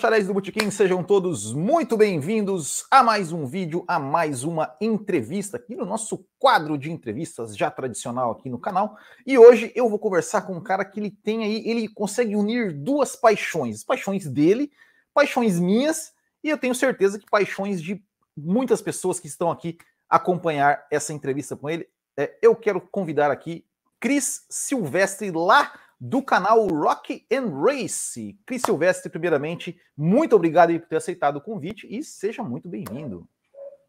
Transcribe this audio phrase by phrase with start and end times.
[0.00, 5.58] bacharéis do Botequim, sejam todos muito bem-vindos a mais um vídeo, a mais uma entrevista
[5.58, 8.96] aqui no nosso quadro de entrevistas já tradicional aqui no canal.
[9.26, 12.72] E hoje eu vou conversar com um cara que ele tem aí, ele consegue unir
[12.72, 14.72] duas paixões, paixões dele,
[15.12, 18.02] paixões minhas, e eu tenho certeza que paixões de
[18.34, 19.76] muitas pessoas que estão aqui
[20.08, 21.86] acompanhar essa entrevista com ele.
[22.16, 23.66] É, eu quero convidar aqui
[24.00, 28.38] Cris Silvestre lá do canal Rock and Race.
[28.46, 33.28] Cris Silvestre, primeiramente, muito obrigado por ter aceitado o convite e seja muito bem-vindo.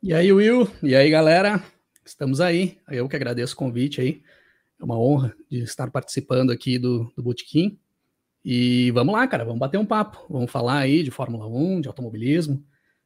[0.04, 0.68] E aí, Will?
[0.84, 1.64] E aí, galera?
[2.04, 2.80] Estamos aí.
[2.90, 4.22] Eu que agradeço o convite aí.
[4.80, 7.80] É uma honra de estar participando aqui do, do Botequim.
[8.44, 10.26] E vamos lá, cara, vamos bater um papo.
[10.30, 12.62] Vamos falar aí de Fórmula 1, de automobilismo,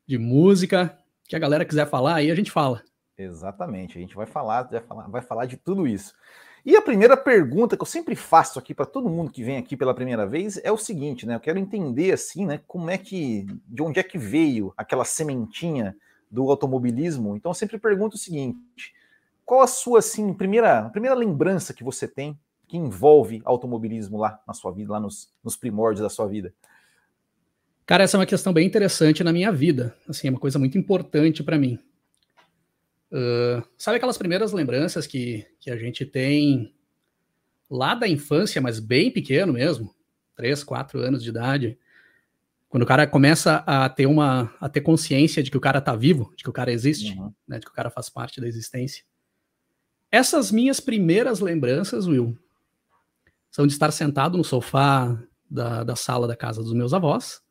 [0.08, 0.98] de música.
[1.26, 2.82] O que a galera quiser falar aí, a gente fala.
[3.18, 6.14] Exatamente, a gente vai falar, vai falar, vai falar de tudo isso.
[6.66, 9.78] E a primeira pergunta que eu sempre faço aqui para todo mundo que vem aqui
[9.78, 11.36] pela primeira vez é o seguinte, né?
[11.36, 12.60] Eu quero entender assim, né?
[12.68, 15.96] Como é que, de onde é que veio aquela sementinha
[16.30, 17.36] do automobilismo?
[17.36, 18.94] Então eu sempre pergunto o seguinte:
[19.46, 22.36] qual a sua assim primeira primeira lembrança que você tem
[22.68, 26.52] que envolve automobilismo lá na sua vida, lá nos, nos primórdios da sua vida?
[27.86, 29.96] Cara, essa é uma questão bem interessante na minha vida.
[30.10, 31.78] Assim, é uma coisa muito importante para mim.
[33.16, 36.76] Uh, sabe aquelas primeiras lembranças que, que a gente tem
[37.70, 39.96] lá da infância, mas bem pequeno mesmo,
[40.36, 41.80] 3, 4 anos de idade,
[42.68, 45.96] quando o cara começa a ter uma a ter consciência de que o cara tá
[45.96, 47.34] vivo, de que o cara existe, uhum.
[47.48, 49.06] né, de que o cara faz parte da existência.
[50.12, 52.38] Essas minhas primeiras lembranças, Will,
[53.50, 55.18] são de estar sentado no sofá
[55.50, 57.42] da, da sala da casa dos meus avós,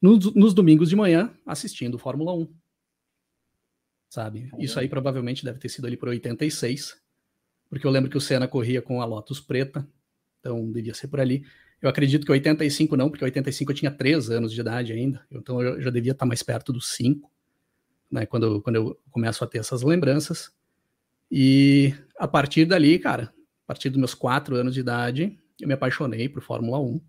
[0.00, 2.48] nos, nos domingos de manhã, assistindo Fórmula 1
[4.08, 4.50] sabe?
[4.58, 7.00] Isso aí provavelmente deve ter sido ali por 86,
[7.68, 9.86] porque eu lembro que o Senna corria com a Lotus preta,
[10.40, 11.44] então devia ser por ali.
[11.80, 15.62] Eu acredito que 85 não, porque 85 eu tinha 3 anos de idade ainda, então
[15.62, 17.30] eu já devia estar mais perto dos 5,
[18.10, 20.50] né, quando, quando eu começo a ter essas lembranças.
[21.30, 23.32] E a partir dali, cara,
[23.64, 27.00] a partir dos meus 4 anos de idade, eu me apaixonei por Fórmula 1.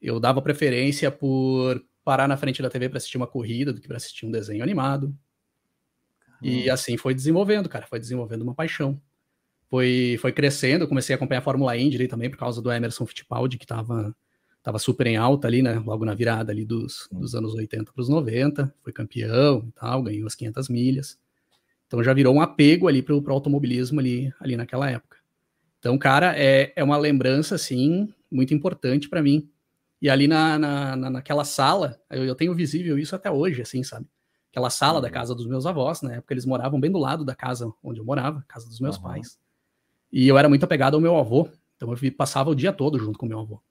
[0.00, 3.86] Eu dava preferência por parar na frente da TV para assistir uma corrida do que
[3.86, 5.16] para assistir um desenho animado.
[6.42, 6.74] E uhum.
[6.74, 9.00] assim foi desenvolvendo, cara, foi desenvolvendo uma paixão.
[9.68, 13.06] Foi, foi crescendo, eu comecei a acompanhar a Fórmula Indy também por causa do Emerson
[13.06, 14.14] Fittipaldi, que estava
[14.62, 18.00] tava super em alta ali, né, logo na virada ali dos, dos anos 80 para
[18.00, 21.18] os 90, foi campeão e tal, ganhou as 500 milhas.
[21.86, 25.18] Então já virou um apego ali para o automobilismo ali, ali naquela época.
[25.78, 29.50] Então, cara, é, é uma lembrança, assim, muito importante para mim.
[30.00, 34.06] E ali na, na, naquela sala, eu, eu tenho visível isso até hoje, assim, sabe?
[34.52, 35.00] Aquela sala uhum.
[35.00, 37.98] da casa dos meus avós, na época eles moravam bem do lado da casa onde
[37.98, 39.02] eu morava, casa dos meus uhum.
[39.02, 39.38] pais.
[40.12, 43.18] E eu era muito apegado ao meu avô, então eu passava o dia todo junto
[43.18, 43.62] com meu avô.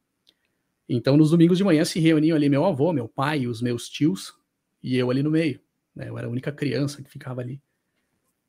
[0.89, 4.33] Então nos domingos de manhã se reuniam ali meu avô, meu pai, os meus tios
[4.81, 5.61] e eu ali no meio.
[5.95, 6.09] Né?
[6.09, 7.61] Eu era a única criança que ficava ali.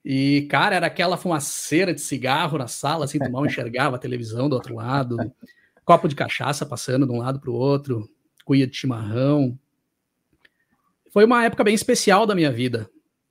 [0.02, 4.48] E, cara, era aquela fumaceira de cigarro na sala, assim, tu mal enxergava a televisão
[4.48, 5.16] do outro lado,
[5.84, 8.10] copo de cachaça passando de um lado para o outro,
[8.44, 9.56] cuia de chimarrão,
[11.12, 12.88] foi uma época bem especial da minha vida,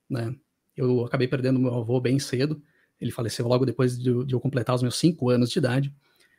[0.08, 0.32] né?
[0.76, 2.62] Eu acabei perdendo meu avô bem cedo.
[3.00, 5.92] Ele faleceu logo depois de, de eu completar os meus cinco anos de idade.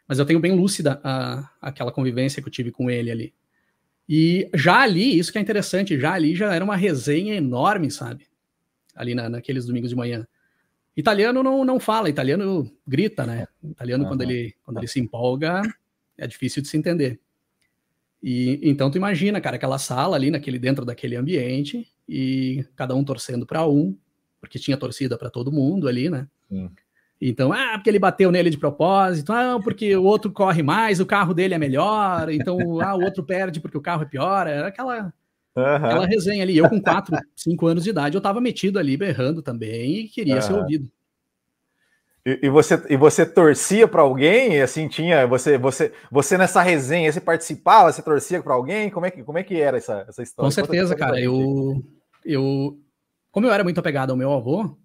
[0.08, 3.34] Mas eu tenho bem lúcida a, aquela convivência que eu tive com ele ali.
[4.08, 8.26] E já ali, isso que é interessante, já ali já era uma resenha enorme, sabe?
[8.96, 10.26] Ali na, naqueles domingos de manhã.
[10.96, 13.48] Italiano não, não fala, italiano grita, né?
[13.62, 14.10] Italiano, uhum.
[14.12, 15.62] quando, ele, quando ele se empolga,
[16.18, 17.20] é difícil de se entender.
[18.24, 23.04] E então tu imagina, cara, aquela sala ali naquele dentro daquele ambiente e cada um
[23.04, 23.98] torcendo para um,
[24.40, 26.26] porque tinha torcida para todo mundo ali, né?
[26.50, 26.72] Sim.
[27.20, 31.06] Então, ah, porque ele bateu nele de propósito, ah, porque o outro corre mais, o
[31.06, 34.68] carro dele é melhor, então, ah, o outro perde porque o carro é pior, era
[34.68, 35.14] aquela
[35.56, 35.64] uhum.
[35.64, 36.58] aquela resenha ali.
[36.58, 40.36] Eu com 4, 5 anos de idade, eu tava metido ali berrando também e queria
[40.36, 40.42] uhum.
[40.42, 40.90] ser ouvido.
[42.26, 44.62] E, e, você, e você torcia para alguém?
[44.62, 45.28] Assim, tinha.
[45.28, 48.90] Você, você, você nessa resenha, você participava, você torcia para alguém?
[48.90, 50.48] Como é, que, como é que era essa, essa história?
[50.48, 51.20] Com certeza, cara.
[51.20, 51.84] Eu,
[52.24, 52.80] eu.
[53.30, 54.78] Como eu era muito apegado ao meu avô,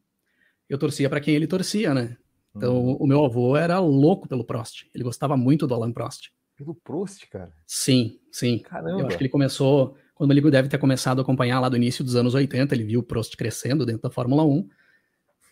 [0.68, 2.16] eu torcia para quem ele torcia, né?
[2.56, 2.96] Então, hum.
[2.98, 4.86] o meu avô era louco pelo Prost.
[4.92, 6.30] Ele gostava muito do Alan Prost.
[6.56, 7.52] Pelo Prost, cara?
[7.64, 8.58] Sim, sim.
[8.58, 9.00] Caramba.
[9.00, 9.96] Eu acho que ele começou.
[10.12, 12.98] Quando ele deve ter começado a acompanhar lá do início dos anos 80, ele viu
[12.98, 14.68] o Prost crescendo dentro da Fórmula 1.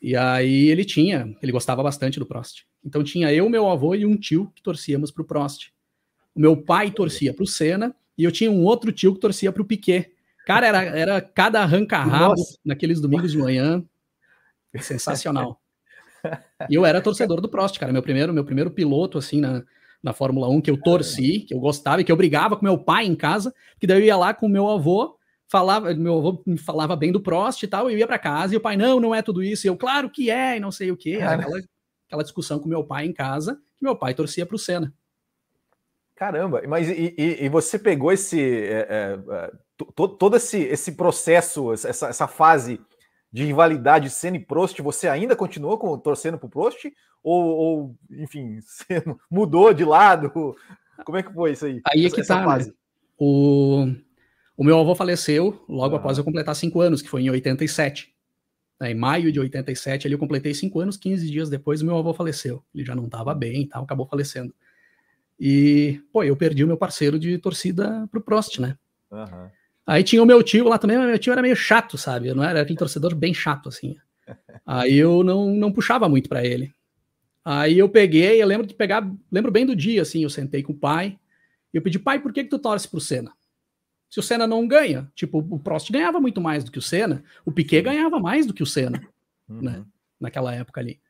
[0.00, 2.64] E aí ele tinha, ele gostava bastante do Prost.
[2.84, 5.72] Então tinha eu, meu avô e um tio que torcíamos para o Prost.
[6.34, 9.50] O meu pai torcia para o Senna e eu tinha um outro tio que torcia
[9.50, 10.12] para o Piquet.
[10.46, 12.34] Cara, era, era cada arranca-rabo
[12.64, 13.82] naqueles domingos de manhã.
[14.81, 15.60] Sensacional.
[16.70, 17.93] E eu era torcedor do Prost, cara.
[17.93, 19.62] Meu primeiro, meu primeiro piloto, assim, na,
[20.02, 22.78] na Fórmula 1, que eu torci, que eu gostava e que eu brigava com meu
[22.78, 25.16] pai em casa, que daí eu ia lá com meu avô,
[25.48, 28.56] falava, meu avô me falava bem do Prost e tal, eu ia para casa e
[28.56, 30.90] o pai, não, não é tudo isso, e eu, claro que é, e não sei
[30.90, 31.60] o que, aquela,
[32.06, 34.93] aquela discussão com meu pai em casa, que meu pai torcia para o Senna.
[36.14, 39.52] Caramba, mas e, e, e você pegou esse é, é, é
[39.94, 42.81] todo esse, esse processo, essa, essa fase
[43.31, 46.87] de rivalidade Senna e Prost, você ainda continuou com, torcendo para o Prost?
[47.22, 50.31] Ou, ou, enfim, você mudou de lado?
[51.04, 51.82] Como é que foi isso aí?
[51.87, 52.58] Aí é que tá.
[52.58, 52.72] Né?
[53.19, 53.87] O,
[54.56, 55.99] o meu avô faleceu logo ah.
[55.99, 58.14] após eu completar cinco anos, que foi em 87.
[58.82, 62.12] Em maio de 87, ali eu completei cinco anos, 15 dias depois, o meu avô
[62.12, 62.62] faleceu.
[62.75, 64.55] Ele já não estava bem e tal, acabou falecendo.
[65.38, 68.76] E, pô, eu perdi o meu parceiro de torcida pro Prost, né?
[69.11, 69.50] Uhum.
[69.87, 72.29] Aí tinha o meu tio lá também, mas meu tio era meio chato, sabe?
[72.29, 73.97] Eu não era aquele torcedor bem chato, assim.
[74.67, 76.75] Aí eu não, não puxava muito para ele.
[77.44, 80.73] Aí eu peguei, eu lembro de pegar, lembro bem do dia, assim, eu sentei com
[80.73, 81.17] o pai,
[81.73, 83.32] e eu pedi, pai, por que, que tu torce pro Senna?
[84.08, 87.25] Se o Senna não ganha, tipo, o Prost ganhava muito mais do que o Senna,
[87.44, 89.03] o Piquet ganhava mais do que o Senna,
[89.49, 89.62] uhum.
[89.62, 89.85] né?
[90.20, 91.00] Naquela época ali.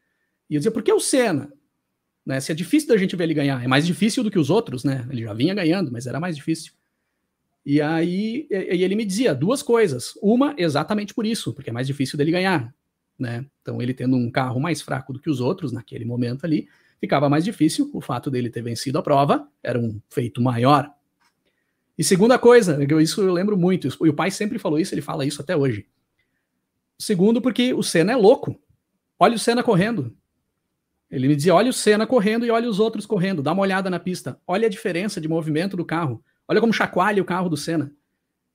[0.48, 1.52] E eu dizia, por que o Senna?
[2.24, 2.40] Né?
[2.40, 4.82] Se é difícil da gente ver ele ganhar, é mais difícil do que os outros,
[4.82, 5.06] né?
[5.10, 6.72] Ele já vinha ganhando, mas era mais difícil.
[7.64, 10.14] E aí e ele me dizia duas coisas.
[10.22, 12.74] Uma, exatamente por isso, porque é mais difícil dele ganhar.
[13.18, 13.46] Né?
[13.62, 16.68] Então, ele tendo um carro mais fraco do que os outros naquele momento ali,
[17.00, 17.90] ficava mais difícil.
[17.92, 20.90] O fato dele ter vencido a prova era um feito maior.
[21.98, 25.24] E segunda coisa, isso eu lembro muito, e o pai sempre falou isso, ele fala
[25.24, 25.86] isso até hoje.
[26.98, 28.58] Segundo, porque o Senna é louco.
[29.18, 30.14] Olha o Senna correndo.
[31.10, 33.88] Ele me dizia: olha o Senna correndo e olha os outros correndo, dá uma olhada
[33.88, 37.56] na pista, olha a diferença de movimento do carro, olha como chacoalha o carro do
[37.56, 37.92] Senna.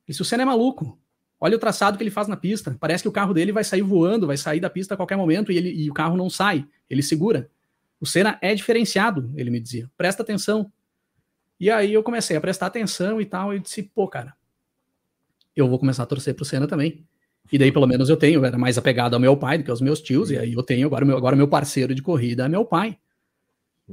[0.07, 0.99] E se o Senna é maluco,
[1.39, 3.81] olha o traçado que ele faz na pista, parece que o carro dele vai sair
[3.81, 6.67] voando, vai sair da pista a qualquer momento e, ele, e o carro não sai,
[6.89, 7.49] ele segura.
[7.99, 10.71] O Senna é diferenciado, ele me dizia, presta atenção.
[11.61, 14.33] E aí eu comecei a prestar atenção e tal, e disse: pô, cara,
[15.55, 17.05] eu vou começar a torcer pro Senna também.
[17.51, 19.69] E daí, pelo menos, eu tenho, eu era mais apegado ao meu pai do que
[19.69, 22.49] aos meus tios, e aí eu tenho agora meu, agora meu parceiro de corrida é
[22.49, 22.97] meu pai.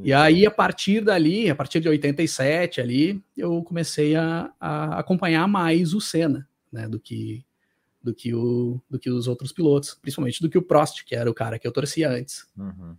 [0.02, 5.46] E aí, a partir dali, a partir de 87 ali, eu comecei a, a acompanhar
[5.46, 7.44] mais o Senna, né, do que,
[8.02, 11.30] do, que o, do que os outros pilotos, principalmente do que o Prost, que era
[11.30, 12.46] o cara que eu torcia antes.
[12.56, 12.96] Uhum.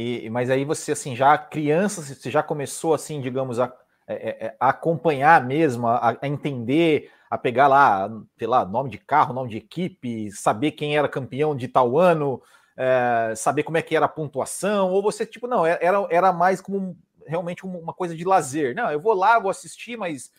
[0.00, 3.74] E, mas aí você, assim, já criança, você já começou, assim, digamos, a,
[4.06, 8.08] é, é, é, a acompanhar mesmo, a, a entender a pegar lá,
[8.38, 12.40] sei lá, nome de carro, nome de equipe, saber quem era campeão de tal ano,
[12.76, 16.60] é, saber como é que era a pontuação, ou você, tipo, não, era, era mais
[16.60, 16.96] como
[17.26, 18.76] realmente uma coisa de lazer.
[18.76, 20.30] Não, eu vou lá, vou assistir, mas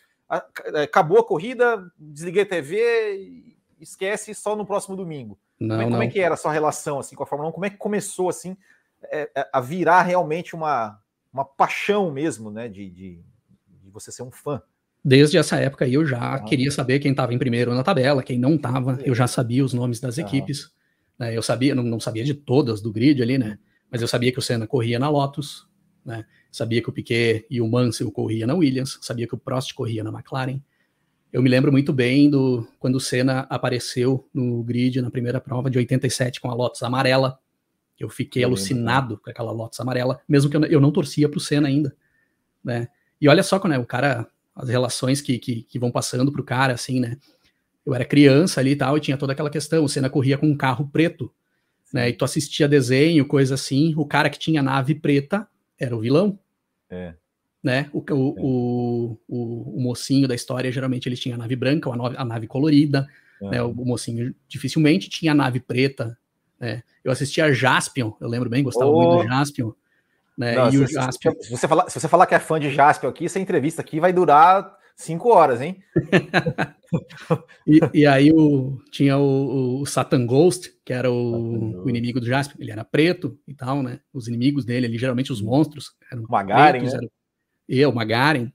[0.82, 3.44] acabou a corrida, desliguei a TV,
[3.78, 5.38] esquece só no próximo domingo.
[5.60, 7.52] Não, como, é, como é que era a sua relação assim com a Fórmula 1?
[7.52, 8.56] Como é que começou assim
[9.52, 11.00] a virar realmente uma,
[11.32, 13.24] uma paixão mesmo, né, de, de,
[13.68, 14.62] de você ser um fã?
[15.04, 16.40] Desde essa época eu já ah.
[16.40, 19.74] queria saber quem estava em primeiro na tabela, quem não estava, eu já sabia os
[19.74, 20.72] nomes das equipes.
[21.18, 21.36] Né?
[21.36, 23.60] Eu sabia, não, não, sabia de todas do grid ali, né?
[23.92, 25.68] Mas eu sabia que o Senna corria na Lotus,
[26.06, 26.26] né?
[26.52, 30.04] Sabia que o Piquet e o Mansell corria na Williams, sabia que o Prost corria
[30.04, 30.62] na McLaren.
[31.32, 35.70] Eu me lembro muito bem do quando o Senna apareceu no grid na primeira prova
[35.70, 37.38] de 87 com a Lotus amarela.
[38.00, 41.38] Eu fiquei eu alucinado com aquela Lotus amarela, mesmo que eu, eu não torcia para
[41.38, 41.96] o Senna ainda,
[42.64, 42.88] né?
[43.20, 46.74] E olha só né, o cara as relações que, que, que vão passando pro cara,
[46.74, 47.18] assim, né?
[47.86, 50.48] Eu era criança ali e tal, e tinha toda aquela questão, o Senna corria com
[50.48, 51.34] um carro preto,
[51.94, 52.10] né?
[52.10, 55.48] E tu assistia desenho, coisa assim, o cara que tinha nave preta
[55.80, 56.38] era o vilão.
[56.90, 57.14] É.
[57.64, 57.90] Né?
[57.94, 58.14] O, o, é.
[58.14, 62.16] o, o, o, mocinho da história, geralmente, ele tinha a nave branca, ou a nave,
[62.18, 63.08] a nave colorida,
[63.42, 63.50] é.
[63.50, 63.64] né?
[63.64, 66.18] O, o, mocinho dificilmente tinha a nave preta,
[66.60, 66.84] né?
[67.04, 69.02] Eu assistia Jaspion, eu lembro bem, gostava oh.
[69.02, 69.72] muito do Jaspion.
[70.38, 70.56] Né?
[70.56, 71.34] Não, e se, o Jaspion...
[71.42, 74.00] se, você falar, se você falar que é fã de Jaspion aqui, essa entrevista aqui
[74.00, 75.82] vai durar cinco horas, hein?
[77.66, 82.26] e, e, aí o, tinha o, o, Satan Ghost, que era o, o, inimigo do
[82.26, 82.58] Jaspion.
[82.60, 84.02] Ele era preto e tal, né?
[84.14, 87.08] Os inimigos dele ali, geralmente os monstros, eram Magaren, pretos, né?
[87.68, 88.52] e o Magaren.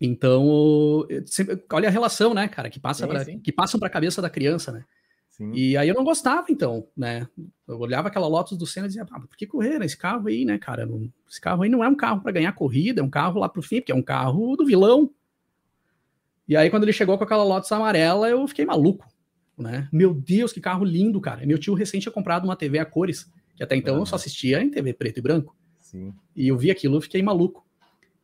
[0.00, 3.38] Então, sempre, olha a relação, né, cara, que passa sim, pra, sim.
[3.38, 4.84] que passam para a cabeça da criança, né?
[5.32, 5.50] Sim.
[5.54, 7.26] E aí eu não gostava, então, né?
[7.66, 10.44] Eu olhava aquela Lotus do Senna e dizia, ah, por que correr esse carro aí,
[10.44, 10.86] né, cara?
[11.28, 13.62] esse carro aí não é um carro para ganhar corrida, é um carro lá pro
[13.62, 15.10] fim, porque é um carro do vilão.
[16.46, 19.06] E aí, quando ele chegou com aquela Lotus amarela, eu fiquei maluco,
[19.56, 19.88] né?
[19.90, 21.46] Meu Deus, que carro lindo, cara.
[21.46, 24.00] Meu tio recente tinha comprado uma TV a cores, que até então uhum.
[24.00, 25.56] eu só assistia em TV preto e branco.
[25.80, 26.12] Sim.
[26.36, 27.64] E eu vi aquilo e fiquei maluco.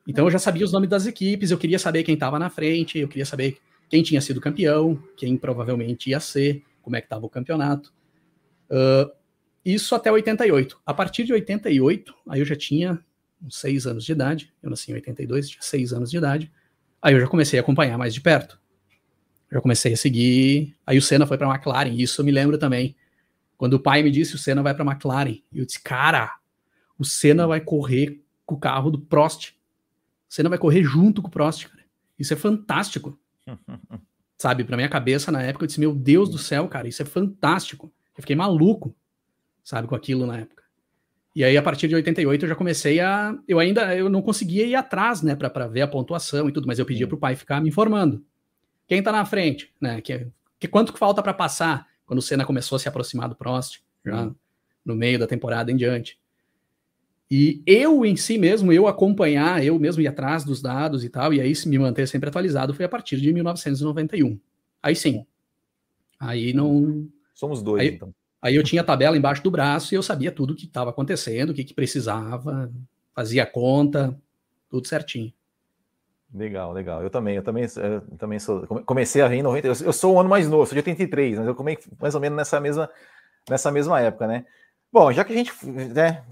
[0.07, 2.99] Então eu já sabia os nomes das equipes, eu queria saber quem estava na frente,
[2.99, 7.26] eu queria saber quem tinha sido campeão, quem provavelmente ia ser como é que estava
[7.26, 7.92] o campeonato.
[8.71, 9.12] Uh,
[9.62, 10.80] isso até 88.
[10.87, 12.99] A partir de 88, aí eu já tinha
[13.42, 14.52] uns seis anos de idade.
[14.62, 16.50] Eu nasci em 82, tinha seis anos de idade.
[17.02, 18.59] Aí eu já comecei a acompanhar mais de perto.
[19.52, 20.75] Já comecei a seguir.
[20.87, 21.90] Aí o Senna foi para a McLaren.
[21.90, 22.97] Isso eu me lembro também.
[23.59, 26.38] Quando o pai me disse o Senna vai para a McLaren, eu disse, cara,
[26.99, 29.50] o Senna vai correr com o carro do Prost.
[30.30, 31.85] O Senna vai correr junto com o Prost, cara.
[32.18, 33.21] Isso é fantástico.
[34.38, 37.04] Sabe, para minha cabeça na época eu disse, meu Deus do céu, cara, isso é
[37.04, 37.92] fantástico.
[38.16, 38.95] Eu fiquei maluco,
[39.64, 40.62] sabe, com aquilo na época.
[41.35, 43.37] E aí, a partir de 88, eu já comecei a.
[43.47, 46.78] Eu ainda eu não conseguia ir atrás, né, para ver a pontuação e tudo, mas
[46.78, 48.25] eu pedia para o pai ficar me informando.
[48.88, 50.00] Quem tá na frente, né?
[50.00, 50.26] Que,
[50.59, 51.87] que quanto que falta para passar?
[52.07, 54.33] Quando o Senna começou a se aproximar do Prost, já
[54.85, 56.18] no meio da temporada em diante.
[57.31, 61.35] E eu em si mesmo, eu acompanhar, eu mesmo ir atrás dos dados e tal,
[61.35, 64.39] e aí me manter sempre atualizado foi a partir de 1991.
[64.83, 65.27] Aí sim.
[66.19, 67.07] Aí não.
[67.35, 68.15] Somos dois, aí, então.
[68.41, 70.91] Aí eu tinha a tabela embaixo do braço e eu sabia tudo o que estava
[70.91, 72.73] acontecendo, o que, que precisava,
[73.15, 74.19] fazia conta,
[74.71, 75.33] tudo certinho.
[76.33, 77.03] Legal, legal.
[77.03, 78.67] Eu também, eu também, eu também sou.
[78.85, 79.67] Comecei a vir em 90.
[79.67, 82.21] Eu, eu sou o ano mais novo, sou de 83, mas eu comecei mais ou
[82.21, 82.91] menos nessa mesma,
[83.49, 84.45] nessa mesma época, né?
[84.92, 86.25] Bom, já que a gente né,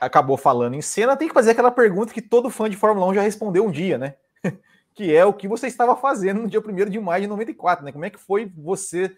[0.00, 3.14] acabou falando em cena, tem que fazer aquela pergunta que todo fã de Fórmula 1
[3.14, 4.14] já respondeu um dia, né?
[4.94, 7.92] que é o que você estava fazendo no dia 1 de maio de 94, né?
[7.92, 9.16] Como é que foi você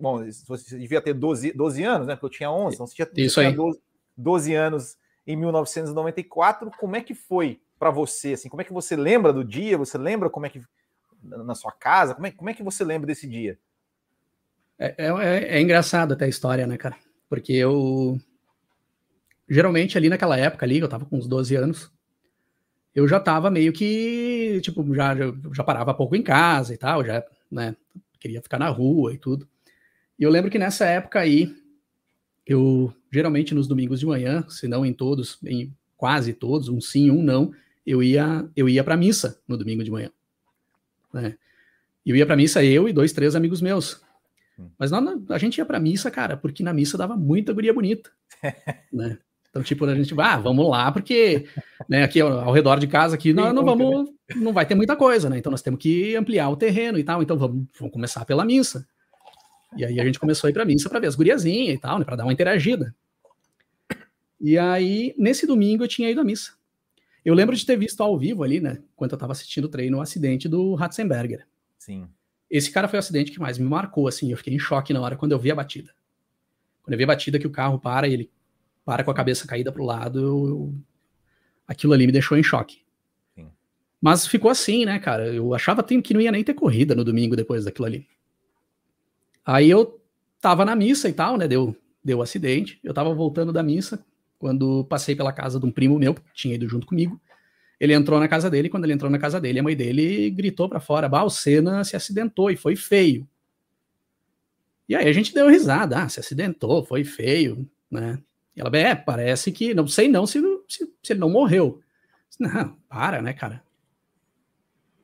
[0.00, 2.14] bom, você devia ter 12, 12 anos, né?
[2.14, 3.52] Porque eu tinha 11, então você tinha, Isso aí.
[3.52, 3.78] 12,
[4.16, 6.70] 12 anos em 1994.
[6.78, 8.32] Como é que foi para você?
[8.32, 9.76] Assim, como é que você lembra do dia?
[9.76, 10.62] Você lembra como é que
[11.22, 12.14] na sua casa?
[12.14, 13.58] Como é, como é que você lembra desse dia?
[14.78, 16.96] É, é, é, é engraçado até a história, né, cara?
[17.34, 18.16] Porque eu
[19.48, 21.90] geralmente ali naquela época ali, eu tava com uns 12 anos,
[22.94, 27.04] eu já tava meio que, tipo, já, já, já parava pouco em casa e tal,
[27.04, 27.74] já, né,
[28.20, 29.48] queria ficar na rua e tudo.
[30.16, 31.52] E eu lembro que nessa época aí,
[32.46, 37.10] eu geralmente nos domingos de manhã, se não em todos, em quase todos, um sim,
[37.10, 37.52] um não,
[37.84, 40.12] eu ia eu ia para missa no domingo de manhã.
[41.12, 41.36] Né?
[42.06, 44.03] Eu ia para missa eu e dois, três amigos meus.
[44.58, 44.68] Hum.
[44.78, 48.10] Mas não, a gente ia para missa, cara, porque na missa dava muita guria bonita,
[48.92, 49.18] né?
[49.54, 51.46] Então, tipo, a gente, ah, vamos lá, porque
[51.88, 54.96] né, aqui ao, ao, redor de casa aqui não, não vamos, não vai ter muita
[54.96, 55.38] coisa, né?
[55.38, 57.22] Então nós temos que ampliar o terreno e tal.
[57.22, 58.84] Então vamos, vamos começar pela missa.
[59.76, 62.00] E aí a gente começou a ir para missa para ver as guriazinhas e tal,
[62.00, 62.04] né?
[62.04, 62.92] Para dar uma interagida.
[64.40, 66.54] E aí nesse domingo eu tinha ido à missa.
[67.24, 68.82] Eu lembro de ter visto ao vivo ali, né?
[68.92, 71.46] Enquanto eu estava assistindo o treino, o acidente do Ratzenberger.
[71.78, 72.08] Sim.
[72.54, 74.30] Esse cara foi o acidente que mais me marcou, assim.
[74.30, 75.92] Eu fiquei em choque na hora quando eu vi a batida.
[76.84, 78.30] Quando eu vi a batida que o carro para e ele
[78.84, 80.74] para com a cabeça caída para o lado, eu,
[81.66, 82.84] aquilo ali me deixou em choque.
[83.34, 83.48] Sim.
[84.00, 85.34] Mas ficou assim, né, cara?
[85.34, 88.06] Eu achava que não ia nem ter corrida no domingo depois daquilo ali.
[89.44, 90.00] Aí eu
[90.40, 91.48] tava na missa e tal, né?
[91.48, 92.78] Deu, deu um acidente.
[92.84, 94.06] Eu tava voltando da missa
[94.38, 97.20] quando passei pela casa de um primo meu que tinha ido junto comigo.
[97.78, 100.30] Ele entrou na casa dele, e quando ele entrou na casa dele, a mãe dele
[100.30, 103.28] gritou para fora: Bah, o Senna se acidentou e foi feio.
[104.88, 108.18] E aí a gente deu risada: Ah, se acidentou, foi feio, né?
[108.56, 111.80] E ela, é, parece que, não sei não se, se, se ele não morreu.
[112.38, 113.62] Não, para, né, cara?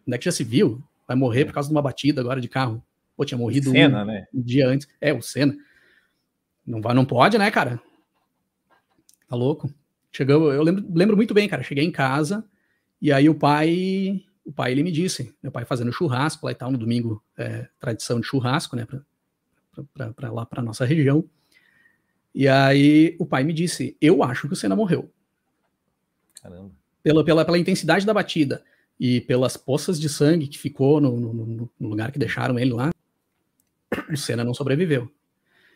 [0.06, 0.82] Onde é que já se viu?
[1.06, 2.82] Vai morrer por causa de uma batida agora de carro.
[3.16, 4.26] Pô, tinha morrido Senna, um, né?
[4.32, 4.88] um dia antes.
[5.00, 5.56] É, o Senna.
[6.66, 7.80] Não, vai, não pode, né, cara?
[9.28, 9.72] Tá louco?
[10.10, 11.62] Chegou, eu lembro, lembro muito bem, cara.
[11.62, 12.44] Cheguei em casa
[13.00, 16.54] e aí o pai, o pai ele me disse, meu pai fazendo churrasco lá e
[16.54, 18.86] tal no domingo, é, tradição de churrasco, né,
[20.16, 21.24] para lá para nossa região.
[22.34, 25.10] E aí o pai me disse: Eu acho que o Senna morreu.
[26.40, 26.70] Caramba.
[27.02, 28.62] Pela, pela, pela intensidade da batida
[28.98, 32.90] e pelas poças de sangue que ficou no, no, no lugar que deixaram ele lá,
[34.10, 35.10] o Senna não sobreviveu.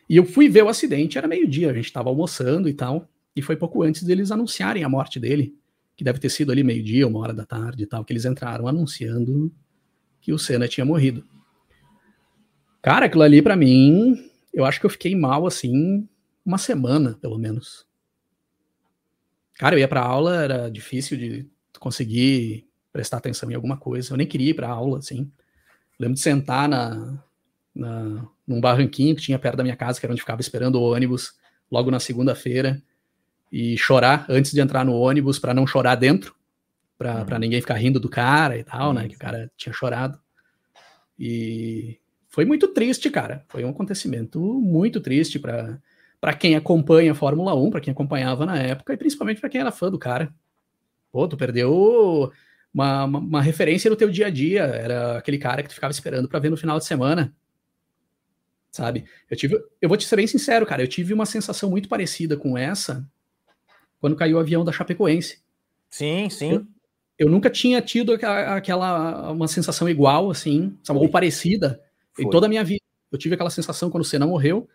[0.08, 3.40] E eu fui ver o acidente, era meio-dia, a gente estava almoçando e tal, e
[3.40, 5.56] foi pouco antes deles anunciarem a morte dele,
[5.96, 8.66] que deve ter sido ali meio-dia, uma hora da tarde e tal, que eles entraram
[8.66, 9.52] anunciando
[10.20, 11.24] que o Senna tinha morrido.
[12.82, 16.08] Cara, aquilo ali para mim, eu acho que eu fiquei mal assim
[16.44, 17.86] uma semana, pelo menos.
[19.54, 21.48] Cara, eu ia para aula, era difícil de
[21.78, 24.12] conseguir prestar atenção em alguma coisa.
[24.12, 25.30] Eu nem queria ir para aula, assim.
[25.98, 27.22] Lembro de sentar na,
[27.74, 30.92] na, num barranquinho que tinha perto da minha casa, que era onde ficava esperando o
[30.92, 31.34] ônibus,
[31.70, 32.82] logo na segunda-feira,
[33.56, 36.34] e chorar antes de entrar no ônibus para não chorar dentro,
[36.98, 37.38] para uhum.
[37.38, 39.06] ninguém ficar rindo do cara e tal, né?
[39.06, 40.18] Que o cara tinha chorado.
[41.16, 43.44] E foi muito triste, cara.
[43.46, 45.78] Foi um acontecimento muito triste para
[46.20, 49.60] para quem acompanha a Fórmula 1, para quem acompanhava na época, e principalmente para quem
[49.60, 50.34] era fã do cara.
[51.12, 52.32] Pô, tu perdeu
[52.72, 55.92] uma, uma, uma, referência no teu dia a dia, era aquele cara que tu ficava
[55.92, 57.32] esperando para ver no final de semana.
[58.70, 59.04] Sabe?
[59.30, 62.38] Eu tive, eu vou te ser bem sincero, cara, eu tive uma sensação muito parecida
[62.38, 63.06] com essa
[64.04, 65.38] quando caiu o avião da Chapecoense.
[65.88, 66.52] Sim, sim.
[66.52, 66.66] Eu,
[67.20, 71.80] eu nunca tinha tido aquela, uma sensação igual, assim, sabe, ou parecida
[72.12, 72.26] Foi.
[72.26, 72.82] em toda a minha vida.
[73.10, 74.68] Eu tive aquela sensação quando o Senna morreu,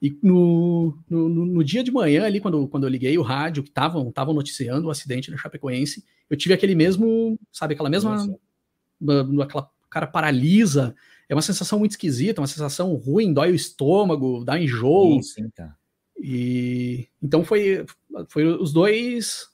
[0.00, 3.70] e no, no, no, dia de manhã, ali, quando, quando eu liguei o rádio, que
[3.70, 8.38] estavam noticiando o acidente da Chapecoense, eu tive aquele mesmo, sabe, aquela mesma.
[9.42, 10.94] Aquela cara paralisa.
[11.28, 15.20] É uma sensação muito esquisita, uma sensação ruim, dói o estômago, dá enjoo.
[15.24, 15.76] Sim, sim, cara.
[16.18, 17.84] E então foi,
[18.28, 19.48] foi os dois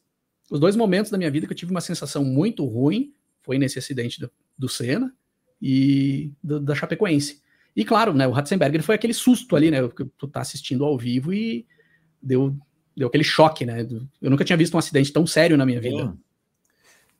[0.51, 3.79] os dois momentos da minha vida que eu tive uma sensação muito ruim, foi nesse
[3.79, 5.13] acidente do, do Senna
[5.61, 7.41] e do, da Chapecoense.
[7.75, 10.99] E claro, né, o Ratzenberger foi aquele susto ali, né, que tu tá assistindo ao
[10.99, 11.67] vivo e
[12.23, 12.55] deu,
[12.95, 13.87] deu aquele choque, né?
[14.21, 16.05] Eu nunca tinha visto um acidente tão sério na minha vida.
[16.05, 16.19] Sim.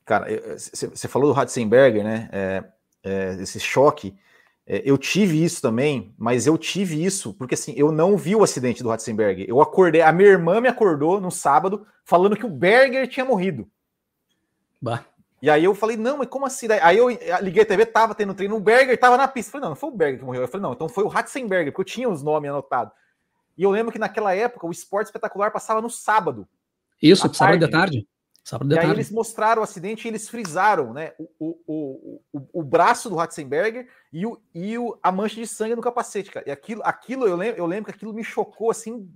[0.05, 0.27] Cara,
[0.59, 2.29] você falou do Ratzenberger, né?
[2.33, 2.65] É,
[3.03, 4.15] é, esse choque.
[4.67, 8.45] É, eu tive isso também, mas eu tive isso porque assim, eu não vi o
[8.45, 9.47] acidente do Ratzenberger.
[9.49, 13.69] Eu acordei, a minha irmã me acordou no sábado falando que o Berger tinha morrido.
[14.81, 15.05] Bah.
[15.41, 16.69] E aí eu falei, não, mas como assim?
[16.81, 17.09] Aí eu
[17.41, 19.49] liguei a TV, tava tendo treino, o Berger tava na pista.
[19.49, 20.43] Eu falei, não, não foi o Berger que morreu.
[20.43, 22.93] Eu falei, não, então foi o Ratzenberger, porque eu tinha os nomes anotados.
[23.59, 26.47] E eu lembro que naquela época o esporte espetacular passava no sábado.
[27.03, 28.07] Isso, sábado da tarde.
[28.69, 33.09] E aí eles mostraram o acidente e eles frisaram né, o, o, o, o, braço
[33.09, 36.49] do Ratzenberger e, o, e o, a mancha de sangue no capacete, cara.
[36.49, 39.09] E aquilo, aquilo eu, lembro, eu lembro que aquilo me chocou assim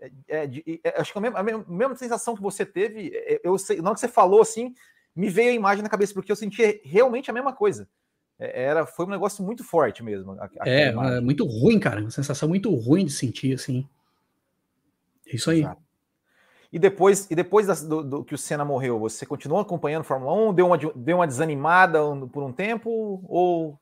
[0.00, 3.40] é, é, de, é, acho que a mesma, a mesma, sensação que você teve, é,
[3.42, 4.74] eu sei, não que você falou assim,
[5.14, 7.88] me veio a imagem na cabeça, porque eu senti realmente a mesma coisa.
[8.38, 10.36] É, era, foi um negócio muito forte mesmo.
[10.64, 12.00] É, é, muito ruim, cara.
[12.00, 13.86] Uma sensação muito ruim de sentir, assim.
[15.26, 15.60] É isso aí.
[15.60, 15.89] Exato.
[16.72, 20.32] E depois, e depois do, do, que o Senna morreu, você continuou acompanhando a Fórmula
[20.50, 20.54] 1?
[20.54, 21.98] Deu uma, deu uma desanimada
[22.32, 23.24] por um tempo?
[23.28, 23.78] Ou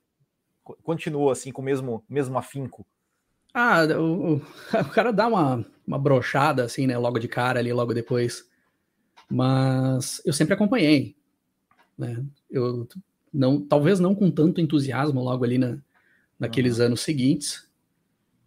[0.82, 2.86] continuou assim com o mesmo, mesmo afinco?
[3.52, 4.36] Ah, o,
[4.80, 6.96] o cara dá uma, uma brochada, assim, né?
[6.96, 8.48] Logo de cara ali, logo depois.
[9.30, 11.14] Mas eu sempre acompanhei.
[11.96, 12.24] Né?
[12.50, 12.88] Eu
[13.32, 15.78] não, talvez não com tanto entusiasmo logo ali na,
[16.38, 16.86] naqueles uhum.
[16.86, 17.68] anos seguintes,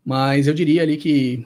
[0.04, 1.46] mas eu diria ali que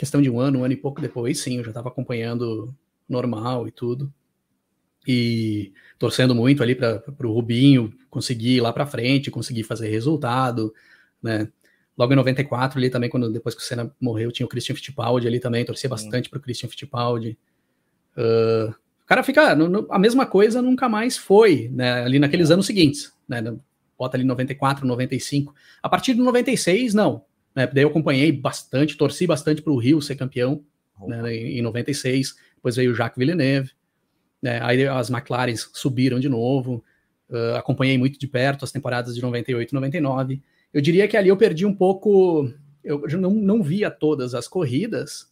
[0.00, 2.74] questão de um ano, um ano e pouco depois, sim, eu já estava acompanhando
[3.06, 4.10] normal e tudo.
[5.06, 10.72] E torcendo muito ali para o Rubinho conseguir ir lá para frente, conseguir fazer resultado,
[11.22, 11.48] né?
[11.98, 15.28] Logo em 94, ali também, quando depois que o Senna morreu, tinha o Christian Fittipaldi
[15.28, 17.36] ali também, torcia bastante para o Christian Fittipaldi.
[18.16, 19.54] Uh, o cara fica.
[19.54, 22.04] No, no, a mesma coisa nunca mais foi, né?
[22.04, 23.42] Ali naqueles anos seguintes, né?
[23.98, 25.54] Bota ali 94, 95.
[25.82, 27.22] A partir de 96, não.
[27.54, 27.66] Né?
[27.66, 30.64] Daí eu acompanhei bastante, torci bastante para o Rio ser campeão
[31.06, 32.36] né, em 96.
[32.56, 33.70] Depois veio o Jacques Villeneuve.
[34.42, 34.60] Né?
[34.62, 36.84] Aí as McLarens subiram de novo.
[37.28, 40.42] Uh, acompanhei muito de perto as temporadas de 98 e 99.
[40.72, 42.52] Eu diria que ali eu perdi um pouco.
[42.82, 45.30] Eu não, não via todas as corridas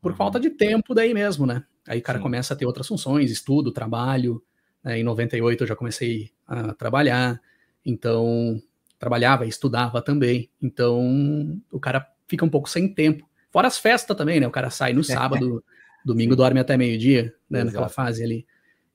[0.00, 0.16] por uhum.
[0.16, 1.64] falta de tempo daí mesmo, né?
[1.86, 2.22] Aí o cara Sim.
[2.22, 4.42] começa a ter outras funções, estudo, trabalho.
[4.84, 4.98] Né?
[4.98, 7.40] Em 98 eu já comecei a trabalhar,
[7.84, 8.60] então
[9.02, 10.48] trabalhava, estudava também.
[10.62, 13.28] Então o cara fica um pouco sem tempo.
[13.50, 14.46] Fora as festas também, né?
[14.46, 15.62] O cara sai no sábado,
[16.04, 17.58] domingo dorme até meio-dia, né?
[17.58, 17.66] Exato.
[17.66, 18.46] Naquela fase ali.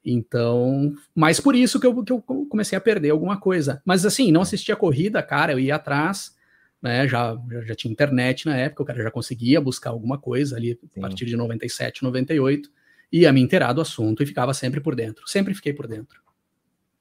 [0.06, 3.82] Então, mas por isso que eu, que eu comecei a perder alguma coisa.
[3.84, 6.34] Mas assim, não assistia corrida, cara, eu ia atrás,
[6.82, 7.06] né?
[7.06, 10.80] Já, já, já, tinha internet na época, o cara já conseguia buscar alguma coisa ali
[10.94, 11.00] Sim.
[11.00, 12.72] a partir de 97, 98,
[13.12, 15.28] ia me inteirar do assunto e ficava sempre por dentro.
[15.28, 16.22] Sempre fiquei por dentro.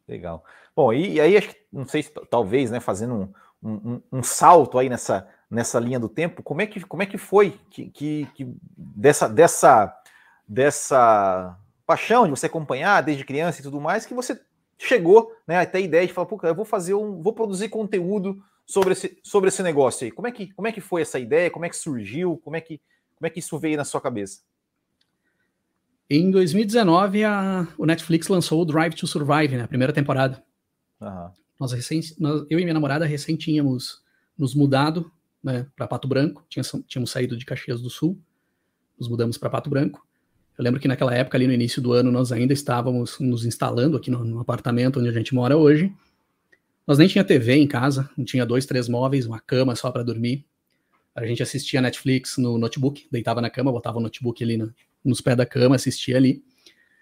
[0.09, 0.45] Legal.
[0.77, 4.91] Bom, e, e aí, não sei se talvez, né, fazendo um, um, um, salto aí
[4.91, 8.55] nessa, nessa linha do tempo, como é que, como é que foi que, que, que
[8.77, 9.99] dessa, dessa,
[10.47, 14.39] dessa paixão de você acompanhar desde criança e tudo mais, que você
[14.77, 18.43] chegou né, até a ideia de falar, pô, eu vou fazer um, vou produzir conteúdo
[18.67, 20.11] sobre esse, sobre esse negócio aí.
[20.11, 21.51] Como é, que, como é que foi essa ideia?
[21.51, 22.37] Como é que surgiu?
[22.45, 22.83] Como é que,
[23.15, 24.41] como é que isso veio na sua cabeça?
[26.11, 30.45] Em 2019, a, o Netflix lançou o Drive to Survive, né, a primeira temporada.
[31.01, 31.31] Uhum.
[31.59, 34.03] Nós, recém, nós, eu e minha namorada recém tínhamos
[34.37, 35.11] nos mudado
[35.43, 38.19] né, para Pato Branco, tínhamos, tínhamos saído de Caxias do Sul,
[38.99, 40.07] nos mudamos para Pato Branco.
[40.59, 43.97] Eu lembro que naquela época, ali no início do ano, nós ainda estávamos nos instalando
[43.97, 45.93] aqui no, no apartamento onde a gente mora hoje.
[46.87, 50.03] Nós nem tinha TV em casa, não tinha dois, três móveis, uma cama só para
[50.03, 50.47] dormir.
[51.15, 54.73] A gente assistia Netflix no notebook, deitava na cama, botava o notebook ali no,
[55.05, 56.43] nos pés da cama, assistia ali.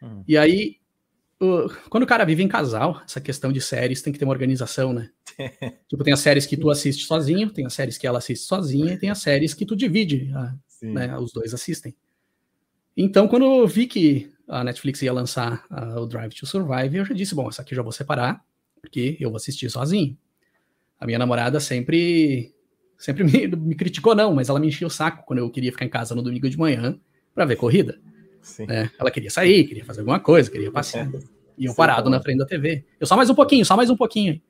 [0.02, 0.24] Uhum.
[0.26, 0.76] E aí,
[1.44, 4.32] uh, quando o cara vive em casal, essa questão de séries tem que ter uma
[4.32, 5.10] organização, né?
[5.88, 8.94] tipo, tem as séries que tu assiste sozinho, tem as séries que ela assiste sozinha,
[8.94, 11.16] e tem as séries que tu divide, ah, né?
[11.18, 11.94] Os dois assistem.
[12.96, 17.04] Então, quando eu vi que a Netflix ia lançar uh, o Drive to Survive, eu
[17.04, 18.44] já disse, bom, essa aqui eu já vou separar,
[18.80, 20.16] porque eu vou assistir sozinho.
[21.00, 22.54] A minha namorada sempre
[22.98, 25.84] sempre me, me criticou, não, mas ela me enchia o saco quando eu queria ficar
[25.84, 26.98] em casa no domingo de manhã
[27.34, 27.98] para ver corrida.
[28.66, 28.90] Né?
[28.98, 31.10] Ela queria sair, queria fazer alguma coisa, queria passear.
[31.56, 32.84] E eu Sim, parado na frente da TV.
[32.98, 34.40] Eu só mais um pouquinho, só mais um pouquinho.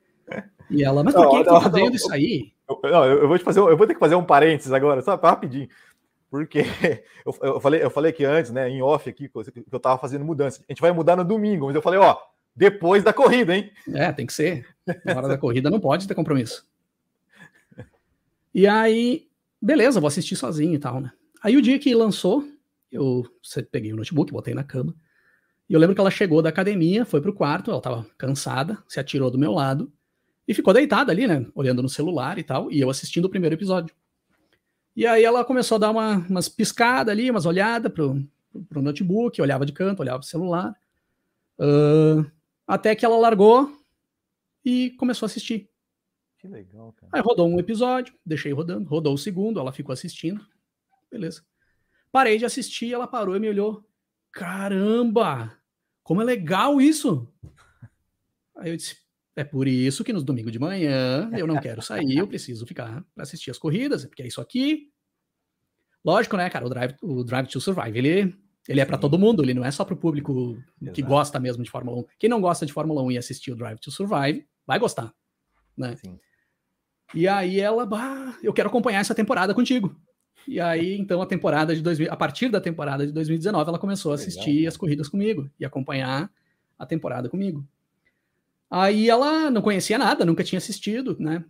[0.69, 2.51] E ela, mas por que, não, que tá fazendo não, isso aí?
[2.67, 5.15] Eu, não, eu, vou te fazer, eu vou ter que fazer um parênteses agora, só
[5.15, 5.67] rapidinho.
[6.29, 6.59] Porque
[7.25, 10.25] eu, eu, falei, eu falei que antes, né, em off aqui, que eu tava fazendo
[10.25, 10.61] mudança.
[10.67, 12.17] A gente vai mudar no domingo, mas eu falei, ó,
[12.55, 13.71] depois da corrida, hein?
[13.93, 14.65] É, tem que ser.
[15.05, 16.65] Na hora da corrida não pode ter compromisso.
[18.53, 19.27] E aí,
[19.61, 21.11] beleza, vou assistir sozinho e tal, né?
[21.43, 22.47] Aí o dia que lançou,
[22.91, 23.23] eu
[23.71, 24.95] peguei o notebook, botei na cama.
[25.69, 28.99] E eu lembro que ela chegou da academia, foi pro quarto, ela tava cansada, se
[28.99, 29.91] atirou do meu lado
[30.47, 31.45] e ficou deitada ali, né?
[31.55, 33.93] Olhando no celular e tal, e eu assistindo o primeiro episódio.
[34.95, 38.23] E aí ela começou a dar uma, umas piscadas ali, umas olhadas pro,
[38.69, 40.73] pro notebook, olhava de canto, olhava pro celular.
[41.59, 42.29] Uh,
[42.67, 43.71] até que ela largou
[44.63, 45.69] e começou a assistir.
[46.37, 47.11] Que legal, cara.
[47.11, 50.45] Aí rodou um episódio, deixei rodando, rodou o segundo, ela ficou assistindo.
[51.11, 51.43] Beleza.
[52.11, 53.83] Parei de assistir, ela parou e me olhou.
[54.35, 55.57] Caramba!
[56.03, 57.25] Como é legal isso!
[58.57, 58.97] Aí eu disse:
[59.33, 63.01] é por isso que nos domingos de manhã eu não quero sair, eu preciso ficar
[63.15, 64.91] para assistir as corridas, porque é isso aqui.
[66.03, 66.65] Lógico, né, cara?
[66.65, 69.71] O Drive, o Drive to Survive, ele, ele é para todo mundo, ele não é
[69.71, 70.93] só para o público Exato.
[70.93, 72.05] que gosta mesmo de Fórmula 1.
[72.19, 75.13] Quem não gosta de Fórmula 1 e assistir o Drive to Survive, vai gostar,
[75.77, 75.95] né?
[75.95, 76.19] Sim.
[77.13, 79.95] E aí ela, bah, eu quero acompanhar essa temporada contigo.
[80.47, 84.11] E aí, então, a temporada de 2000, a partir da temporada de 2019, ela começou
[84.11, 84.67] a assistir Legal.
[84.69, 86.31] as corridas comigo e acompanhar
[86.77, 87.65] a temporada comigo.
[88.69, 91.43] Aí ela não conhecia nada, nunca tinha assistido, né?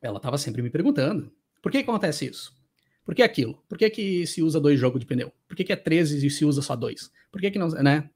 [0.00, 2.54] Ela estava sempre me perguntando: por que, que acontece isso?
[3.04, 3.62] Por que aquilo?
[3.68, 5.32] Por que, que se usa dois jogos de pneu?
[5.46, 7.10] Por que, que é 13 e se usa só dois?
[7.30, 7.68] Por que, que não.
[7.68, 8.08] Né?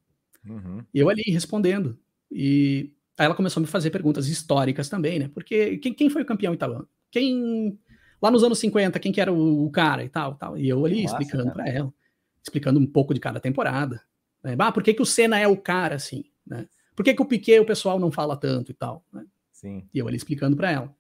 [0.47, 0.83] Uhum.
[0.93, 1.99] E eu ali respondendo.
[2.31, 5.31] E aí ela começou a me fazer perguntas históricas também, né?
[5.33, 6.89] Porque quem, quem foi o campeão italiano?
[7.11, 7.79] Quem.
[8.21, 10.59] Lá nos anos 50, quem que era o, o cara e tal, tal.
[10.59, 11.93] E eu ali Nossa, explicando para ela,
[12.43, 14.03] explicando um pouco de cada temporada.
[14.43, 14.57] Né?
[14.59, 16.69] Ah, por que, que o Senna é o cara, assim, né?
[16.97, 19.05] Por que, que o Piquet o pessoal não fala tanto e tal?
[19.13, 19.25] Né?
[19.53, 19.89] Sim.
[19.95, 20.97] E eu ali explicando para ela.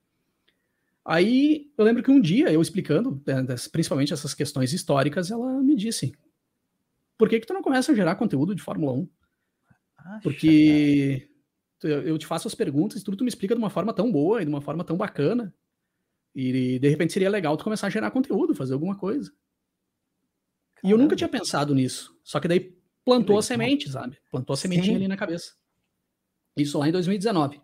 [1.04, 5.74] Aí eu lembro que um dia, eu explicando, né, principalmente essas questões históricas, ela me
[5.74, 6.12] disse:
[7.16, 9.08] por que, que tu não começa a gerar conteúdo de Fórmula 1?
[9.98, 11.28] Acha, Porque
[11.82, 14.40] eu te faço as perguntas e tudo tu me explica de uma forma tão boa
[14.40, 15.52] e de uma forma tão bacana.
[16.40, 19.32] E de repente seria legal tu começar a gerar conteúdo, fazer alguma coisa.
[20.76, 20.84] Caramba.
[20.84, 22.16] E eu nunca tinha pensado nisso.
[22.22, 24.16] Só que daí plantou a semente, sabe?
[24.30, 24.94] Plantou a sementinha Sim.
[24.94, 25.54] ali na cabeça.
[26.56, 27.60] Isso lá em 2019.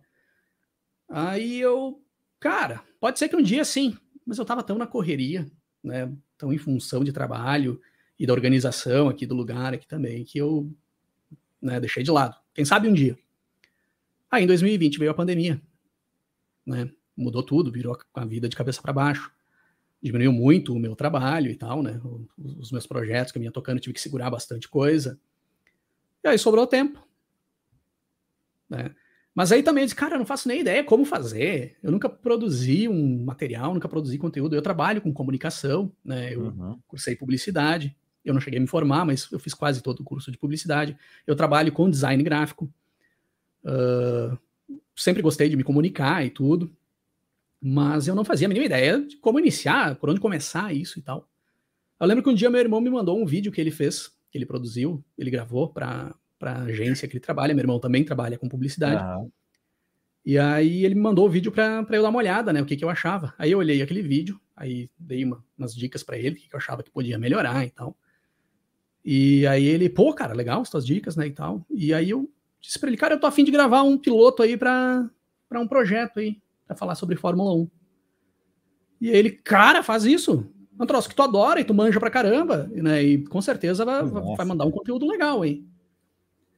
[1.08, 2.04] Aí eu,
[2.40, 5.48] cara, pode ser que um dia sim, mas eu tava tão na correria,
[5.80, 6.12] né?
[6.37, 7.80] Tão em função de trabalho
[8.18, 10.68] e da organização aqui do lugar aqui também, que eu
[11.62, 12.37] né, deixei de lado.
[12.52, 13.16] Quem sabe um dia.
[14.28, 15.62] Aí em 2020 veio a pandemia,
[16.66, 16.90] né?
[17.16, 19.31] Mudou tudo, virou a vida de cabeça para baixo.
[20.03, 22.00] Diminuiu muito o meu trabalho e tal, né?
[22.37, 25.18] Os meus projetos que eu vinha tocando, tive que segurar bastante coisa.
[26.22, 27.07] E aí sobrou tempo.
[28.68, 28.94] Né?
[29.35, 31.77] Mas aí também eu disse, cara, eu não faço nem ideia como fazer.
[31.83, 34.55] Eu nunca produzi um material, nunca produzi conteúdo.
[34.55, 36.35] Eu trabalho com comunicação, né?
[36.35, 36.79] Eu uhum.
[36.87, 37.96] cursei publicidade.
[38.24, 40.96] Eu não cheguei a me formar, mas eu fiz quase todo o curso de publicidade.
[41.27, 42.72] Eu trabalho com design gráfico.
[43.64, 44.38] Uh,
[44.94, 46.74] sempre gostei de me comunicar e tudo.
[47.60, 51.02] Mas eu não fazia a mínima ideia de como iniciar, por onde começar isso e
[51.02, 51.28] tal.
[51.98, 54.36] Eu lembro que um dia meu irmão me mandou um vídeo que ele fez, que
[54.36, 57.54] ele produziu, ele gravou para a agência que ele trabalha.
[57.54, 59.02] Meu irmão também trabalha com publicidade.
[59.02, 59.30] Uhum.
[60.24, 62.62] E aí ele me mandou o vídeo para eu dar uma olhada, né?
[62.62, 63.34] O que, que eu achava.
[63.38, 66.54] Aí eu olhei aquele vídeo, aí dei uma, umas dicas para ele, o que, que
[66.54, 67.96] eu achava que podia melhorar e tal.
[69.04, 71.26] E aí ele, pô, cara, legal as tuas dicas, né?
[71.26, 71.64] E tal.
[71.70, 74.56] E aí eu disse para ele, cara, eu tô afim de gravar um piloto aí
[74.56, 75.10] para
[75.52, 77.70] um projeto aí, para falar sobre Fórmula 1.
[79.00, 80.50] E aí ele, cara, faz isso.
[80.79, 83.03] É um troço que tu adora e tu manja pra caramba, né?
[83.03, 85.64] E com certeza vai, vai mandar um conteúdo legal aí.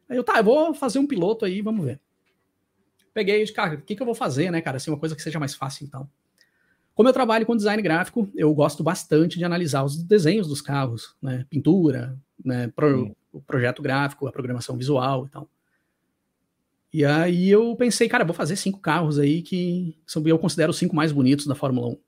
[0.09, 2.01] Aí eu, tá, eu vou fazer um piloto aí, vamos ver.
[3.12, 4.77] Peguei de cara, o que, que eu vou fazer, né, cara?
[4.77, 6.09] Assim, uma coisa que seja mais fácil, então.
[6.95, 11.14] Como eu trabalho com design gráfico, eu gosto bastante de analisar os desenhos dos carros,
[11.21, 11.45] né?
[11.51, 12.69] Pintura, né?
[12.69, 15.49] Pro, o projeto gráfico, a programação visual e tal.
[16.96, 20.96] E aí eu pensei, cara, vou fazer cinco carros aí que eu considero os cinco
[20.96, 21.98] mais bonitos da Fórmula 1.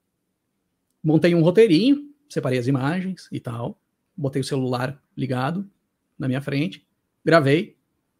[1.03, 3.79] Montei um roteirinho, separei as imagens e tal,
[4.17, 5.69] botei o celular ligado
[6.17, 6.87] na minha frente,
[7.23, 7.77] gravei,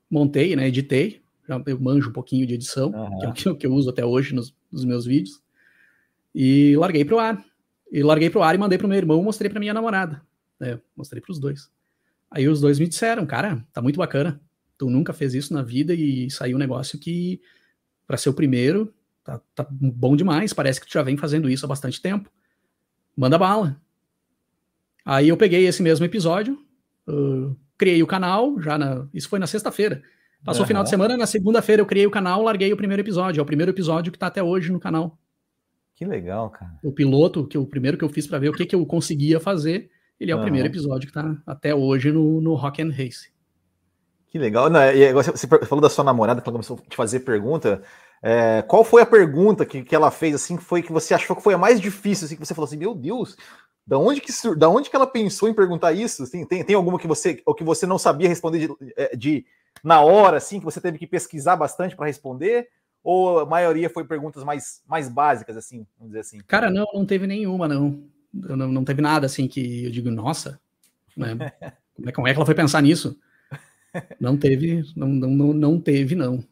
[0.08, 1.24] montei, né, editei,
[1.66, 3.34] eu manjo um pouquinho de edição, uhum.
[3.34, 5.42] que é o que eu uso até hoje nos, nos meus vídeos,
[6.36, 7.44] e larguei para o ar.
[7.92, 10.22] E larguei para o ar e mandei para o meu irmão, mostrei para minha namorada,
[10.60, 11.68] né, mostrei para os dois.
[12.30, 14.40] Aí os dois me disseram, cara, tá muito bacana,
[14.80, 17.42] tu nunca fez isso na vida e saiu um negócio que,
[18.08, 18.92] para ser o primeiro,
[19.26, 22.32] tá, tá, bom demais, parece que tu já vem fazendo isso há bastante tempo.
[23.16, 23.80] Manda bala.
[25.06, 26.58] Aí eu peguei esse mesmo episódio,
[27.08, 30.02] uh, criei o canal, já na, isso foi na sexta-feira.
[30.46, 33.42] Passou o final de semana, na segunda-feira eu criei o canal, larguei o primeiro episódio.
[33.42, 35.20] É o primeiro episódio que está até hoje no canal.
[35.94, 36.80] Que legal, cara.
[36.82, 39.42] O piloto, que o primeiro que eu fiz para ver o que, que eu conseguia
[39.42, 40.40] fazer, ele é uhum.
[40.40, 43.30] o primeiro episódio que está até hoje no, no Rock and Race.
[44.30, 44.70] Que legal.
[44.70, 47.82] Não, e você falou da sua namorada, que ela começou a te fazer pergunta.
[48.22, 51.36] É, qual foi a pergunta que, que ela fez, assim, que foi que você achou
[51.36, 53.36] que foi a mais difícil, assim, que você falou assim, meu Deus,
[53.88, 56.24] da onde que, da onde que ela pensou em perguntar isso?
[56.24, 59.46] Assim, tem, tem alguma que você, ou que você não sabia responder de, é, de
[59.84, 62.70] na hora, assim, que você teve que pesquisar bastante para responder?
[63.04, 66.38] Ou a maioria foi perguntas mais, mais básicas, assim, vamos dizer assim?
[66.46, 68.04] Cara, não, não teve nenhuma, não.
[68.32, 70.60] Não, não teve nada, assim, que eu digo, nossa,
[71.18, 71.36] né?
[71.96, 73.18] como, é, como é que ela foi pensar nisso?
[74.20, 76.44] Não teve, não, não, não teve, não.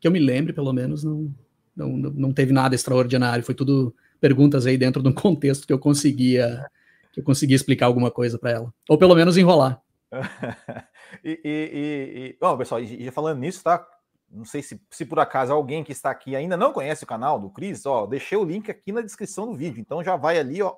[0.00, 1.34] Que eu me lembre, pelo menos, não,
[1.74, 3.44] não, não teve nada extraordinário.
[3.44, 6.64] Foi tudo perguntas aí dentro de um contexto que eu conseguia
[7.12, 8.74] que eu conseguia explicar alguma coisa para ela.
[8.88, 9.80] Ou pelo menos enrolar.
[11.24, 13.86] e, e, e, bom, pessoal, e, falando nisso, tá?
[14.28, 17.38] Não sei se, se por acaso alguém que está aqui ainda não conhece o canal
[17.38, 19.80] do Cris, ó, deixei o link aqui na descrição do vídeo.
[19.80, 20.74] Então já vai ali, ó,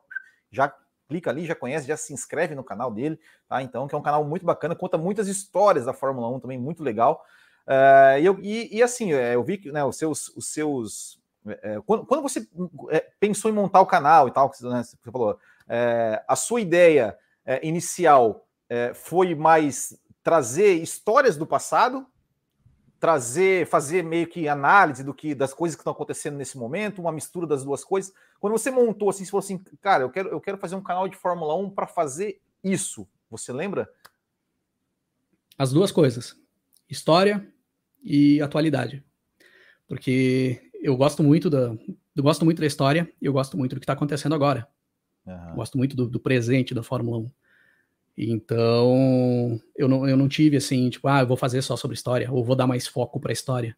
[0.51, 0.71] já
[1.09, 3.63] clica ali, já conhece, já se inscreve no canal dele, tá?
[3.63, 6.83] Então, que é um canal muito bacana, conta muitas histórias da Fórmula 1 também, muito
[6.83, 7.25] legal.
[7.67, 10.29] Uh, e, eu, e, e, assim, é, eu vi que né, os seus.
[10.37, 11.21] Os seus
[11.63, 12.47] é, quando, quando, você
[13.21, 15.39] pensou em montar o canal e tal, que né, você falou,
[15.69, 18.45] é, a sua ideia é, inicial
[18.95, 22.05] foi mais trazer histórias do passado,
[22.99, 27.13] trazer, fazer meio que análise do que das coisas que estão acontecendo nesse momento, uma
[27.13, 28.13] mistura das duas coisas.
[28.41, 31.09] Quando você montou assim, você falou assim, cara, eu quero, eu quero fazer um canal
[31.09, 33.07] de Fórmula 1 para fazer isso.
[33.31, 33.89] Você lembra?
[35.59, 36.37] As duas coisas:
[36.89, 37.47] história
[38.03, 39.05] e atualidade.
[39.87, 41.77] Porque eu gosto muito da,
[42.15, 44.67] eu gosto muito da história e eu gosto muito do que está acontecendo agora.
[45.27, 45.55] Uhum.
[45.57, 47.31] Gosto muito do, do, presente da Fórmula 1.
[48.17, 52.33] Então, eu não, eu não tive assim, tipo, ah, eu vou fazer só sobre história,
[52.33, 53.77] ou vou dar mais foco para a história.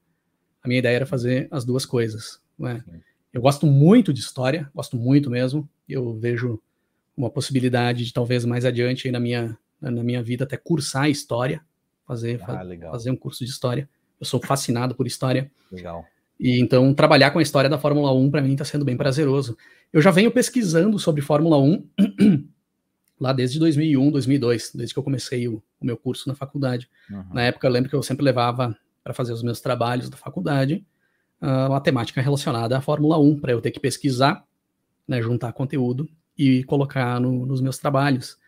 [0.62, 2.40] A minha ideia era fazer as duas coisas.
[2.56, 2.82] Né?
[3.32, 5.68] Eu gosto muito de história, gosto muito mesmo.
[5.88, 6.60] Eu vejo
[7.16, 11.60] uma possibilidade de talvez mais adiante na minha, na minha vida até cursar história,
[12.06, 13.88] fazer, ah, fazer um curso de história.
[14.20, 15.50] Eu sou fascinado por história.
[15.70, 16.04] Legal.
[16.38, 19.56] E então trabalhar com a história da Fórmula 1 para mim está sendo bem prazeroso.
[19.92, 21.84] Eu já venho pesquisando sobre Fórmula 1
[23.20, 26.88] lá desde 2001, 2002, desde que eu comecei o, o meu curso na faculdade.
[27.10, 27.24] Uhum.
[27.32, 30.84] Na época eu lembro que eu sempre levava para fazer os meus trabalhos da faculdade
[31.42, 34.44] uh, uma temática relacionada à Fórmula 1, para eu ter que pesquisar,
[35.06, 38.38] né, juntar conteúdo e colocar no, nos meus trabalhos.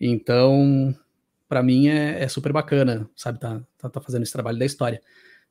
[0.00, 0.94] Então,
[1.48, 5.00] para mim é, é, super bacana, sabe, tá, tá, tá, fazendo esse trabalho da história.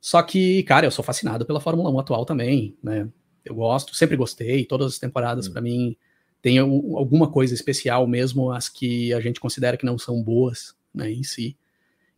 [0.00, 3.08] Só que, cara, eu sou fascinado pela Fórmula 1 atual também, né?
[3.44, 5.52] Eu gosto, sempre gostei, todas as temporadas uhum.
[5.52, 5.96] para mim
[6.40, 11.10] tem alguma coisa especial, mesmo as que a gente considera que não são boas, né,
[11.10, 11.56] em si.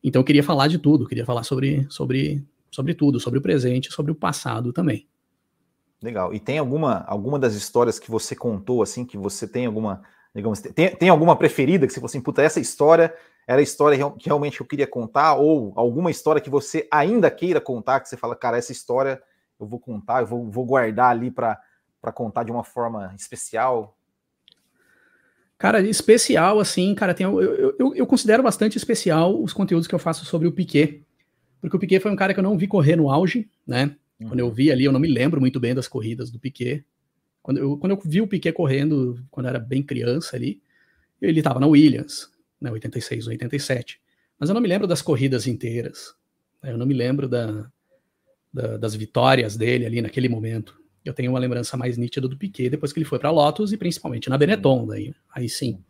[0.03, 3.93] Então eu queria falar de tudo, queria falar sobre, sobre, sobre tudo, sobre o presente,
[3.93, 5.07] sobre o passado também.
[6.03, 6.33] Legal.
[6.33, 10.03] E tem alguma, alguma das histórias que você contou, assim, que você tem alguma,
[10.35, 13.15] digamos, tem, tem alguma preferida que você falou assim, puta, essa história
[13.47, 17.61] era a história que realmente eu queria contar, ou alguma história que você ainda queira
[17.61, 19.21] contar, que você fala, cara, essa história
[19.59, 21.61] eu vou contar, eu vou, vou guardar ali para
[22.15, 23.99] contar de uma forma especial?
[25.61, 27.39] Cara, especial, assim, cara, tem, eu,
[27.79, 31.05] eu, eu, considero bastante especial os conteúdos que eu faço sobre o Piquet.
[31.61, 33.95] Porque o Piquet foi um cara que eu não vi correr no auge, né?
[34.19, 34.29] Uhum.
[34.29, 36.83] Quando eu vi ali, eu não me lembro muito bem das corridas do Piquet.
[37.43, 40.63] Quando eu, quando eu vi o Piquet correndo, quando eu era bem criança ali,
[41.21, 44.01] ele estava na Williams, né, 86, 87.
[44.39, 46.15] Mas eu não me lembro das corridas inteiras.
[46.63, 46.73] Né?
[46.73, 47.71] Eu não me lembro da,
[48.51, 50.80] da, das vitórias dele ali naquele momento.
[51.05, 53.77] Eu tenho uma lembrança mais nítida do Piquet depois que ele foi para Lotus e
[53.77, 55.83] principalmente na Benetton, daí, aí sim.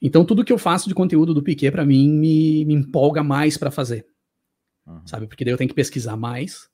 [0.00, 3.56] Então tudo que eu faço de conteúdo do Piquet para mim me, me, empolga mais
[3.56, 4.06] para fazer,
[4.86, 5.06] uhum.
[5.06, 5.26] sabe?
[5.26, 6.68] Porque daí eu tenho que pesquisar mais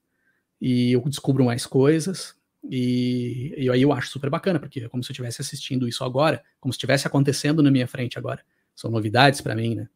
[0.61, 2.35] e eu descubro mais coisas
[2.69, 6.05] e, e, aí eu acho super bacana porque é como se eu estivesse assistindo isso
[6.05, 8.45] agora, como se estivesse acontecendo na minha frente agora.
[8.75, 9.89] São novidades para mim, né?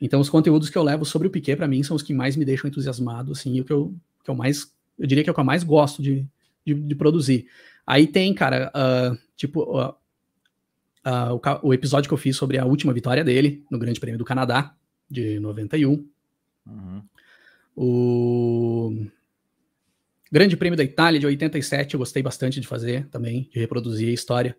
[0.00, 2.36] Então, os conteúdos que eu levo sobre o Piquet, para mim, são os que mais
[2.36, 5.32] me deixam entusiasmado, assim, e o que eu, que eu mais, eu diria que é
[5.32, 6.26] o que eu mais gosto de,
[6.64, 7.46] de, de produzir.
[7.86, 9.94] Aí tem, cara, uh, tipo, uh,
[11.06, 14.18] uh, o, o, episódio que eu fiz sobre a última vitória dele no Grande Prêmio
[14.18, 14.74] do Canadá,
[15.10, 16.06] de 91.
[16.66, 17.02] Uhum.
[17.74, 19.06] O
[20.30, 24.12] Grande Prêmio da Itália, de 87, eu gostei bastante de fazer também, de reproduzir a
[24.12, 24.56] história,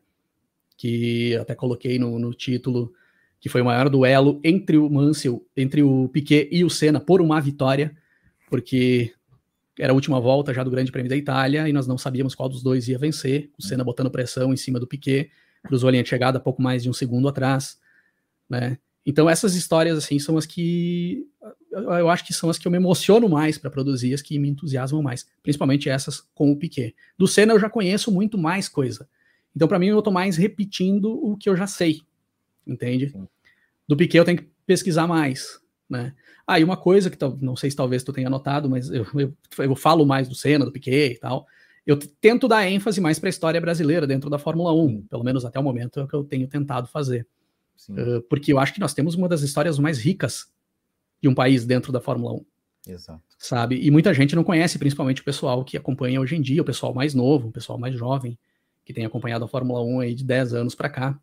[0.75, 2.93] que até coloquei no, no título
[3.39, 7.21] que foi o maior duelo entre o Mansell, entre o Piquet e o Senna por
[7.21, 7.95] uma vitória,
[8.49, 9.13] porque
[9.79, 12.49] era a última volta já do Grande Prêmio da Itália e nós não sabíamos qual
[12.49, 13.49] dos dois ia vencer.
[13.57, 15.31] O Senna botando pressão em cima do Piquet,
[15.63, 17.79] cruzou a linha de chegada pouco mais de um segundo atrás,
[18.49, 18.77] né?
[19.05, 21.25] Então essas histórias assim são as que
[21.71, 24.49] eu acho que são as que eu me emociono mais para produzir, as que me
[24.49, 26.93] entusiasmam mais, principalmente essas com o Piquet.
[27.17, 29.07] Do Senna eu já conheço muito mais coisa.
[29.55, 32.01] Então para mim eu estou mais repetindo o que eu já sei.
[32.67, 33.13] Entende?
[33.87, 36.13] Do Piquet eu tenho que pesquisar mais, né?
[36.49, 39.38] Ah, e uma coisa que não sei se talvez tu tenha notado, mas eu, eu,
[39.59, 41.45] eu falo mais do Senna, do Piquet e tal.
[41.85, 45.45] Eu tento dar ênfase mais para a história brasileira dentro da Fórmula 1, pelo menos
[45.45, 47.27] até o momento é o que eu tenho tentado fazer.
[47.88, 50.51] Uh, porque eu acho que nós temos uma das histórias mais ricas
[51.21, 52.45] de um país dentro da Fórmula 1.
[52.93, 53.21] Exato.
[53.38, 53.79] Sabe?
[53.79, 56.95] E muita gente não conhece, principalmente o pessoal que acompanha hoje em dia, o pessoal
[56.95, 58.39] mais novo, o pessoal mais jovem,
[58.83, 61.19] que tem acompanhado a Fórmula 1 aí de 10 anos para cá.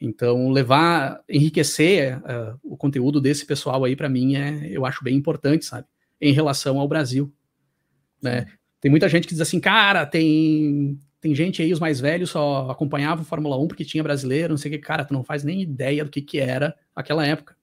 [0.00, 5.16] Então, levar, enriquecer uh, o conteúdo desse pessoal aí, para mim, é, eu acho bem
[5.16, 5.86] importante, sabe?
[6.20, 7.32] Em relação ao Brasil.
[8.22, 8.46] Né?
[8.80, 12.70] Tem muita gente que diz assim, cara, tem, tem gente aí, os mais velhos só
[12.70, 14.78] acompanhavam Fórmula 1 porque tinha brasileiro, não sei o que.
[14.78, 17.56] Cara, tu não faz nem ideia do que, que era aquela época.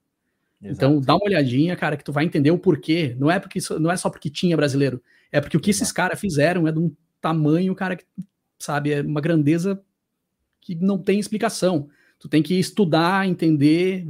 [0.62, 0.76] Exato.
[0.76, 3.16] Então, dá uma olhadinha, cara, que tu vai entender o porquê.
[3.18, 6.20] Não é porque não é só porque tinha brasileiro, é porque o que esses caras
[6.20, 8.06] fizeram é de um tamanho, cara, que,
[8.60, 9.82] sabe, é uma grandeza
[10.60, 11.90] que não tem explicação.
[12.20, 14.06] Tu tem que estudar, entender,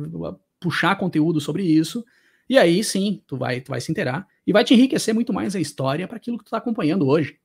[0.60, 2.06] puxar conteúdo sobre isso,
[2.50, 5.56] e aí sim, tu vai, tu vai se inteirar e vai te enriquecer muito mais
[5.56, 7.40] a história para aquilo que tu está acompanhando hoje.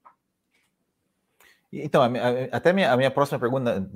[1.73, 2.03] Então,
[2.51, 3.89] até a minha, a minha próxima pergunta,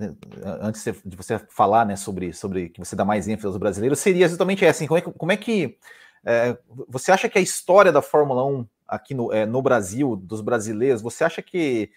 [0.60, 4.24] antes de você falar né, sobre, sobre que você dá mais ênfase aos brasileiros, seria
[4.24, 4.78] exatamente essa.
[4.78, 5.76] Assim, como, é, como é que
[6.24, 6.56] é,
[6.88, 11.02] você acha que a história da Fórmula 1 aqui no, é, no Brasil, dos brasileiros,
[11.02, 11.90] você acha que,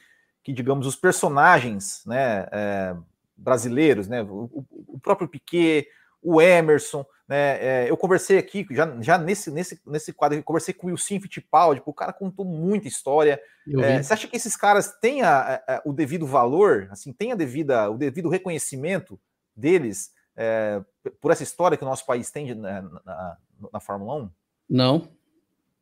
[0.43, 2.95] que digamos, os personagens né, é,
[3.37, 4.23] brasileiros, né?
[4.23, 5.87] O, o, próprio Piquet,
[6.21, 7.85] o Emerson, né?
[7.85, 11.81] É, eu conversei aqui, já, já nesse, nesse, nesse quadro, conversei com o Wilson Fittipaldi,
[11.85, 13.39] o cara contou muita história.
[13.67, 17.35] É, você acha que esses caras têm a, a, o devido valor, assim, tem a
[17.35, 19.19] devida, o devido reconhecimento
[19.55, 20.81] deles é,
[21.19, 23.37] por essa história que o nosso país tem de, na, na,
[23.73, 24.29] na Fórmula 1?
[24.69, 25.09] Não,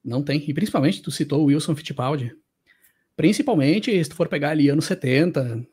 [0.04, 0.44] não tem.
[0.50, 2.36] E principalmente, tu citou o Wilson Fittipaldi.
[3.15, 5.65] Principalmente, se tu for pegar ali anos 70,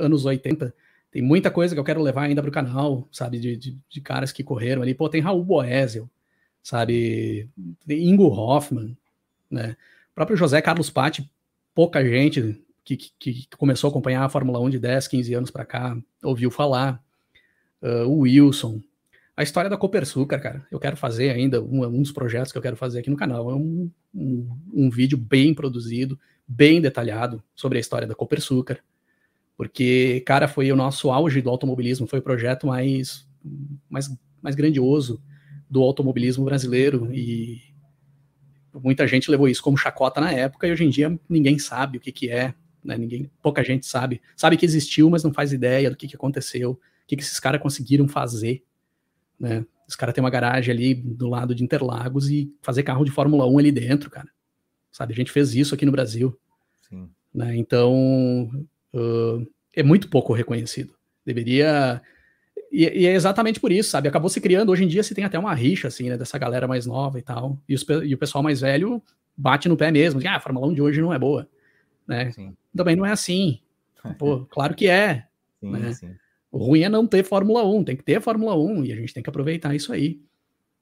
[0.00, 0.74] anos 80,
[1.10, 3.38] tem muita coisa que eu quero levar ainda para o canal, sabe?
[3.38, 4.94] De, de, de, caras que correram ali.
[4.94, 6.08] Pô, tem Raul Boesel,
[6.62, 7.48] sabe?
[7.86, 8.96] Tem Ingo Hoffman,
[9.50, 9.76] né?
[10.12, 11.30] O próprio José Carlos Patti,
[11.74, 15.50] pouca gente que, que, que, começou a acompanhar a Fórmula 1 de 10, 15 anos
[15.50, 17.02] para cá ouviu falar.
[17.80, 18.82] Uh, o Wilson.
[19.36, 22.62] A história da Copersucar, cara, eu quero fazer ainda, um, um, dos projetos que eu
[22.62, 27.78] quero fazer aqui no canal é um, um, um vídeo bem produzido, bem detalhado sobre
[27.78, 28.82] a história da Copersucar
[29.58, 33.28] porque, cara, foi o nosso auge do automobilismo, foi o projeto mais,
[33.90, 34.08] mais,
[34.40, 35.20] mais grandioso
[35.68, 37.60] do automobilismo brasileiro e
[38.72, 42.00] muita gente levou isso como chacota na época e hoje em dia ninguém sabe o
[42.00, 42.96] que, que é, né?
[42.96, 46.70] ninguém, pouca gente sabe, sabe que existiu, mas não faz ideia do que, que aconteceu,
[46.70, 48.62] o que, que esses caras conseguiram fazer,
[49.40, 49.66] né?
[49.88, 53.46] Os caras têm uma garagem ali do lado de Interlagos e fazer carro de Fórmula
[53.46, 54.28] 1 ali dentro, cara.
[54.92, 56.38] Sabe, a gente fez isso aqui no Brasil.
[57.34, 57.56] Né?
[57.56, 58.50] Então,
[58.98, 60.94] uh, é muito pouco reconhecido.
[61.24, 62.02] Deveria.
[62.70, 64.08] E, e, é exatamente por isso, sabe?
[64.08, 64.70] Acabou se criando.
[64.70, 66.16] Hoje em dia se tem até uma rixa, assim, né?
[66.16, 67.58] Dessa galera mais nova e tal.
[67.68, 69.02] E, os, e o pessoal mais velho
[69.36, 70.20] bate no pé mesmo.
[70.20, 71.48] Diz, ah, a Fórmula 1 de hoje não é boa.
[72.06, 72.32] Né?
[72.32, 72.56] Sim.
[72.74, 73.60] Também não é assim.
[74.18, 75.26] Pô, claro que é.
[75.60, 75.92] Sim, né?
[75.92, 76.14] sim.
[76.50, 79.12] O ruim é não ter Fórmula 1, tem que ter Fórmula 1 e a gente
[79.12, 80.18] tem que aproveitar isso aí.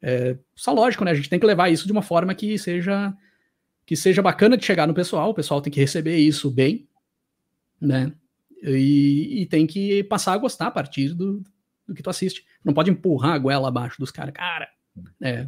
[0.01, 1.11] É, só lógico, né?
[1.11, 3.15] A gente tem que levar isso de uma forma que seja
[3.85, 6.89] que seja bacana de chegar no pessoal, o pessoal tem que receber isso bem,
[7.81, 8.12] né?
[8.62, 11.43] E, e, tem que passar a gostar a partir do,
[11.87, 12.45] do que tu assiste.
[12.65, 14.33] Não pode empurrar a goela abaixo dos caras.
[14.35, 14.69] Cara,
[15.23, 15.47] é,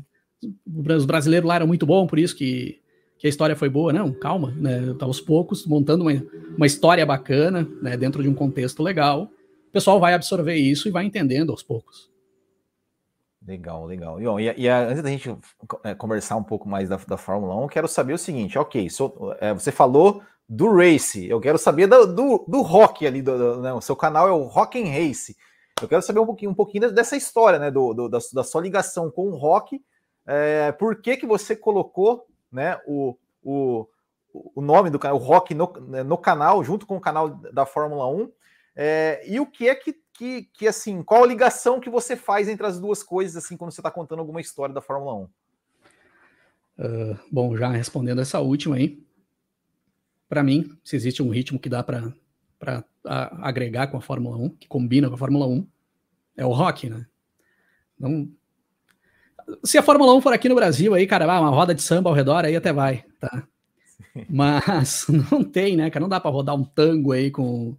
[0.66, 2.80] os brasileiros lá eram muito bons, por isso que,
[3.18, 3.92] que a história foi boa.
[3.92, 4.94] Não, calma, né?
[4.98, 6.12] Tá aos poucos montando uma,
[6.56, 7.96] uma história bacana, né?
[7.96, 9.30] Dentro de um contexto legal.
[9.68, 12.10] O pessoal vai absorver isso e vai entendendo aos poucos.
[13.46, 14.20] Legal, legal.
[14.20, 15.34] E, e, e antes da gente
[15.82, 18.88] é, conversar um pouco mais da, da Fórmula 1, eu quero saber o seguinte: ok,
[18.90, 21.28] so, é, você falou do Race.
[21.28, 23.72] Eu quero saber do, do, do rock ali, do, do né?
[23.72, 25.36] o seu canal é o Rock and Race.
[25.80, 27.70] Eu quero saber um pouquinho, um pouquinho dessa história, né?
[27.70, 29.80] Do, do da, da, sua ligação com o rock.
[30.26, 33.86] É, por que, que você colocou né, o, o,
[34.32, 37.64] o nome do canal, o rock no, né, no canal, junto com o canal da
[37.64, 38.32] Fórmula 1?
[38.74, 42.48] É, e o que é que, que, que, assim, qual a ligação que você faz
[42.48, 45.22] entre as duas coisas, assim, quando você está contando alguma história da Fórmula 1?
[46.80, 49.02] Uh, bom, já respondendo essa última aí,
[50.28, 52.12] para mim, se existe um ritmo que dá para
[53.04, 55.66] agregar com a Fórmula 1, que combina com a Fórmula 1,
[56.36, 57.06] é o rock, né?
[57.98, 58.30] Não,
[59.64, 62.14] se a Fórmula 1 for aqui no Brasil, aí, cara, uma roda de samba ao
[62.14, 63.46] redor, aí até vai, tá?
[64.28, 66.02] Mas não tem, né, cara?
[66.02, 67.76] Não dá para rodar um tango aí com,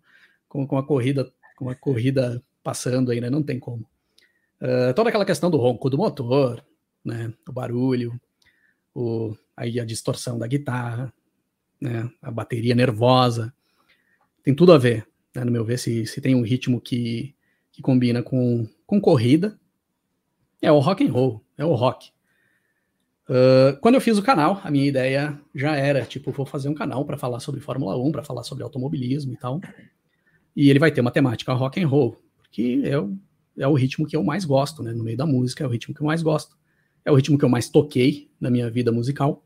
[0.47, 3.30] com, com a corrida com a corrida passando aí, né?
[3.30, 3.86] Não tem como.
[4.62, 6.64] Uh, toda aquela questão do ronco do motor,
[7.04, 8.20] né, o barulho,
[8.95, 11.14] o, aí a distorção da guitarra,
[11.80, 13.54] né, a bateria nervosa,
[14.44, 17.36] tem tudo a ver, né, no meu ver, se, se tem um ritmo que,
[17.72, 19.60] que combina com, com corrida,
[20.62, 22.12] é o rock and roll, é o rock.
[23.30, 26.74] Uh, quando eu fiz o canal, a minha ideia já era, tipo, vou fazer um
[26.74, 29.62] canal para falar sobre Fórmula 1, para falar sobre automobilismo e tal.
[30.56, 33.16] E ele vai ter uma temática rock and roll, porque é o,
[33.56, 34.94] é o ritmo que eu mais gosto, né?
[34.94, 36.58] No meio da música, é o ritmo que eu mais gosto.
[37.06, 39.46] É o ritmo que eu mais toquei na minha vida musical.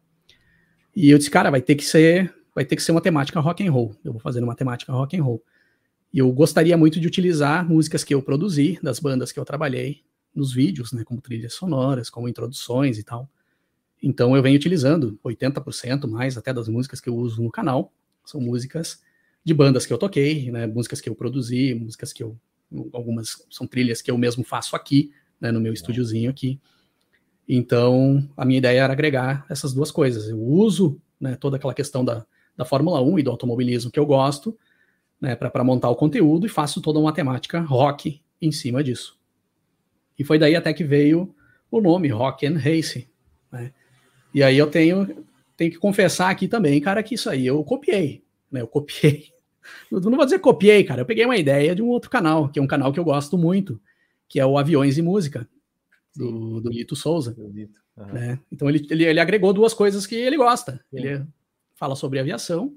[0.96, 3.66] E eu disse, cara, vai ter que ser, vai ter que ser uma temática rock
[3.66, 3.96] and roll.
[4.04, 5.44] Eu vou fazer uma temática rock and roll.
[6.14, 10.04] E eu gostaria muito de utilizar músicas que eu produzi, das bandas que eu trabalhei
[10.34, 13.30] nos vídeos, né, como trilhas sonoras, como introduções e tal.
[14.02, 17.91] Então eu venho utilizando 80% mais até das músicas que eu uso no canal,
[18.26, 19.02] são músicas
[19.44, 22.38] de bandas que eu toquei, né, músicas que eu produzi, músicas que eu
[22.91, 26.60] algumas são trilhas que eu mesmo faço aqui, né, no meu estúdiozinho aqui.
[27.48, 30.30] Então, a minha ideia era agregar essas duas coisas.
[30.30, 32.26] Eu uso né, toda aquela questão da,
[32.56, 34.58] da Fórmula 1 e do automobilismo que eu gosto
[35.20, 39.18] né, para montar o conteúdo e faço toda uma temática rock em cima disso.
[40.18, 41.34] E foi daí até que veio
[41.70, 43.10] o nome Rock and Race.
[43.52, 43.74] Né?
[44.34, 45.26] E aí eu tenho,
[45.58, 48.24] tenho que confessar aqui também, cara, que isso aí eu copiei.
[48.52, 48.62] Né?
[48.62, 49.28] Eu copiei.
[49.91, 51.02] Não vou dizer copiei, cara.
[51.02, 53.38] Eu peguei uma ideia de um outro canal, que é um canal que eu gosto
[53.38, 53.82] muito,
[54.30, 55.48] que é o Aviões e Música
[56.16, 57.36] do, do Lito Souza.
[57.38, 57.82] Lito.
[57.97, 58.05] Uhum.
[58.05, 58.39] Né?
[58.51, 60.74] Então ele, ele, ele, agregou duas coisas que ele gosta.
[60.89, 60.97] Sim.
[60.97, 61.26] Ele
[61.76, 62.76] fala sobre aviação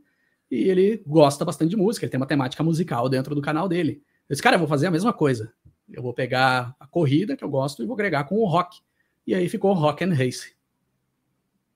[0.50, 2.04] e ele gosta bastante de música.
[2.04, 4.02] Ele tem uma temática musical dentro do canal dele.
[4.28, 5.52] Eu disse, cara, eu vou fazer a mesma coisa.
[5.88, 8.80] Eu vou pegar a corrida que eu gosto e vou agregar com o rock.
[9.26, 10.54] E aí ficou Rock and Race.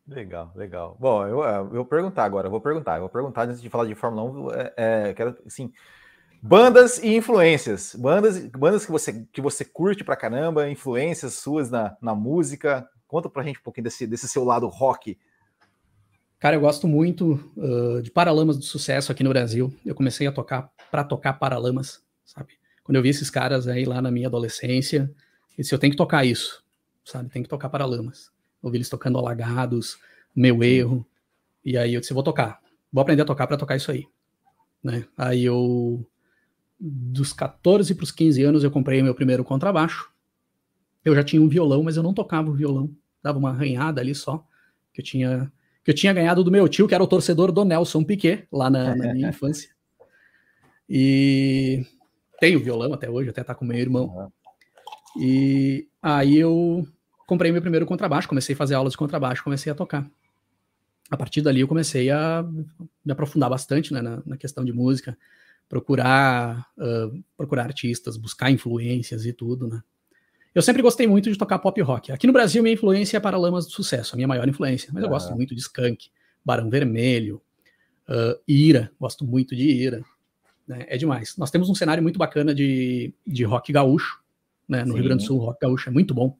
[0.06, 0.96] Legal, legal.
[0.98, 3.86] Bom, eu, eu vou perguntar agora, eu vou perguntar, eu vou perguntar antes de falar
[3.86, 5.72] de Fórmula 1, é, é, quero, assim,
[6.42, 7.94] Bandas e influências.
[7.94, 12.88] Bandas, bandas que você que você curte pra caramba, influências suas na, na música.
[13.06, 15.18] Conta pra gente um pouquinho desse, desse seu lado rock.
[16.38, 19.74] Cara, eu gosto muito uh, de Paralamas do Sucesso aqui no Brasil.
[19.84, 22.54] Eu comecei a tocar para tocar Paralamas, sabe?
[22.82, 25.12] Quando eu vi esses caras aí lá na minha adolescência,
[25.50, 26.64] eu disse, eu tenho que tocar isso,
[27.04, 27.28] sabe?
[27.28, 28.32] Tem que tocar Paralamas.
[28.62, 29.98] Ouvi eles tocando Alagados,
[30.34, 31.06] Meu Erro.
[31.62, 32.58] E aí eu disse, vou tocar.
[32.90, 34.06] Vou aprender a tocar para tocar isso aí.
[34.82, 35.04] Né?
[35.18, 36.06] Aí eu
[36.80, 40.10] dos 14 para os 15 anos eu comprei meu primeiro contrabaixo.
[41.04, 42.90] Eu já tinha um violão, mas eu não tocava o violão.
[43.22, 44.46] Dava uma arranhada ali só,
[44.92, 45.52] que eu tinha
[45.84, 48.68] que eu tinha ganhado do meu tio, que era o torcedor do Nelson Piquet, lá
[48.68, 49.70] na, na minha infância.
[50.88, 51.86] E
[52.38, 54.30] tenho violão até hoje, até tá com meu irmão.
[55.18, 56.86] E aí eu
[57.26, 60.06] comprei meu primeiro contrabaixo, comecei a fazer aulas de contrabaixo, comecei a tocar.
[61.10, 62.44] A partir dali eu comecei a
[63.04, 65.16] me aprofundar bastante né, na, na questão de música
[65.70, 69.80] procurar, uh, procurar artistas, buscar influências e tudo, né?
[70.52, 72.10] Eu sempre gostei muito de tocar pop rock.
[72.10, 74.90] Aqui no Brasil, minha influência é Paralamas do Sucesso, a minha maior influência.
[74.92, 76.10] Mas eu gosto muito de Skank,
[76.44, 77.40] Barão Vermelho,
[78.08, 80.02] uh, Ira, gosto muito de Ira.
[80.66, 80.86] Né?
[80.88, 81.36] É demais.
[81.36, 84.18] Nós temos um cenário muito bacana de, de rock gaúcho,
[84.68, 84.80] né?
[84.80, 84.94] No Sim.
[84.94, 86.36] Rio Grande do Sul, o rock gaúcho é muito bom.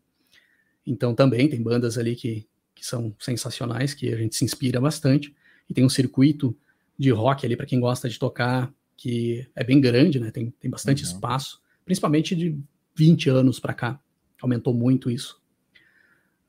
[0.85, 5.33] Então também tem bandas ali que, que são sensacionais, que a gente se inspira bastante.
[5.69, 6.57] E tem um circuito
[6.99, 10.31] de rock ali para quem gosta de tocar que é bem grande, né?
[10.31, 11.11] Tem, tem bastante uhum.
[11.11, 12.59] espaço, principalmente de
[12.95, 13.99] 20 anos para cá.
[14.43, 15.41] Aumentou muito isso.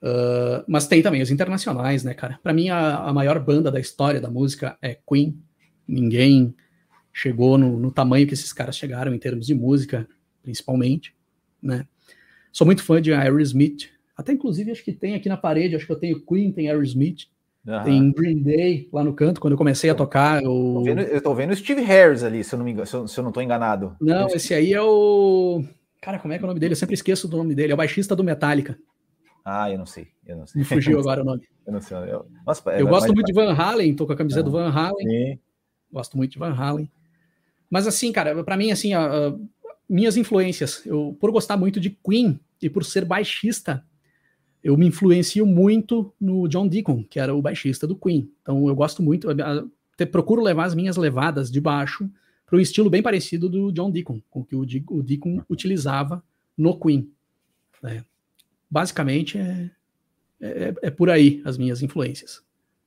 [0.01, 2.41] Uh, mas tem também os internacionais, né, cara?
[2.43, 5.41] Para mim, a, a, maior banda da história da música é Queen.
[5.87, 6.53] Ninguém
[7.13, 10.05] chegou no, no, tamanho que esses caras chegaram em termos de música,
[10.43, 11.15] principalmente,
[11.63, 11.87] né?
[12.51, 13.89] Sou muito fã de Aerosmith.
[14.17, 17.29] Até, inclusive, acho que tem aqui na parede, acho que eu tenho Queen, tem Aerosmith.
[17.65, 17.83] Uhum.
[17.83, 20.41] Tem Green Day lá no canto, quando eu comecei a tocar.
[20.41, 23.07] Eu tô vendo, eu tô vendo Steve Harris ali, se eu não me se eu,
[23.07, 23.95] se eu não tô enganado.
[24.01, 25.63] Não, esse aí é o.
[26.01, 26.73] Cara, como é que é o nome dele?
[26.73, 27.71] Eu sempre esqueço do nome dele.
[27.71, 28.79] É o baixista do Metallica.
[29.45, 30.07] Ah, eu não sei.
[30.25, 30.59] Eu não sei.
[30.59, 31.41] Me fugiu agora o nome.
[31.65, 31.95] Eu não sei.
[31.95, 34.71] Eu, Nossa, eu é, gosto muito de Van Halen, tô com a camiseta do Van
[34.71, 35.07] Halen.
[35.07, 35.39] Sim.
[35.93, 36.91] Gosto muito de Van Halen.
[37.69, 39.33] Mas assim, cara, para mim, assim, a, a,
[39.87, 43.85] minhas influências, eu, por gostar muito de Queen e por ser baixista,
[44.63, 48.31] eu me influencio muito no John Deacon, que era o baixista do Queen.
[48.41, 52.09] Então eu gosto muito, eu procuro levar as minhas levadas de baixo
[52.45, 56.23] para um estilo bem parecido do John Deacon, com o que o Deacon utilizava
[56.57, 57.09] no Queen.
[57.81, 58.03] Né?
[58.69, 59.69] Basicamente é,
[60.39, 62.43] é, é, por aí as minhas influências.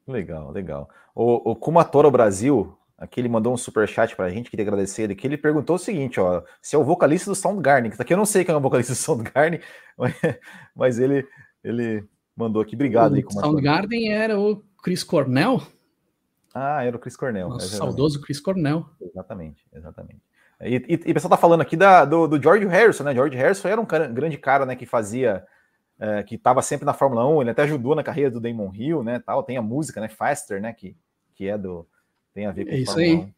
[0.07, 0.89] Legal, legal.
[1.15, 5.03] O, o Kumatora Brasil, aqui ele mandou um super chat para a gente, queria agradecer
[5.03, 8.13] ele, que ele perguntou o seguinte, ó, se é o vocalista do Soundgarden, que aqui
[8.13, 9.61] eu não sei quem é o vocalista do Soundgarden,
[9.97, 10.15] mas,
[10.77, 11.27] mas ele
[11.65, 12.07] ele
[12.37, 12.75] mandou aqui.
[12.75, 13.25] Obrigado o aí.
[13.29, 15.63] Soundgarden era o Chris Cornell?
[16.55, 17.49] Ah, era o Chris Cornell.
[17.49, 18.87] Nosso saudoso Chris Cornell.
[19.01, 20.21] Exatamente, exatamente.
[20.61, 23.13] E, e, e o pessoal tá falando aqui da, do, do, George Harrison, né?
[23.13, 24.77] George Harrison era um cara, grande cara, né?
[24.77, 25.45] Que fazia,
[25.99, 27.43] é, que estava sempre na Fórmula 1.
[27.43, 29.19] Ele até ajudou na carreira do Damon Hill, né?
[29.19, 29.43] Tal.
[29.43, 30.09] Tem a música, né?
[30.09, 30.73] Faster, né?
[30.73, 30.97] Que,
[31.35, 31.87] que é do
[32.33, 33.17] tem a ver com é isso Fórmula aí.
[33.17, 33.33] 1.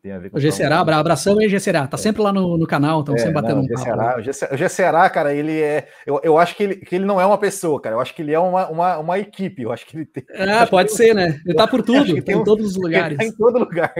[0.00, 1.86] Tem a ver com o Gesserá, abração aí, Gesserá.
[1.88, 2.00] Tá é.
[2.00, 4.20] sempre lá no, no canal, estão é, sempre batendo não, um papo.
[4.52, 5.88] O Gesserá, cara, ele é.
[6.06, 7.96] Eu, eu acho que ele, que ele não é uma pessoa, cara.
[7.96, 9.62] Eu acho que ele é uma, uma, uma equipe.
[9.62, 10.24] Eu acho que ele tem.
[10.30, 11.40] É, pode ser, né?
[11.44, 13.18] Ele tá por tudo, tem em todos os lugares.
[13.18, 13.92] Tá em todo lugar.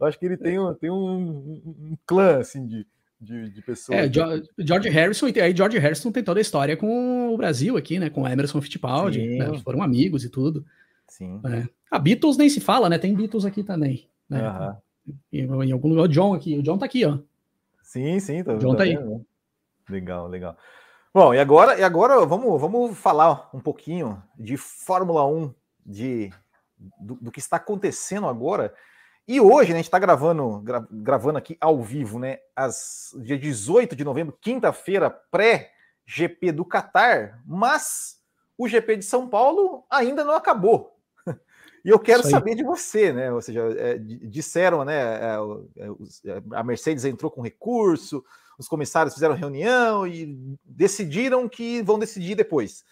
[0.00, 2.84] Eu acho que ele tem um, tem um, um clã, assim, de,
[3.20, 3.96] de, de pessoas.
[3.96, 4.10] É,
[4.58, 8.10] George Harrison, e aí George Harrison tem toda a história com o Brasil aqui, né?
[8.10, 9.52] Com Emerson Fittipaldi, né?
[9.62, 10.64] foram amigos e tudo.
[11.06, 11.40] Sim.
[11.46, 11.62] É.
[11.92, 12.98] A Beatles nem se fala, né?
[12.98, 14.08] Tem Beatles aqui também.
[14.28, 14.42] Né?
[14.42, 14.76] Uhum.
[15.32, 17.18] Em, algum lugar, o John aqui, o John tá aqui, ó.
[17.82, 18.98] Sim, sim, tá, o John tá, tá aí.
[19.88, 20.56] Legal, legal.
[21.12, 26.32] Bom, e agora, e agora vamos, vamos falar um pouquinho de Fórmula 1, de,
[26.98, 28.74] do, do que está acontecendo agora.
[29.26, 32.38] E hoje, né, a gente está gravando, gra, gravando aqui ao vivo, né?
[32.54, 38.20] As, dia 18 de novembro, quinta-feira, pré-GP do Catar, mas
[38.58, 40.93] o GP de São Paulo ainda não acabou.
[41.84, 43.30] E eu quero saber de você, né?
[43.30, 44.94] Ou seja, é, disseram, né?
[44.96, 45.36] É,
[46.26, 48.24] é, a Mercedes entrou com recurso,
[48.58, 52.84] os comissários fizeram reunião e decidiram que vão decidir depois.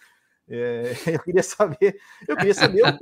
[0.47, 2.99] É, eu queria saber, eu queria saber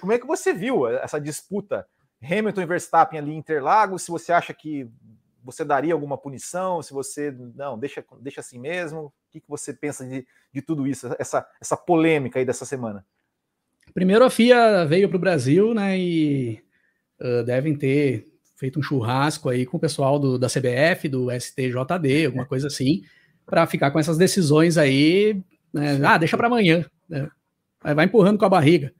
[0.00, 1.86] como é que você viu essa disputa
[2.22, 4.90] Hamilton e Verstappen ali em Interlagos, se você acha que
[5.44, 9.72] você daria alguma punição, se você não deixa, deixa assim mesmo, o que, que você
[9.72, 13.06] pensa de, de tudo isso, essa, essa polêmica aí dessa semana?
[13.92, 16.60] Primeiro a FIA veio para o Brasil, né, e
[17.20, 18.26] uh, devem ter
[18.56, 23.02] feito um churrasco aí com o pessoal do, da CBF, do STJD, alguma coisa assim,
[23.44, 27.28] para ficar com essas decisões aí, né, ah, deixa para amanhã, né,
[27.82, 28.92] vai empurrando com a barriga.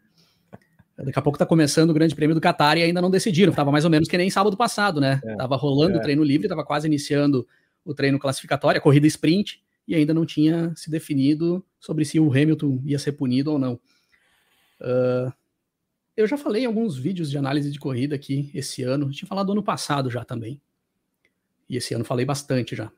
[0.96, 3.52] Daqui a pouco está começando o Grande Prêmio do Qatar e ainda não decidiram.
[3.52, 5.20] Tava mais ou menos que nem sábado passado, né?
[5.24, 5.98] É, tava rolando é.
[5.98, 7.46] o treino livre, tava quase iniciando
[7.84, 12.30] o treino classificatório, a corrida sprint, e ainda não tinha se definido sobre se o
[12.30, 13.78] Hamilton ia ser punido ou não.
[14.80, 15.32] Uh,
[16.16, 19.10] eu já falei em alguns vídeos de análise de corrida aqui esse ano.
[19.10, 20.60] Tinha falado ano passado já também.
[21.68, 22.90] E esse ano falei bastante já.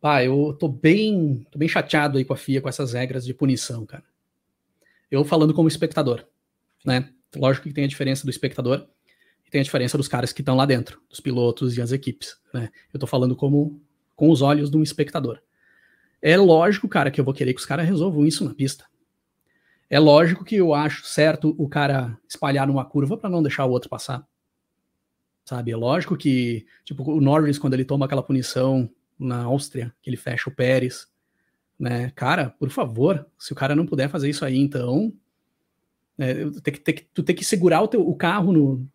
[0.00, 3.34] Pá, eu tô bem, tô bem chateado aí com a FIA com essas regras de
[3.34, 4.04] punição, cara.
[5.10, 6.26] Eu falando como espectador,
[6.84, 7.12] né?
[7.36, 8.86] Lógico que tem a diferença do espectador
[9.46, 12.36] e tem a diferença dos caras que estão lá dentro, dos pilotos e as equipes,
[12.52, 12.70] né?
[12.92, 13.80] Eu tô falando como
[14.16, 15.40] com os olhos de um espectador.
[16.20, 18.86] É lógico, cara, que eu vou querer que os caras resolvam isso na pista.
[19.92, 23.70] É lógico que eu acho certo o cara espalhar numa curva para não deixar o
[23.70, 24.26] outro passar.
[25.44, 25.70] Sabe?
[25.70, 28.88] É lógico que, tipo, o Norris, quando ele toma aquela punição
[29.18, 31.08] na Áustria, que ele fecha o Pérez,
[31.78, 32.10] né?
[32.16, 35.12] Cara, por favor, se o cara não puder fazer isso aí, então.
[36.16, 38.88] É, tem que, tem que, tu tem que segurar o, teu, o carro no,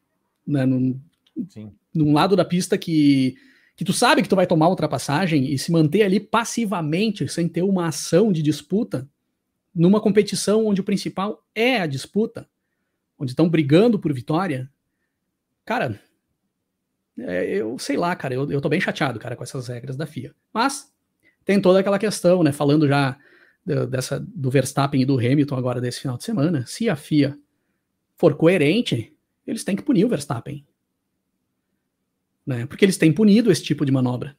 [0.48, 1.00] né, no,
[1.48, 1.72] Sim.
[1.94, 3.36] num lado da pista que,
[3.76, 7.62] que tu sabe que tu vai tomar ultrapassagem e se manter ali passivamente, sem ter
[7.62, 9.08] uma ação de disputa,
[9.78, 12.50] numa competição onde o principal é a disputa,
[13.18, 14.70] onde estão brigando por vitória,
[15.64, 16.00] cara,
[17.20, 20.06] é, eu sei lá, cara, eu, eu tô bem chateado, cara, com essas regras da
[20.06, 20.34] FIA.
[20.54, 20.92] Mas
[21.46, 22.52] tem toda aquela questão, né?
[22.52, 23.18] Falando já
[23.90, 27.38] dessa do Verstappen e do Hamilton agora desse final de semana, se a FIA
[28.16, 29.14] for coerente,
[29.46, 30.66] eles têm que punir o Verstappen.
[32.46, 32.66] Né?
[32.66, 34.38] Porque eles têm punido esse tipo de manobra.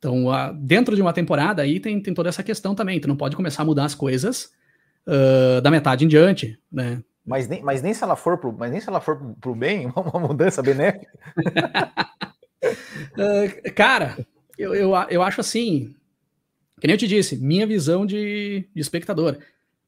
[0.00, 0.24] Então,
[0.54, 2.98] dentro de uma temporada aí tem, tem toda essa questão também.
[2.98, 4.50] Tu não pode começar a mudar as coisas
[5.06, 7.04] uh, da metade em diante, né?
[7.24, 9.54] Mas nem, mas nem se ela for pro, mas nem se ela for pro, pro
[9.54, 11.06] bem, uma mudança benéfica.
[12.64, 14.26] uh, cara,
[14.58, 15.94] eu, eu, eu acho assim,
[16.80, 19.36] que nem eu te disse, minha visão de, de espectador.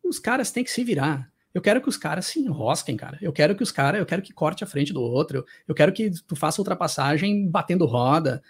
[0.04, 1.32] Os caras têm que se virar.
[1.54, 3.18] Eu quero que os caras se enrosquem, cara.
[3.22, 5.44] Eu quero que os caras, eu quero que corte a frente do outro.
[5.66, 8.42] Eu quero que tu faça ultrapassagem batendo roda.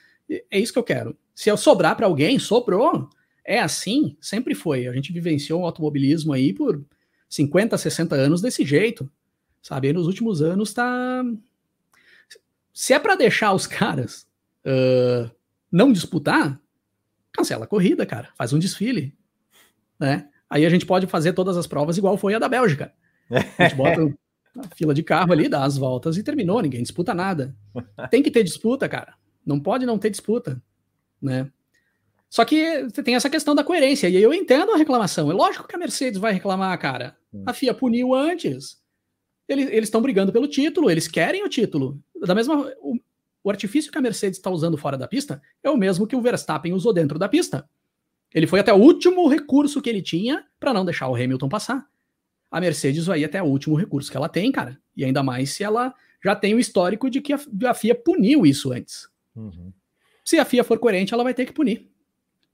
[0.51, 1.17] É isso que eu quero.
[1.35, 3.09] Se eu sobrar para alguém, sobrou.
[3.45, 4.87] É assim, sempre foi.
[4.87, 6.85] A gente vivenciou o automobilismo aí por
[7.29, 9.11] 50, 60 anos desse jeito.
[9.61, 9.89] Sabe?
[9.89, 11.25] E nos últimos anos tá.
[12.73, 14.27] Se é para deixar os caras
[14.65, 15.31] uh,
[15.71, 16.61] não disputar,
[17.33, 18.31] cancela a corrida, cara.
[18.37, 19.17] Faz um desfile.
[19.99, 20.29] Né?
[20.51, 22.93] Aí a gente pode fazer todas as provas igual foi a da Bélgica.
[23.31, 24.03] A gente bota
[24.59, 27.57] a fila de carro ali, dá as voltas e terminou, ninguém disputa nada.
[28.11, 29.15] Tem que ter disputa, cara.
[29.47, 30.63] Não pode não ter disputa,
[31.23, 31.51] né?
[32.29, 35.31] Só que você tem essa questão da coerência, e eu entendo a reclamação.
[35.31, 37.17] É lógico que a Mercedes vai reclamar, cara.
[37.47, 38.81] A FIA puniu antes.
[39.49, 42.03] Eles estão brigando pelo título, eles querem o título.
[42.21, 42.99] Da mesma, o,
[43.45, 46.23] o artifício que a Mercedes está usando fora da pista é o mesmo que o
[46.23, 47.69] Verstappen usou dentro da pista.
[48.33, 51.87] Ele foi até o último recurso que ele tinha para não deixar o Hamilton passar.
[52.51, 54.81] A Mercedes vai até o último recurso que ela tem, cara.
[54.97, 55.95] E ainda mais se ela
[56.25, 59.09] já tem o histórico de que a, FIA puniu isso antes.
[59.35, 59.73] Uhum.
[60.25, 61.91] Se a FIA for coerente, ela vai ter que punir.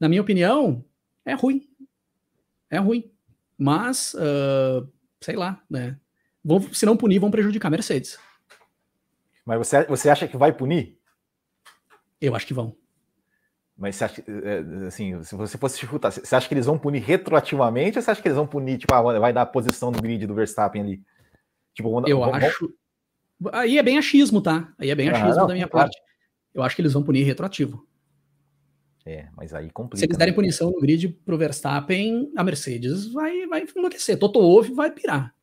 [0.00, 0.84] Na minha opinião,
[1.24, 1.68] é ruim.
[2.70, 3.10] É ruim.
[3.56, 4.88] Mas, uh,
[5.20, 5.98] sei lá, né?
[6.44, 8.18] Vão, se não punir, vão prejudicar a Mercedes.
[9.44, 10.98] Mas você, você acha que vai punir?
[12.20, 12.76] Eu acho que vão.
[13.76, 17.00] Mas você acha, é, assim, se você fosse chutar, você acha que eles vão punir
[17.00, 20.02] retroativamente ou você acha que eles vão punir, tipo, ah, vai dar a posição do
[20.02, 21.02] grid do Verstappen ali?
[21.74, 22.74] Tipo, eu vão, acho.
[23.52, 24.72] Aí é bem achismo, tá?
[24.78, 25.88] Aí é bem achismo ah, não, da minha claro.
[25.88, 26.02] parte.
[26.58, 27.86] Eu acho que eles vão punir retroativo.
[29.06, 29.98] É, mas aí complica.
[29.98, 30.36] Se eles derem né?
[30.36, 34.18] punição no grid pro Verstappen, a Mercedes vai, vai enlouquecer.
[34.18, 35.34] Toto Wolff vai pirar.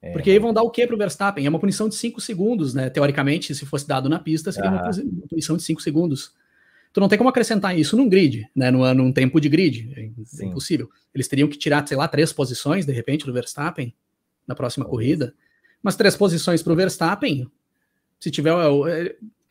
[0.00, 1.44] É, Porque aí vão dar o que pro Verstappen?
[1.44, 2.90] É uma punição de 5 segundos, né?
[2.90, 4.90] Teoricamente, se fosse dado na pista, seria uma
[5.28, 6.34] punição de 5 segundos.
[6.92, 8.70] Tu não tem como acrescentar isso num grid, né?
[8.70, 9.92] Num, num tempo de grid.
[9.96, 10.48] É Sim.
[10.48, 10.90] impossível.
[11.14, 13.94] Eles teriam que tirar, sei lá, três posições, de repente, do Verstappen
[14.46, 15.34] na próxima corrida.
[15.82, 17.50] Mas três posições pro Verstappen,
[18.18, 18.52] se tiver.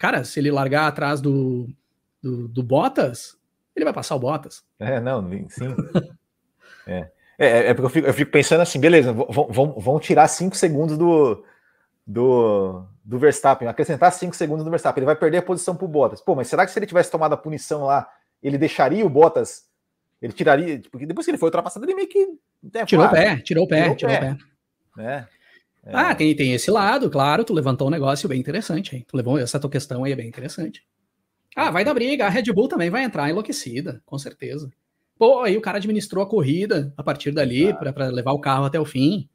[0.02, 1.70] É, cara, se ele largar atrás do,
[2.22, 3.38] do, do Bottas,
[3.76, 4.64] ele vai passar o Bottas.
[4.80, 5.76] É, não, sim.
[6.88, 7.08] é.
[7.38, 10.96] É, é porque eu fico, eu fico pensando assim, beleza, vão, vão, tirar cinco segundos
[10.96, 11.44] do,
[12.06, 15.88] do, do Verstappen, acrescentar cinco segundos do Verstappen, ele vai perder a posição para o
[15.88, 16.22] Bottas.
[16.22, 18.08] Pô, mas será que se ele tivesse tomado a punição lá,
[18.44, 19.66] ele deixaria o Bottas?
[20.22, 22.28] Ele tiraria, porque depois que ele foi ultrapassado, ele meio que.
[22.76, 24.38] É, tirou, o pé, tirou o pé, tirou o pé.
[25.00, 25.26] É,
[25.84, 25.96] é.
[25.96, 29.06] Ah, tem, tem esse lado, claro, tu levantou um negócio bem interessante, hein?
[29.08, 30.86] Tu levou essa tua questão aí é bem interessante.
[31.56, 34.72] Ah, vai dar briga, a Red Bull também vai entrar enlouquecida, com certeza.
[35.18, 38.80] Pô, aí o cara administrou a corrida a partir dali para levar o carro até
[38.80, 39.30] o fim.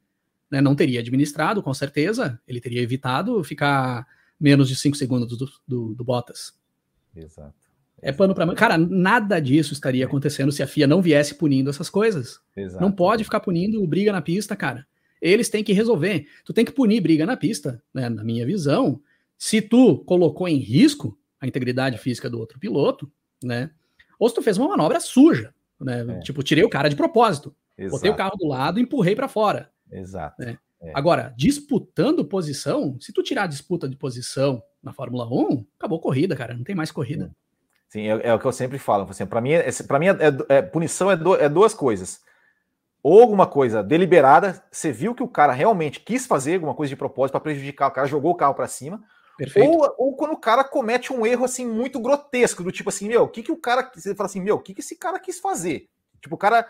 [0.51, 0.59] Né?
[0.59, 2.39] Não teria administrado, com certeza.
[2.47, 4.05] Ele teria evitado ficar
[4.39, 6.53] menos de 5 segundos do, do, do, Bottas.
[7.15, 7.55] Exato.
[8.01, 11.89] É pano para Cara, nada disso estaria acontecendo se a FIA não viesse punindo essas
[11.89, 12.39] coisas.
[12.55, 12.83] Exato.
[12.83, 14.85] Não pode ficar punindo briga na pista, cara.
[15.21, 16.27] Eles têm que resolver.
[16.45, 18.09] Tu tem que punir briga na pista, né?
[18.09, 19.01] Na minha visão.
[19.37, 23.11] Se tu colocou em risco a integridade física do outro piloto,
[23.43, 23.71] né?
[24.19, 25.53] Ou se tu fez uma manobra suja.
[25.79, 26.05] Né?
[26.09, 26.19] É.
[26.21, 27.55] Tipo, tirei o cara de propósito.
[27.77, 27.97] Exato.
[27.97, 29.71] Botei o carro do lado e empurrei para fora.
[29.91, 30.41] Exato.
[30.41, 30.57] Né?
[30.81, 30.91] É.
[30.93, 36.01] Agora, disputando posição, se tu tirar a disputa de posição na Fórmula 1, acabou a
[36.01, 36.55] corrida, cara.
[36.55, 37.31] Não tem mais corrida.
[37.87, 39.07] Sim, é, é o que eu sempre falo.
[39.09, 42.21] Assim, para mim, é, para mim é, é, punição do, é duas coisas.
[43.03, 46.95] Ou alguma coisa deliberada, você viu que o cara realmente quis fazer alguma coisa de
[46.95, 49.01] propósito para prejudicar, o cara jogou o carro para cima.
[49.55, 53.23] Ou, ou quando o cara comete um erro assim muito grotesco, do tipo assim, meu,
[53.23, 53.89] o que que o cara.
[53.93, 55.87] Você fala assim, meu, o que que esse cara quis fazer?
[56.19, 56.67] Tipo, o cara,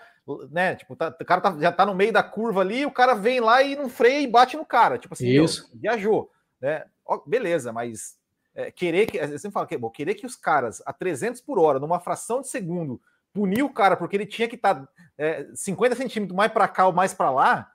[0.52, 0.76] né?
[0.76, 3.40] Tipo, tá, o cara tá, já tá no meio da curva ali, o cara vem
[3.40, 4.98] lá e não freia e bate no cara.
[4.98, 5.70] Tipo assim, Isso.
[5.72, 6.30] Meu, viajou.
[6.60, 6.84] Né?
[7.06, 8.18] Ó, beleza, mas
[8.54, 9.18] é, querer que.
[9.18, 12.42] Você sempre fala que bom, querer que os caras a 300 por hora, numa fração
[12.42, 13.02] de segundo,
[13.38, 16.88] punir o cara porque ele tinha que estar tá, é, 50 centímetros mais para cá
[16.88, 17.72] ou mais para lá,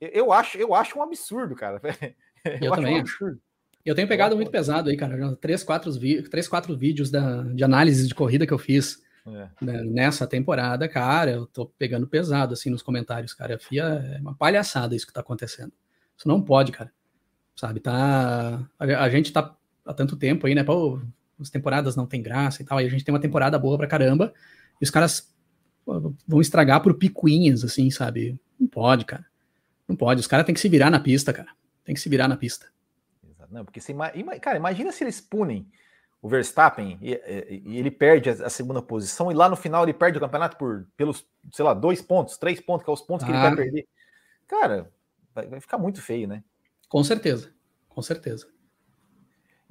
[0.00, 1.80] eu acho, eu acho um absurdo, cara.
[2.42, 3.38] Eu, eu também um absurdo.
[3.84, 5.36] Eu tenho pegado muito pesado aí, cara.
[5.36, 5.92] Três, quatro,
[6.30, 9.48] três, quatro vídeos da, de análise de corrida que eu fiz é.
[9.60, 11.32] né, nessa temporada, cara.
[11.32, 13.56] Eu tô pegando pesado assim nos comentários, cara.
[13.56, 13.84] A FIA
[14.16, 15.70] é uma palhaçada isso que tá acontecendo.
[16.16, 16.90] Isso não pode, cara.
[17.54, 18.66] Sabe, tá.
[18.78, 19.54] A, a gente tá
[19.84, 20.64] há tanto tempo aí, né?
[20.64, 20.98] Pô,
[21.38, 22.80] as temporadas não tem graça e tal.
[22.80, 24.32] E a gente tem uma temporada boa pra caramba.
[24.80, 25.32] E os caras
[26.26, 28.40] vão estragar por picuinhas, assim, sabe?
[28.58, 29.26] Não pode, cara.
[29.86, 30.20] Não pode.
[30.20, 31.50] Os caras têm que se virar na pista, cara.
[31.84, 32.66] Tem que se virar na pista.
[33.50, 33.92] Não, porque você,
[34.40, 35.66] cara, imagina se eles punem
[36.22, 39.82] o Verstappen e, e, e ele perde a, a, segunda posição e lá no final
[39.82, 43.00] ele perde o campeonato por pelos, sei lá, dois pontos, três pontos, que é os
[43.00, 43.26] pontos ah.
[43.26, 43.56] que ele vai ah.
[43.56, 43.88] perder.
[44.46, 44.92] Cara,
[45.34, 46.44] vai, vai, ficar muito feio, né?
[46.88, 47.52] Com certeza,
[47.88, 48.46] com certeza.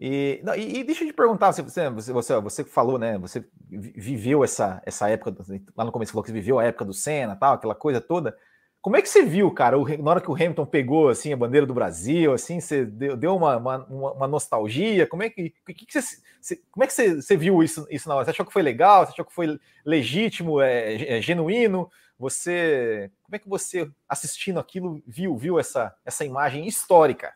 [0.02, 3.18] E, não, e, e deixa eu te perguntar, você, você, você, você falou, né?
[3.18, 5.36] Você viveu essa, essa época,
[5.76, 8.00] lá no começo você falou que você viveu a época do Senna, tal, aquela coisa
[8.00, 8.38] toda.
[8.82, 11.38] Como é que você viu, cara, o, na hora que o Hamilton pegou assim a
[11.38, 15.06] bandeira do Brasil, assim, você deu, deu uma, uma, uma, nostalgia?
[15.06, 18.08] Como é que, que, que você, você, como é que você, você, viu isso, isso
[18.08, 18.24] na hora?
[18.24, 19.06] Você achou que foi legal?
[19.06, 21.91] Você achou que foi legítimo, é, é, genuíno?
[22.18, 27.34] Você, como é que você assistindo aquilo viu, viu essa, essa imagem histórica?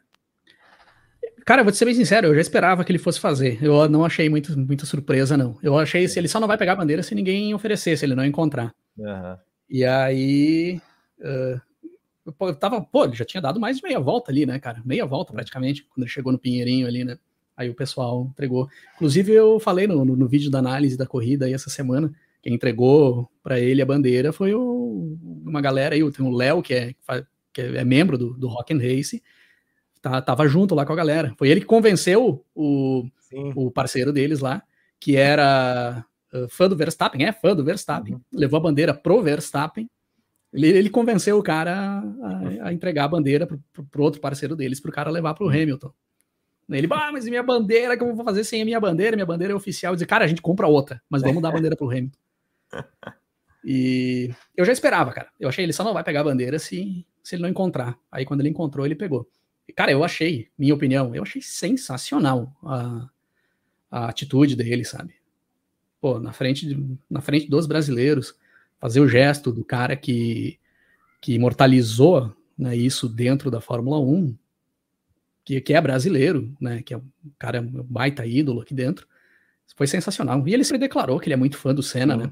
[1.46, 3.58] Cara, vou te ser bem sincero, eu já esperava que ele fosse fazer.
[3.62, 5.58] Eu não achei muito, muita surpresa, não.
[5.62, 8.16] Eu achei se ele só não vai pegar a bandeira se ninguém oferecer, se ele
[8.16, 8.74] não encontrar.
[8.98, 9.38] Uhum.
[9.70, 10.82] E aí
[11.24, 11.62] Uh,
[12.26, 14.82] eu tava, pô, ele já tinha dado mais de meia volta ali, né, cara?
[14.86, 17.18] Meia volta praticamente, quando ele chegou no Pinheirinho ali, né?
[17.56, 18.68] Aí o pessoal entregou.
[18.96, 22.54] Inclusive, eu falei no, no, no vídeo da análise da corrida aí essa semana, quem
[22.54, 26.96] entregou para ele a bandeira foi o, uma galera aí, tem o Léo, que é,
[27.54, 29.22] que é membro do, do Rock and Race,
[30.04, 31.34] tá, tava junto lá com a galera.
[31.38, 33.06] Foi ele que convenceu o,
[33.56, 34.62] o parceiro deles lá,
[35.00, 38.22] que era uh, fã do Verstappen, é fã do Verstappen, uhum.
[38.32, 39.90] levou a bandeira pro Verstappen,
[40.54, 44.80] ele, ele convenceu o cara a, a entregar a bandeira para o outro parceiro deles,
[44.80, 45.92] para o cara levar para o Hamilton.
[46.70, 49.16] Ele, ah, mas minha bandeira, que eu vou fazer sem a minha bandeira?
[49.16, 49.96] Minha bandeira é oficial.
[49.96, 52.20] Disse, cara, a gente compra outra, mas vamos dar a bandeira pro Hamilton.
[53.66, 55.30] E eu já esperava, cara.
[55.40, 57.98] Eu achei ele só não vai pegar a bandeira se, se ele não encontrar.
[58.12, 59.26] Aí quando ele encontrou, ele pegou.
[59.76, 63.10] Cara, eu achei, minha opinião, eu achei sensacional a,
[63.90, 65.16] a atitude dele, sabe?
[66.02, 68.36] Pô, na frente, de, na frente dos brasileiros,
[68.80, 70.60] fazer o gesto do cara que,
[71.22, 74.36] que imortalizou né, isso dentro da Fórmula 1,
[75.46, 77.04] que, que é brasileiro, né, que é um
[77.40, 79.08] cara um baita ídolo aqui dentro,
[79.76, 80.46] foi sensacional.
[80.48, 82.32] E ele se declarou que ele é muito fã do Senna, né?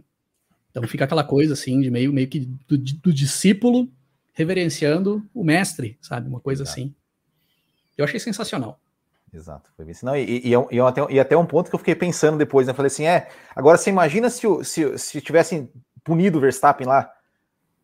[0.69, 3.91] Então fica aquela coisa assim de meio, meio que do, do discípulo
[4.33, 6.29] reverenciando o mestre, sabe?
[6.29, 6.79] Uma coisa Exato.
[6.79, 6.95] assim.
[7.97, 8.79] Eu achei sensacional.
[9.33, 10.05] Exato, foi isso.
[10.05, 12.71] Não, e, e, e, até, e até um ponto que eu fiquei pensando depois, né?
[12.71, 15.71] Eu falei assim: é, agora você imagina se, se, se tivessem
[16.03, 17.09] punido o Verstappen lá,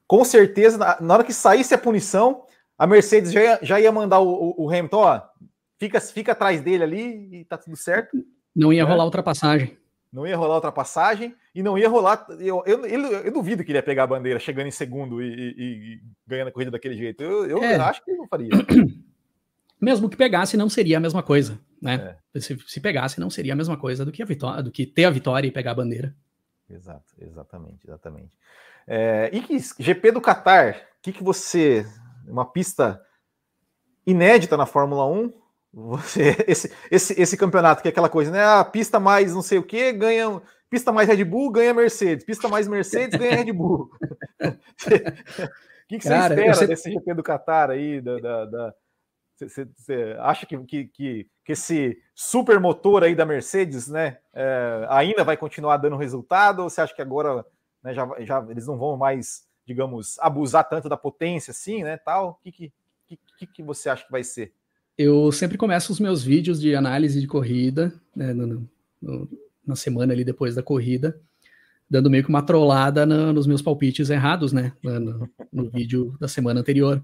[0.05, 2.43] com certeza, na, na hora que saísse a punição,
[2.78, 5.22] a Mercedes já ia, já ia mandar o, o, o Hamilton, ó,
[5.80, 8.18] fica, fica atrás dele ali e tá tudo certo.
[8.53, 8.86] Não ia é.
[8.86, 9.78] rolar ultrapassagem.
[10.12, 12.26] Não ia rolar ultrapassagem e não ia rolar.
[12.39, 15.28] Eu, eu, eu, eu, duvido que ele ia pegar a bandeira chegando em segundo e,
[15.28, 17.24] e, e ganhando a corrida daquele jeito.
[17.24, 17.76] Eu, eu é.
[17.76, 18.49] acho que não faria.
[19.80, 22.17] Mesmo que pegasse, não seria a mesma coisa, né?
[22.34, 22.39] É.
[22.39, 25.05] Se, se, pegasse, não seria a mesma coisa do que, a vitória, do que ter
[25.05, 26.15] a vitória e pegar a bandeira.
[26.69, 28.32] Exato, exatamente, exatamente.
[28.88, 31.86] É, e que GP do Qatar, o que, que você.
[32.28, 33.01] Uma pista
[34.05, 35.34] inédita na Fórmula 1.
[35.73, 38.43] Você, esse, esse, esse campeonato que é aquela coisa, né?
[38.43, 40.41] A pista mais não sei o que ganha.
[40.69, 42.25] Pista mais Red Bull ganha Mercedes.
[42.25, 43.89] Pista mais Mercedes ganha Red Bull.
[44.41, 44.47] O
[45.88, 46.67] que, que você Cara, espera você...
[46.67, 48.01] desse GP do Qatar aí?
[48.01, 48.73] da, da, da
[49.46, 55.24] você acha que, que, que, que, esse super motor aí da Mercedes, né, é, ainda
[55.24, 56.64] vai continuar dando resultado?
[56.64, 57.46] Ou você acha que agora
[57.84, 62.30] né, já, já eles não vão mais, digamos, abusar tanto da potência assim, né, tal?
[62.30, 62.72] O que,
[63.08, 64.54] que, que, que você acha que vai ser?
[64.98, 68.68] Eu sempre começo os meus vídeos de análise de corrida, né, no,
[69.00, 69.30] no,
[69.66, 71.20] na semana ali depois da corrida,
[71.90, 76.28] dando meio que uma trollada no, nos meus palpites errados, né, no, no vídeo da
[76.28, 77.04] semana anterior.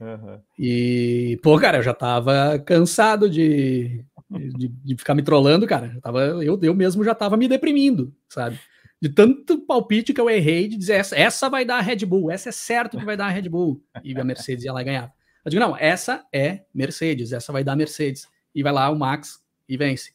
[0.00, 0.40] Uhum.
[0.58, 5.92] E, pô, cara, eu já tava cansado de, de, de, ficar me trollando, cara.
[5.94, 8.58] Eu, tava, eu, eu mesmo já tava me deprimindo, sabe?
[9.00, 12.30] De tanto palpite que eu errei de dizer essa, essa vai dar a Red Bull,
[12.30, 13.82] essa é certo que vai dar a Red Bull.
[14.02, 15.12] E a Mercedes ia lá ganhar.
[15.44, 18.26] Eu digo, não, essa é Mercedes, essa vai dar Mercedes.
[18.54, 20.12] E vai lá o Max e vence.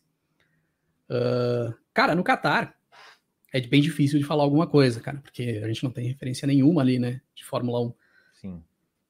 [1.10, 2.76] Uh, cara, no Qatar
[3.54, 6.82] é bem difícil de falar alguma coisa, cara, porque a gente não tem referência nenhuma
[6.82, 7.94] ali, né, de Fórmula 1.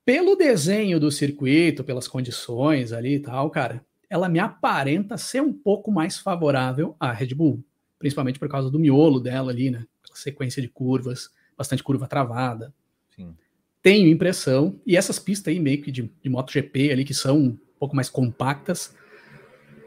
[0.05, 5.51] Pelo desenho do circuito, pelas condições ali e tal, cara, ela me aparenta ser um
[5.51, 7.63] pouco mais favorável à Red Bull,
[7.97, 9.83] principalmente por causa do miolo dela ali, né?
[10.13, 12.71] sequência de curvas, bastante curva travada.
[13.15, 13.35] Sim.
[13.81, 17.57] Tenho impressão, e essas pistas aí meio que de, de MotoGP ali, que são um
[17.79, 18.95] pouco mais compactas,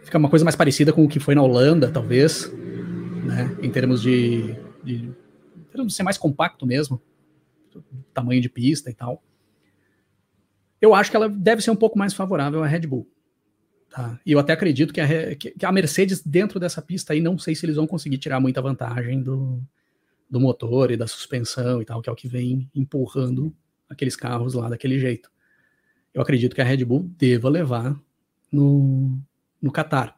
[0.02, 2.52] fica uma coisa mais parecida com o que foi na Holanda, talvez,
[3.24, 3.56] né?
[3.62, 7.00] Em termos de, de, em termos de ser mais compacto mesmo,
[8.12, 9.22] tamanho de pista e tal
[10.80, 13.08] eu acho que ela deve ser um pouco mais favorável à Red Bull.
[13.90, 14.18] Tá?
[14.24, 17.54] E eu até acredito que a, que a, Mercedes, dentro dessa pista aí, não sei
[17.54, 19.62] se eles vão conseguir tirar muita vantagem do,
[20.28, 23.54] do motor e da suspensão e tal, que é o que vem empurrando
[23.88, 25.30] aqueles carros lá daquele jeito.
[26.12, 27.98] Eu acredito que a Red Bull deva levar
[28.52, 29.18] no,
[29.60, 30.16] no Qatar.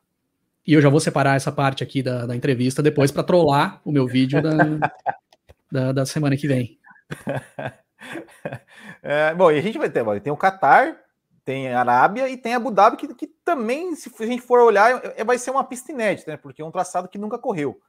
[0.67, 3.93] E eu já vou separar essa parte aqui da, da entrevista depois para trollar o
[3.93, 4.57] meu vídeo da,
[5.71, 6.79] da, da semana que vem.
[9.03, 10.97] É, bom, e a gente vai ter, tem o Qatar,
[11.45, 15.01] tem a Arábia e tem Abu Dhabi, que, que também, se a gente for olhar,
[15.17, 16.37] é, vai ser uma pista inédita, né?
[16.37, 17.81] Porque é um traçado que nunca correu.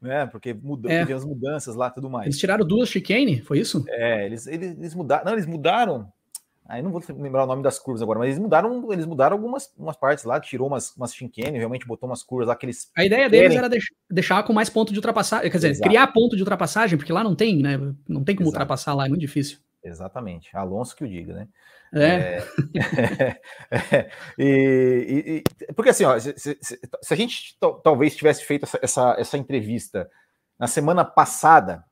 [0.00, 0.26] Né?
[0.26, 1.02] Porque muda, é.
[1.12, 2.26] as mudanças lá tudo mais.
[2.26, 3.84] Eles tiraram duas chicane, foi isso?
[3.88, 5.24] É, eles, eles, eles mudaram.
[5.24, 6.12] Não, eles mudaram.
[6.66, 9.72] Aí não vou lembrar o nome das curvas agora, mas eles mudaram, eles mudaram algumas
[9.76, 12.90] umas partes lá, tirou umas, umas chicane, realmente botou umas curvas lá que eles.
[12.96, 13.48] A ideia querem.
[13.48, 13.68] deles era
[14.08, 15.88] deixar com mais ponto de ultrapassagem, quer dizer, Exato.
[15.88, 17.76] criar ponto de ultrapassagem, porque lá não tem, né?
[18.08, 18.62] Não tem como Exato.
[18.62, 19.58] ultrapassar lá, é muito difícil.
[19.82, 21.48] Exatamente, Alonso que o diga, né?
[21.92, 22.42] É.
[22.72, 23.40] é,
[24.38, 29.16] e, e, porque assim, ó, se, se, se a gente talvez tivesse feito essa, essa,
[29.18, 30.08] essa, entrevista
[30.58, 31.84] na semana passada,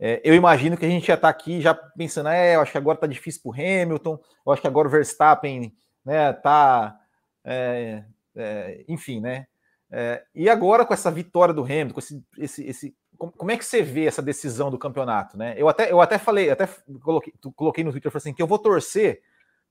[0.00, 2.78] é, eu imagino que a gente ia estar aqui já pensando, é, eu acho que
[2.78, 5.74] agora tá difícil para o Hamilton, eu acho que agora o Verstappen,
[6.04, 6.98] né, tá,
[7.44, 8.04] é,
[8.36, 9.46] é, enfim, né?
[9.90, 13.64] É, e agora com essa vitória do Hamilton, com esse, esse, esse como é que
[13.64, 15.54] você vê essa decisão do campeonato, né?
[15.56, 16.68] Eu até, eu até falei, até
[17.02, 19.22] coloquei, coloquei no Twitter assim que eu vou torcer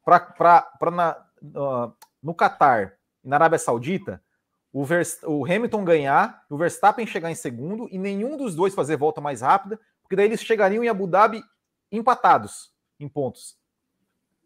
[0.03, 4.21] para uh, no Catar na Arábia Saudita
[4.71, 8.97] o, Verst, o Hamilton ganhar, o Verstappen chegar em segundo e nenhum dos dois fazer
[8.97, 11.43] volta mais rápida, porque daí eles chegariam em Abu Dhabi
[11.91, 13.57] empatados em pontos.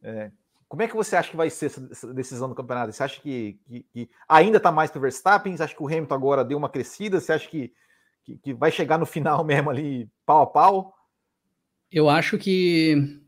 [0.02, 0.32] É,
[0.68, 2.92] como é que você acha que vai ser essa decisão do campeonato?
[2.92, 5.56] Você acha que, que, que ainda está mais para o Verstappen?
[5.56, 7.20] Você acha que o Hamilton agora deu uma crescida?
[7.20, 7.72] Você acha que,
[8.24, 10.96] que, que vai chegar no final mesmo ali pau a pau?
[11.92, 13.22] Eu acho que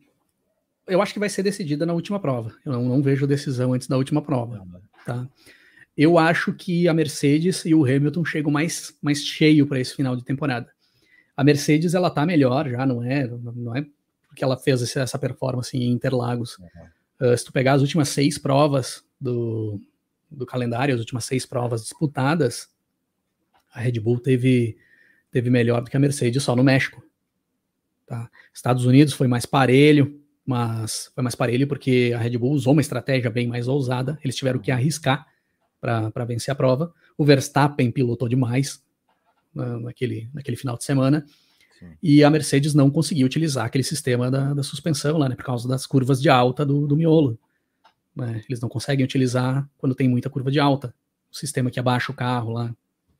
[0.87, 2.51] eu acho que vai ser decidida na última prova.
[2.65, 4.65] Eu não, não vejo decisão antes da última prova.
[5.05, 5.27] Tá?
[5.95, 10.15] Eu acho que a Mercedes e o Hamilton chegam mais, mais cheio para esse final
[10.15, 10.72] de temporada.
[11.35, 13.27] A Mercedes ela tá melhor já, não é?
[13.27, 13.85] Não é
[14.33, 16.57] porque ela fez essa performance em Interlagos.
[16.57, 17.27] Uhum.
[17.31, 19.79] Uh, se tu pegar as últimas seis provas do,
[20.29, 22.67] do calendário, as últimas seis provas disputadas,
[23.71, 24.75] a Red Bull teve,
[25.31, 27.03] teve melhor do que a Mercedes só no México.
[28.07, 28.29] Tá?
[28.51, 32.81] Estados Unidos foi mais parelho, mas foi mais parelho porque a Red Bull usou uma
[32.81, 35.27] estratégia bem mais ousada, eles tiveram que arriscar
[35.79, 36.91] para vencer a prova.
[37.15, 38.83] O Verstappen pilotou demais
[39.53, 41.25] naquele, naquele final de semana.
[41.79, 41.97] Sim.
[42.01, 45.67] E a Mercedes não conseguiu utilizar aquele sistema da, da suspensão lá, né, por causa
[45.67, 47.37] das curvas de alta do, do miolo.
[48.15, 48.43] Né?
[48.47, 50.93] Eles não conseguem utilizar quando tem muita curva de alta.
[51.31, 52.75] O sistema que abaixa o carro lá,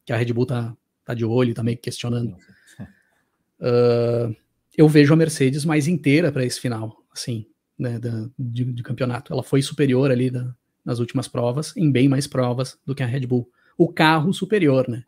[0.05, 2.37] que a Red Bull tá, tá de olho, tá meio questionando.
[3.59, 4.35] Uh,
[4.77, 7.45] eu vejo a Mercedes mais inteira para esse final, assim,
[7.77, 9.33] né, da, de, de, campeonato.
[9.33, 10.53] Ela foi superior ali da,
[10.85, 13.49] nas últimas provas, em bem mais provas do que a Red Bull.
[13.77, 15.03] O carro superior, né?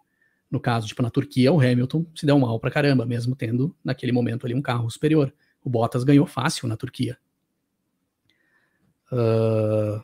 [0.55, 4.13] No caso, tipo, na Turquia, o Hamilton se deu mal pra caramba, mesmo tendo, naquele
[4.13, 5.33] momento ali, um carro superior.
[5.61, 7.17] O Bottas ganhou fácil na Turquia.
[9.11, 10.01] Uh,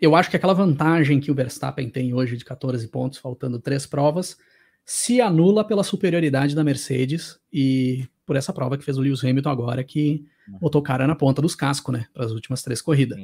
[0.00, 3.84] eu acho que aquela vantagem que o Verstappen tem hoje de 14 pontos, faltando três
[3.84, 4.38] provas,
[4.86, 9.50] se anula pela superioridade da Mercedes e por essa prova que fez o Lewis Hamilton
[9.50, 10.24] agora, que
[10.62, 13.18] botou o cara na ponta dos cascos, né, para as últimas três corridas.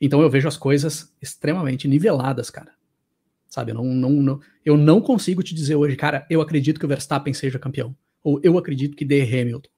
[0.00, 2.75] Então eu vejo as coisas extremamente niveladas, cara.
[3.56, 6.84] Sabe, eu não, não, não, eu não consigo te dizer hoje, cara, eu acredito que
[6.84, 7.96] o Verstappen seja campeão.
[8.22, 9.70] Ou eu acredito que dê Hamilton.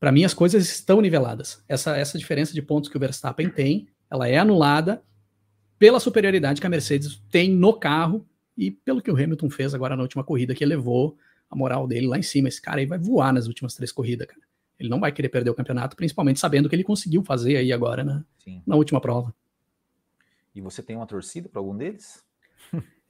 [0.00, 1.62] Para mim, as coisas estão niveladas.
[1.68, 5.02] Essa, essa diferença de pontos que o Verstappen tem, ela é anulada
[5.78, 8.26] pela superioridade que a Mercedes tem no carro
[8.56, 11.18] e pelo que o Hamilton fez agora na última corrida, que elevou
[11.50, 12.48] a moral dele lá em cima.
[12.48, 14.40] Esse cara aí vai voar nas últimas três corridas, cara.
[14.80, 18.02] Ele não vai querer perder o campeonato, principalmente sabendo que ele conseguiu fazer aí agora
[18.02, 18.24] na,
[18.66, 19.34] na última prova.
[20.54, 22.24] E você tem uma torcida para algum deles?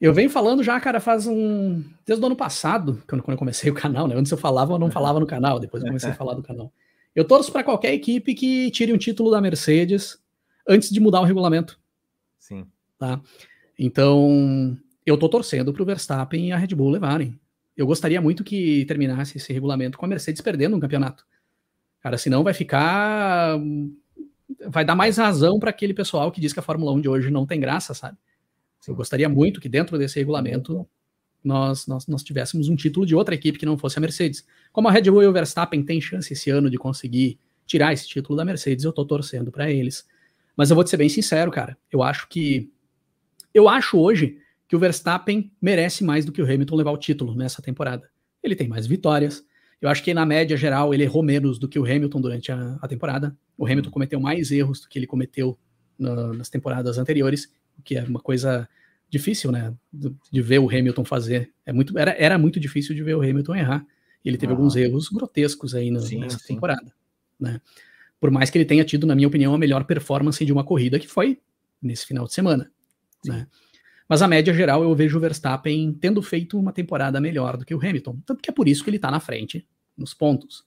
[0.00, 1.82] Eu venho falando já, cara, faz um.
[2.04, 4.14] Desde o ano passado, quando, quando eu comecei o canal, né?
[4.16, 6.72] Antes eu falava, eu não falava no canal, depois eu comecei a falar do canal.
[7.14, 10.18] Eu torço para qualquer equipe que tire um título da Mercedes
[10.68, 11.78] antes de mudar o regulamento.
[12.38, 12.66] Sim.
[12.98, 13.20] Tá?
[13.78, 14.76] Então,
[15.06, 17.38] eu tô torcendo para o Verstappen e a Red Bull levarem.
[17.76, 21.24] Eu gostaria muito que terminasse esse regulamento com a Mercedes perdendo um campeonato.
[22.00, 23.58] Cara, senão vai ficar.
[24.68, 27.30] Vai dar mais razão para aquele pessoal que diz que a Fórmula 1 de hoje
[27.30, 28.16] não tem graça, sabe?
[28.86, 30.86] Eu gostaria muito que dentro desse regulamento
[31.42, 34.46] nós, nós, nós tivéssemos um título de outra equipe que não fosse a Mercedes.
[34.72, 38.08] Como a Red Bull e o Verstappen têm chance esse ano de conseguir tirar esse
[38.08, 40.06] título da Mercedes, eu tô torcendo para eles.
[40.56, 41.76] Mas eu vou te ser bem sincero, cara.
[41.90, 42.70] Eu acho que.
[43.52, 47.34] Eu acho hoje que o Verstappen merece mais do que o Hamilton levar o título
[47.34, 48.10] nessa temporada.
[48.42, 49.44] Ele tem mais vitórias,
[49.84, 52.78] eu acho que na média geral ele errou menos do que o Hamilton durante a,
[52.80, 53.36] a temporada.
[53.54, 55.58] O Hamilton cometeu mais erros do que ele cometeu
[55.98, 58.68] na, nas temporadas anteriores, o que é uma coisa
[59.08, 61.52] difícil, né, de, ver o Hamilton fazer.
[61.64, 63.86] É muito, era, era muito difícil de ver o Hamilton errar.
[64.24, 66.54] Ele teve alguns erros grotescos aí no, sim, nessa sim.
[66.54, 66.92] temporada,
[67.38, 67.60] né?
[68.18, 70.98] Por mais que ele tenha tido, na minha opinião, a melhor performance de uma corrida
[70.98, 71.38] que foi
[71.82, 72.70] nesse final de semana,
[73.22, 73.30] sim.
[73.30, 73.46] né?
[74.08, 77.74] Mas a média geral eu vejo o Verstappen tendo feito uma temporada melhor do que
[77.74, 78.18] o Hamilton.
[78.24, 79.66] Tanto que é por isso que ele está na frente
[79.96, 80.64] nos pontos.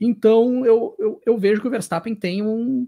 [0.00, 2.86] Então eu, eu, eu, vejo que o Verstappen tem um,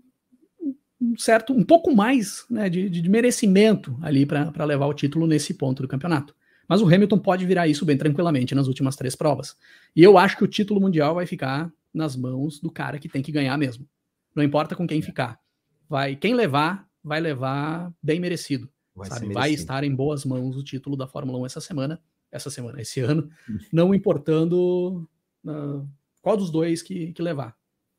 [1.00, 5.54] um certo, um pouco mais né, de, de merecimento ali para levar o título nesse
[5.54, 6.34] ponto do campeonato.
[6.68, 9.56] Mas o Hamilton pode virar isso bem tranquilamente nas últimas três provas.
[9.94, 13.22] E eu acho que o título mundial vai ficar nas mãos do cara que tem
[13.22, 13.88] que ganhar mesmo.
[14.34, 15.38] Não importa com quem ficar.
[15.88, 18.68] Vai, quem levar, vai levar bem merecido.
[18.94, 19.32] Vai, sabe?
[19.32, 22.00] vai estar em boas mãos o título da Fórmula 1 essa semana,
[22.32, 23.58] essa semana, esse ano, hum.
[23.72, 25.08] não importando
[25.44, 25.86] uh,
[26.22, 27.54] qual dos dois que, que levar.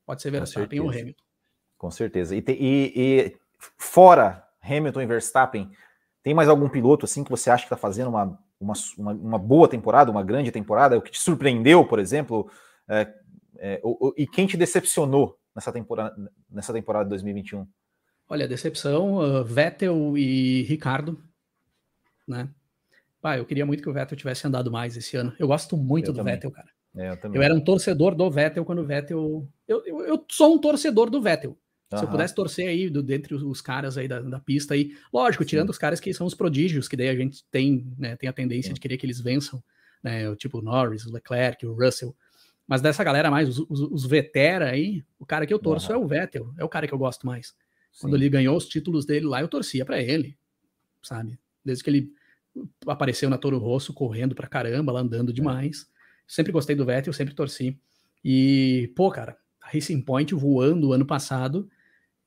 [0.05, 1.26] Pode ser Verstappen ou Hamilton.
[1.78, 2.36] Com certeza.
[2.36, 3.38] E, te, e, e,
[3.78, 5.71] fora Hamilton e Verstappen,
[6.23, 9.67] tem mais algum piloto assim que você acha que está fazendo uma, uma, uma, boa
[9.67, 12.49] temporada, uma grande temporada, o que te surpreendeu, por exemplo?
[12.89, 13.13] É,
[13.57, 16.15] é, o, o, e quem te decepcionou nessa temporada,
[16.49, 17.67] nessa temporada de 2021?
[18.30, 21.21] Olha, decepção, uh, Vettel e Ricardo,
[22.28, 22.49] né?
[23.21, 25.34] Pá, eu queria muito que o Vettel tivesse andado mais esse ano.
[25.39, 26.34] Eu gosto muito eu do também.
[26.34, 26.67] Vettel, cara.
[26.95, 29.47] É, eu, eu, era um torcedor do Vettel quando o Vettel.
[29.67, 31.57] Eu, eu, eu sou um torcedor do Vettel.
[31.95, 35.45] Se eu pudesse torcer aí do, dentre os, caras aí da, da, pista aí, lógico,
[35.45, 35.71] tirando Sim.
[35.71, 38.69] os caras que são os prodígios, que daí a gente tem, né, tem a tendência
[38.69, 38.73] Sim.
[38.73, 39.63] de querer que eles vençam,
[40.03, 40.29] né?
[40.29, 42.13] O tipo o Norris, o Leclerc, o Russell.
[42.67, 45.97] Mas dessa galera mais, os, os, os vetera aí, o cara que eu torço é
[45.97, 47.55] o Vettel, é o cara que eu gosto mais.
[48.01, 50.38] Quando ele ganhou os títulos dele lá, eu torcia para ele,
[51.01, 51.39] sabe?
[51.63, 52.11] Desde que ele
[52.85, 55.89] apareceu na Toro Rosso, correndo pra caramba, lá andando demais.
[56.27, 57.79] Sempre gostei do Vettel, sempre torci.
[58.23, 61.69] E, pô, cara, a Racing Point voando ano passado,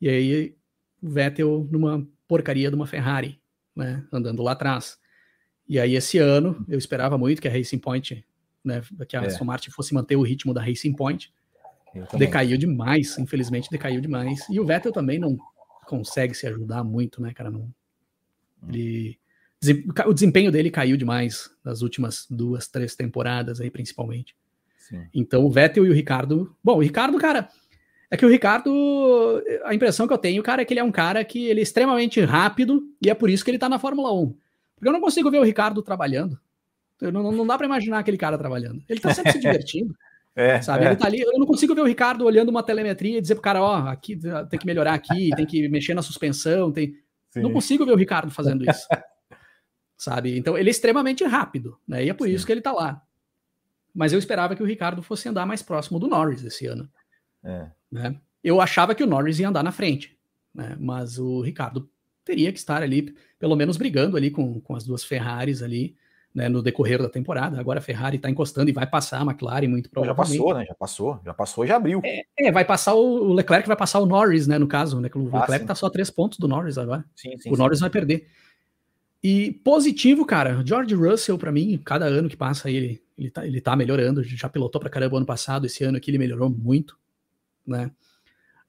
[0.01, 0.57] e aí
[1.03, 3.41] o Vettel numa porcaria de uma Ferrari,
[3.75, 4.07] né?
[4.13, 4.99] Andando lá atrás.
[5.69, 8.27] E aí esse ano eu esperava muito que a Racing Point,
[8.65, 9.27] né, que a é.
[9.27, 11.33] Aston Martin fosse manter o ritmo da Racing Point.
[12.17, 14.49] Decaiu demais, infelizmente decaiu demais.
[14.49, 15.37] E o Vettel também não
[15.87, 17.51] consegue se ajudar muito, né, cara?
[17.51, 17.63] Não,
[18.63, 18.69] hum.
[18.69, 19.19] ele,
[20.07, 24.37] o desempenho dele caiu demais nas últimas duas, três temporadas aí, principalmente.
[24.79, 25.07] Sim.
[25.13, 26.57] Então o Vettel e o Ricardo.
[26.63, 27.49] Bom, o Ricardo, cara,
[28.11, 30.91] é que o Ricardo, a impressão que eu tenho, cara, é que ele é um
[30.91, 34.13] cara que ele é extremamente rápido e é por isso que ele tá na Fórmula
[34.13, 34.35] 1.
[34.75, 36.39] Porque eu não consigo ver o Ricardo trabalhando.
[37.01, 38.83] Não, não, dá para imaginar aquele cara trabalhando.
[38.89, 39.95] Ele tá sempre se divertindo.
[40.35, 40.85] É, sabe?
[40.85, 40.89] É.
[40.89, 41.21] Ele tá ali.
[41.21, 43.89] Eu não consigo ver o Ricardo olhando uma telemetria e dizer pro cara, ó, oh,
[43.89, 46.95] aqui tem que melhorar aqui, tem que mexer na suspensão, tem.
[47.31, 47.43] Sim.
[47.43, 48.87] Não consigo ver o Ricardo fazendo isso.
[49.97, 50.37] sabe?
[50.37, 52.05] Então ele é extremamente rápido, né?
[52.05, 52.35] E é por Sim.
[52.35, 53.03] isso que ele tá lá.
[53.95, 56.89] Mas eu esperava que o Ricardo fosse andar mais próximo do Norris esse ano.
[57.45, 57.71] É.
[57.91, 58.17] Né?
[58.43, 60.17] Eu achava que o Norris ia andar na frente,
[60.55, 60.77] né?
[60.79, 61.89] Mas o Ricardo
[62.25, 65.97] teria que estar ali, pelo menos brigando ali com, com as duas Ferraris ali,
[66.35, 67.59] né, no decorrer da temporada.
[67.59, 70.37] Agora a Ferrari está encostando e vai passar a McLaren muito provavelmente.
[70.37, 70.65] Já passou, né?
[70.65, 72.01] Já passou, já passou, já abriu.
[72.05, 74.59] É, é vai passar o, o, Leclerc vai passar o Norris, né?
[74.59, 75.11] No caso, né?
[75.15, 77.05] O ah, Leclerc está só a três pontos do Norris agora.
[77.17, 77.83] Sim, sim, o Norris sim.
[77.83, 78.29] vai perder.
[79.23, 83.61] E positivo, cara, George Russell, para mim, cada ano que passa ele, ele, tá, ele
[83.61, 84.23] tá melhorando.
[84.23, 86.97] Já pilotou para caramba ano passado, esse ano aqui ele melhorou muito,
[87.67, 87.91] né?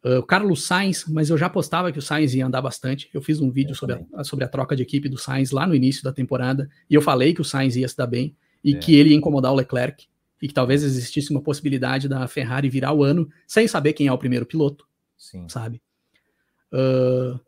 [0.03, 3.09] Uh, o Carlos Sainz, mas eu já apostava que o Sainz ia andar bastante.
[3.13, 5.75] Eu fiz um vídeo sobre a, sobre a, troca de equipe do Sainz lá no
[5.75, 8.77] início da temporada, e eu falei que o Sainz ia se dar bem e é.
[8.77, 10.07] que ele ia incomodar o Leclerc,
[10.41, 14.11] e que talvez existisse uma possibilidade da Ferrari virar o ano sem saber quem é
[14.11, 15.47] o primeiro piloto, Sim.
[15.47, 15.81] sabe?
[16.73, 17.39] Uh,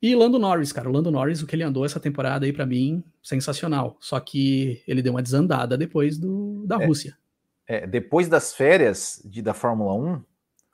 [0.00, 2.64] e Lando Norris, cara, o Lando Norris, o que ele andou essa temporada aí para
[2.64, 3.96] mim, sensacional.
[4.00, 7.18] Só que ele deu uma desandada depois do, da é, Rússia.
[7.66, 10.22] É, depois das férias de, da Fórmula 1,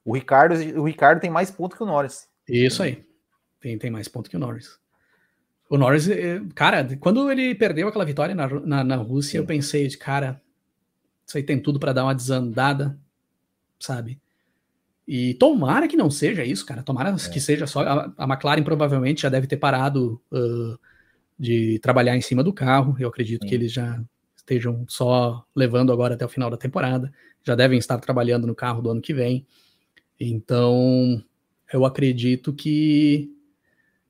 [0.05, 2.28] o Ricardo, o Ricardo tem mais pontos que o Norris.
[2.48, 3.05] Isso aí.
[3.61, 4.78] Tem, tem mais pontos que o Norris.
[5.70, 9.38] O Norris, eh, cara, quando ele perdeu aquela vitória na, na, na Rússia, Sim.
[9.38, 10.42] eu pensei, de cara,
[11.26, 12.98] isso aí tem tudo para dar uma desandada,
[13.78, 14.20] sabe?
[15.07, 16.82] E tomara que não seja isso, cara.
[16.82, 17.28] Tomara é.
[17.30, 17.80] que seja só.
[17.82, 20.78] A, a, McLaren provavelmente já deve ter parado uh,
[21.38, 22.96] de trabalhar em cima do carro.
[22.98, 23.48] Eu acredito Sim.
[23.48, 24.00] que eles já
[24.36, 27.12] estejam só levando agora até o final da temporada.
[27.42, 29.46] Já devem estar trabalhando no carro do ano que vem.
[30.25, 31.20] Então,
[31.73, 33.35] eu acredito que.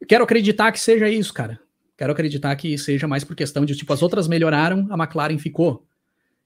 [0.06, 1.58] quero acreditar que seja isso, cara.
[1.96, 5.86] Quero acreditar que seja mais por questão de, tipo, as outras melhoraram, a McLaren ficou.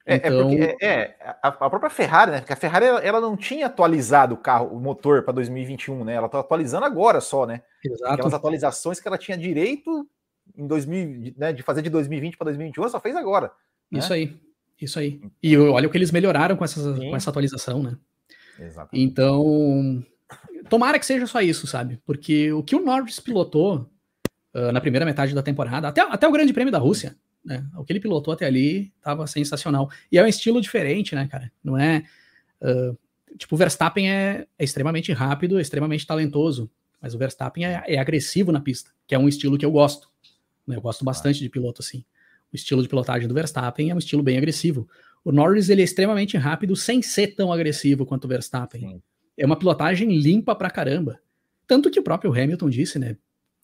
[0.04, 0.52] É, então...
[0.52, 2.38] é porque é, é a, a, própria Ferrari, né?
[2.38, 6.14] Porque a Ferrari ela, ela não tinha atualizado o carro, o motor para 2021, né?
[6.14, 7.62] Ela está atualizando agora só, né?
[7.84, 8.12] Exato.
[8.12, 10.08] Aquelas atualizações que ela tinha direito
[10.56, 13.50] em 2000, né, de fazer de 2020 para 2021, ela só fez agora.
[13.90, 13.98] Né?
[13.98, 14.36] Isso aí,
[14.80, 15.20] isso aí.
[15.42, 17.96] E olha o que eles melhoraram com, essas, com essa atualização, né?
[18.58, 18.90] Exato.
[18.92, 20.04] Então,
[20.68, 22.00] tomara que seja só isso, sabe?
[22.04, 23.90] Porque o que o Norris pilotou
[24.54, 27.64] uh, na primeira metade da temporada, até, até o Grande Prêmio da Rússia, né?
[27.76, 29.88] O que ele pilotou até ali estava sensacional.
[30.10, 31.52] E é um estilo diferente, né, cara?
[31.62, 32.02] Não é.
[32.60, 32.98] Uh,
[33.38, 36.68] tipo, o Verstappen é, é, extremamente rápido, é extremamente talentoso,
[37.00, 40.10] mas o Verstappen é, é, agressivo na pista, que é um estilo que eu gosto.
[40.66, 40.76] Né?
[40.76, 42.04] Eu gosto bastante de piloto assim.
[42.52, 44.88] O estilo de pilotagem do Verstappen é um estilo bem agressivo.
[45.26, 48.80] O Norris ele é extremamente rápido sem ser tão agressivo quanto o Verstappen.
[48.80, 49.02] Sim.
[49.36, 51.18] É uma pilotagem limpa pra caramba.
[51.66, 53.16] Tanto que o próprio Hamilton disse, né?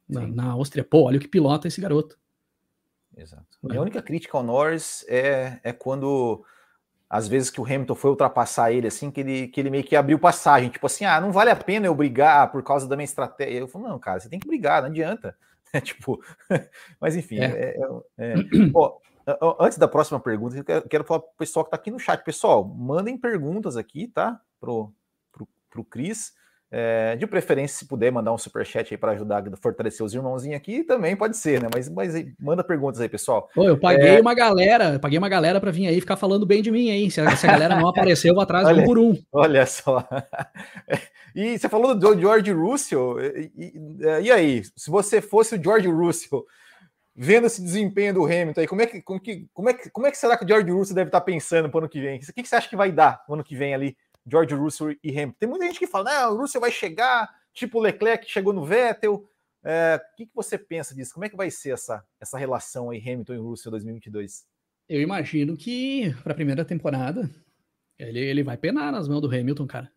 [0.09, 2.19] Na, na, Áustria, pô, olha o que pilota esse garoto.
[3.17, 3.47] Exato.
[3.71, 3.77] É.
[3.77, 6.45] A única crítica ao Norris é, é quando,
[7.09, 9.95] às vezes, que o Hamilton foi ultrapassar ele, assim, que ele, que ele meio que
[9.95, 10.69] abriu passagem.
[10.69, 13.61] Tipo assim, ah, não vale a pena eu brigar por causa da minha estratégia.
[13.61, 15.37] Eu falo, não, cara, você tem que brigar, não adianta.
[15.73, 16.21] É tipo,
[17.01, 17.77] mas enfim, é.
[18.19, 18.35] é, é,
[19.59, 21.99] Antes da próxima pergunta, eu quero, quero falar para o pessoal que está aqui no
[21.99, 22.23] chat.
[22.25, 24.41] Pessoal, mandem perguntas aqui, tá?
[24.61, 24.93] Pro,
[25.33, 26.33] pro, pro Cris.
[26.75, 30.57] É, de preferência, se puder mandar um superchat aí para ajudar a fortalecer os irmãozinhos
[30.57, 31.69] aqui, também pode ser, né?
[31.73, 33.47] Mas, mas manda perguntas aí, pessoal.
[33.55, 34.21] Pô, eu paguei é...
[34.23, 37.11] uma galera, paguei uma galera para vir aí ficar falando bem de mim aí.
[37.11, 39.15] Se, se a galera não apareceu, eu vou atrás olha, um por um.
[39.31, 40.03] Olha só.
[41.35, 43.73] E você falou do George Russell, e, e,
[44.25, 44.63] e aí?
[44.77, 46.45] Se você fosse o George Russell,
[47.15, 50.07] vendo esse desempenho do Hamilton aí, como é que, como, que, como, é que, como
[50.07, 52.19] é que será que o George Russell deve estar pensando para o ano que vem?
[52.19, 53.97] O que, você acha que vai dar no ano que vem ali,
[54.27, 55.37] George Russell e Hamilton?
[55.39, 58.53] Tem muita gente que fala, não, o Russell vai chegar, tipo o Leclerc que chegou
[58.53, 59.29] no Vettel.
[59.65, 61.15] É, o que, que você pensa disso?
[61.15, 64.45] Como é que vai ser essa, essa relação aí, Hamilton e Russell 2022?
[64.89, 67.31] Eu imagino que para a primeira temporada
[67.99, 69.93] ele, ele vai penar nas mãos do Hamilton, cara.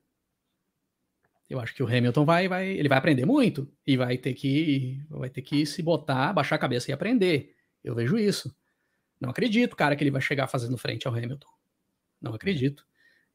[1.49, 4.99] Eu acho que o Hamilton vai, vai, ele vai aprender muito e vai ter que,
[5.09, 7.55] vai ter que se botar, baixar a cabeça e aprender.
[7.83, 8.55] Eu vejo isso.
[9.21, 11.47] Não acredito, cara, que ele vai chegar fazendo frente ao Hamilton.
[12.19, 12.85] Não acredito.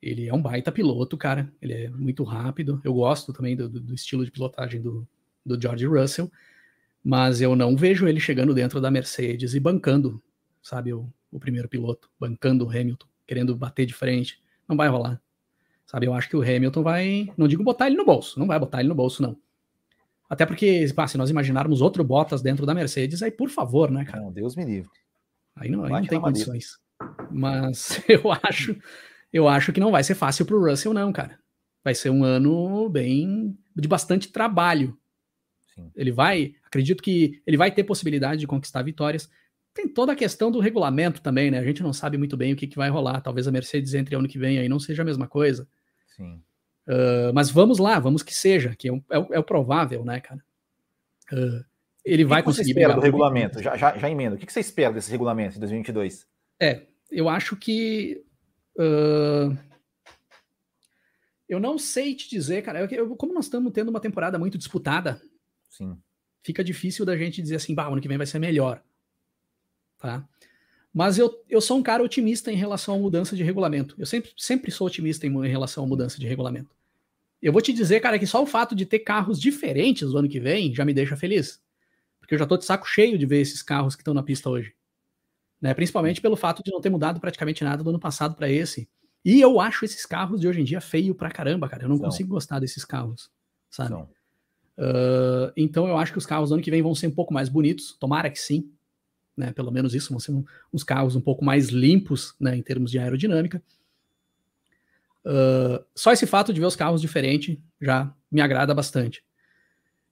[0.02, 1.52] Ele é um baita piloto, cara.
[1.62, 2.80] Ele é muito rápido.
[2.82, 5.06] Eu gosto também do, do estilo de pilotagem do,
[5.44, 6.30] do George Russell,
[7.02, 10.22] mas eu não vejo ele chegando dentro da Mercedes e bancando,
[10.62, 14.42] sabe, o, o primeiro piloto, bancando o Hamilton, querendo bater de frente.
[14.68, 15.20] Não vai rolar.
[15.90, 18.56] Sabe, eu acho que o Hamilton vai, não digo botar ele no bolso, não vai
[18.60, 19.36] botar ele no bolso, não.
[20.28, 24.04] Até porque, pá, se nós imaginarmos outro Bottas dentro da Mercedes, aí por favor, né,
[24.04, 24.22] cara?
[24.22, 24.88] Não, Deus me livre.
[25.56, 26.78] Aí não, aí não tem condições.
[27.28, 28.76] Mas eu acho,
[29.32, 31.36] eu acho que não vai ser fácil pro Russell, não, cara.
[31.82, 34.96] Vai ser um ano bem de bastante trabalho.
[35.74, 35.90] Sim.
[35.96, 39.28] Ele vai, acredito que ele vai ter possibilidade de conquistar vitórias.
[39.74, 41.58] Tem toda a questão do regulamento também, né?
[41.58, 43.20] A gente não sabe muito bem o que, que vai rolar.
[43.20, 45.66] Talvez a Mercedes entre ano que vem aí não seja a mesma coisa.
[46.20, 46.42] Sim.
[46.86, 50.44] Uh, mas vamos lá, vamos que seja, que é, é, é o provável, né, cara?
[51.32, 51.64] Uh,
[52.04, 52.72] ele vai conseguir.
[52.72, 53.62] O que você espera do regulamento?
[53.62, 54.36] Já, já, já emendo.
[54.36, 56.26] O que você espera desse regulamento em 2022?
[56.60, 58.22] É, eu acho que.
[58.76, 59.56] Uh,
[61.48, 62.86] eu não sei te dizer, cara.
[62.90, 65.20] Eu, como nós estamos tendo uma temporada muito disputada,
[65.68, 65.96] Sim.
[66.42, 68.82] fica difícil da gente dizer assim, bah, ano que vem vai ser melhor.
[69.98, 70.26] Tá?
[70.92, 73.94] Mas eu, eu sou um cara otimista em relação à mudança de regulamento.
[73.96, 76.74] Eu sempre, sempre sou otimista em, em relação à mudança de regulamento.
[77.40, 80.28] Eu vou te dizer, cara, que só o fato de ter carros diferentes no ano
[80.28, 81.60] que vem já me deixa feliz.
[82.18, 84.50] Porque eu já tô de saco cheio de ver esses carros que estão na pista
[84.50, 84.74] hoje.
[85.60, 85.72] Né?
[85.74, 88.88] Principalmente pelo fato de não ter mudado praticamente nada do ano passado para esse.
[89.24, 91.84] E eu acho esses carros de hoje em dia feio pra caramba, cara.
[91.84, 92.06] Eu não São.
[92.06, 93.30] consigo gostar desses carros,
[93.70, 93.94] sabe?
[93.94, 97.32] Uh, então eu acho que os carros do ano que vem vão ser um pouco
[97.32, 97.96] mais bonitos.
[97.98, 98.72] Tomara que sim
[99.36, 99.52] né?
[99.52, 102.90] Pelo menos isso, vão ser um, uns carros um pouco mais limpos, né, em termos
[102.90, 103.62] de aerodinâmica.
[105.24, 109.22] Uh, só esse fato de ver os carros diferentes já me agrada bastante.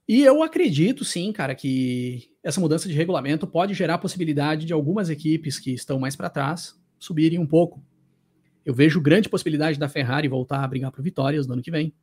[0.07, 4.73] E eu acredito, sim, cara, que essa mudança de regulamento pode gerar a possibilidade de
[4.73, 7.83] algumas equipes que estão mais para trás subirem um pouco.
[8.65, 11.93] Eu vejo grande possibilidade da Ferrari voltar a brigar por vitórias no ano que vem.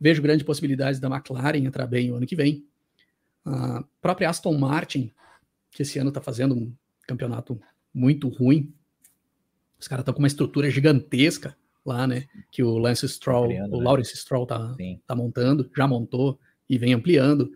[0.00, 2.64] Vejo grande possibilidade da McLaren entrar bem no ano que vem.
[3.44, 5.12] A própria Aston Martin
[5.70, 6.72] que esse ano está fazendo um
[7.06, 7.60] campeonato
[7.92, 8.72] muito ruim.
[9.78, 12.26] Os caras estão com uma estrutura gigantesca lá, né?
[12.50, 13.84] Que o Lance Stroll, Ampliando, o né?
[13.84, 16.38] Lawrence Stroll tá, tá montando, já montou
[16.68, 17.50] e vem ampliando.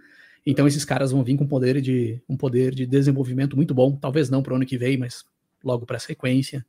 [0.44, 3.96] Então esses caras vão vir com poder de um poder de desenvolvimento muito bom.
[3.96, 5.24] Talvez não para o ano que vem, mas
[5.62, 6.64] logo para a sequência.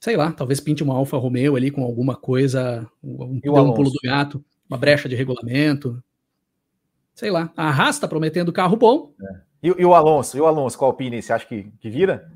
[0.00, 3.40] Sei lá, talvez pinte uma Alfa Romeo ali com alguma coisa, um, um
[3.74, 6.02] pulo do gato, uma brecha de regulamento.
[7.14, 9.12] Sei lá, a Haas tá prometendo carro bom.
[9.20, 9.49] É.
[9.62, 10.36] E, e, o Alonso?
[10.36, 11.20] E o Alonso, qual a Alpine?
[11.20, 12.30] Você acha que, que vira?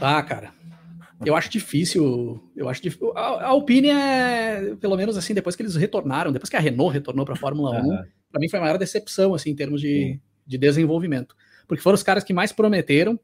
[0.00, 0.52] Ah, cara.
[1.24, 2.42] Eu acho difícil.
[2.56, 3.12] Eu acho difícil.
[3.16, 6.92] A, a Alpine é, pelo menos assim, depois que eles retornaram, depois que a Renault
[6.92, 8.00] retornou para a Fórmula uhum.
[8.00, 11.36] 1, para mim foi a maior decepção, assim, em termos de, de desenvolvimento.
[11.66, 13.18] Porque foram os caras que mais prometeram,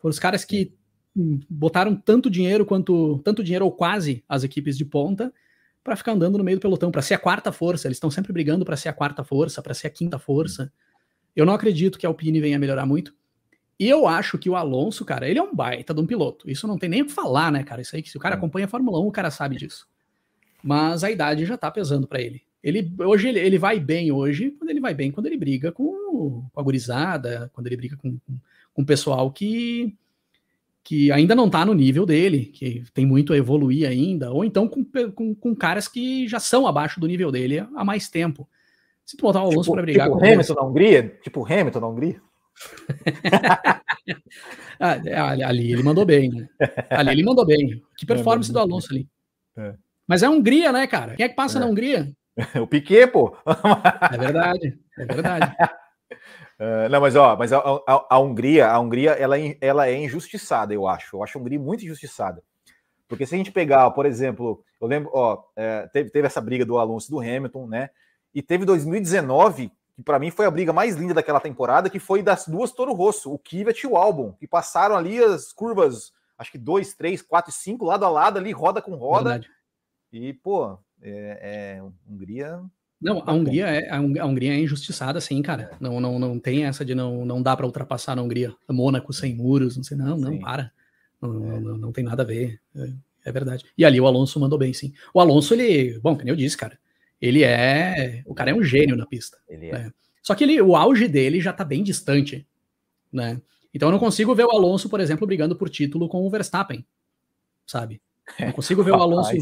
[0.00, 0.74] foram os caras que
[1.48, 5.32] botaram tanto dinheiro quanto tanto dinheiro ou quase as equipes de ponta
[5.82, 7.86] para ficar andando no meio do pelotão, para ser a quarta força.
[7.86, 10.64] Eles estão sempre brigando para ser a quarta força, para ser a quinta força.
[10.64, 10.68] Uhum.
[11.36, 13.14] Eu não acredito que a Alpine venha melhorar muito.
[13.78, 16.50] E eu acho que o Alonso, cara, ele é um baita de um piloto.
[16.50, 17.82] Isso não tem nem o que falar, né, cara?
[17.82, 18.38] Isso aí que se o cara é.
[18.38, 19.86] acompanha a Fórmula 1, o cara sabe disso.
[20.64, 22.42] Mas a idade já tá pesando para ele.
[22.62, 26.48] Ele hoje ele, ele, vai bem hoje, quando ele vai bem, quando ele briga com,
[26.52, 28.38] com a gurizada, quando ele briga com, com,
[28.72, 29.94] com o pessoal que
[30.82, 34.68] que ainda não tá no nível dele, que tem muito a evoluir ainda, ou então
[34.68, 38.48] com, com, com caras que já são abaixo do nível dele há mais tempo.
[39.06, 41.80] Se tu botar o Alonso tipo, para brigar tipo com Hamilton na Hungria, tipo Hamilton
[41.80, 42.20] na Hungria.
[44.80, 46.48] ah, é, ali ele mandou bem, né?
[46.90, 47.80] Ali ele mandou bem.
[47.96, 49.08] Que performance do Alonso ali.
[49.56, 49.74] É.
[50.08, 51.14] Mas é a Hungria, né, cara?
[51.14, 51.60] Quem é que passa é.
[51.60, 52.12] na Hungria?
[52.60, 53.36] o Piquet, pô.
[54.12, 55.56] é verdade, é verdade.
[56.58, 59.96] Uh, não, mas ó, mas a, a, a, Hungria, a Hungria, ela, é ela é
[59.96, 61.16] injustiçada, eu acho.
[61.16, 62.42] Eu acho a Hungria muito injustiçada.
[63.08, 66.64] Porque se a gente pegar, por exemplo, eu lembro, ó, é, teve, teve essa briga
[66.64, 67.90] do Alonso e do Hamilton, né?
[68.36, 72.22] E teve 2019, que para mim foi a briga mais linda daquela temporada, que foi
[72.22, 76.52] das duas Toro Rosso, o Kivet e o Albon, que passaram ali as curvas, acho
[76.52, 79.30] que 2, 3, 4 e 5, lado a lado ali, roda com roda.
[79.30, 79.50] Verdade.
[80.12, 82.60] E, pô, é, é Hungria.
[83.00, 85.70] Não, a Hungria, é, a Hungria é injustiçada, sim, cara.
[85.72, 85.76] É.
[85.80, 88.54] Não, não, não tem essa de não, não dá para ultrapassar na Hungria.
[88.68, 90.40] Mônaco sem muros, não sei, não, não, sim.
[90.40, 90.70] para.
[91.22, 91.60] Não, é.
[91.60, 92.60] não, não, tem nada a ver.
[92.74, 92.92] É,
[93.24, 93.64] é, verdade.
[93.78, 94.92] E ali o Alonso mandou bem, sim.
[95.14, 96.78] O Alonso, ele, bom, como eu disse, cara,
[97.20, 98.22] ele é.
[98.26, 99.38] O cara é um gênio na pista.
[99.48, 99.72] Ele é.
[99.72, 99.92] Né?
[100.22, 102.46] Só que ele, o auge dele já tá bem distante.
[103.12, 103.40] Né?
[103.72, 106.84] Então eu não consigo ver o Alonso, por exemplo, brigando por título com o Verstappen.
[107.66, 108.00] Sabe?
[108.40, 109.32] Não consigo ver o Alonso.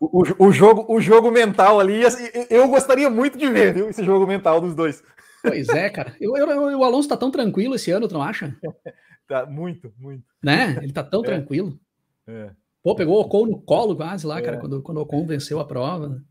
[0.00, 2.00] o, o, jogo, o jogo mental ali,
[2.48, 5.02] eu gostaria muito de ver, viu, esse jogo mental dos dois.
[5.42, 6.16] Pois é, cara.
[6.20, 8.56] Eu, eu, eu, o Alonso tá tão tranquilo esse ano, tu não acha?
[9.28, 10.24] tá, muito, muito.
[10.42, 10.78] Né?
[10.82, 11.24] Ele tá tão é.
[11.24, 11.78] tranquilo.
[12.26, 12.50] É.
[12.86, 14.42] Pô, pegou o Ocon no colo quase lá, é.
[14.42, 16.22] cara, quando, quando o Ocon venceu a prova.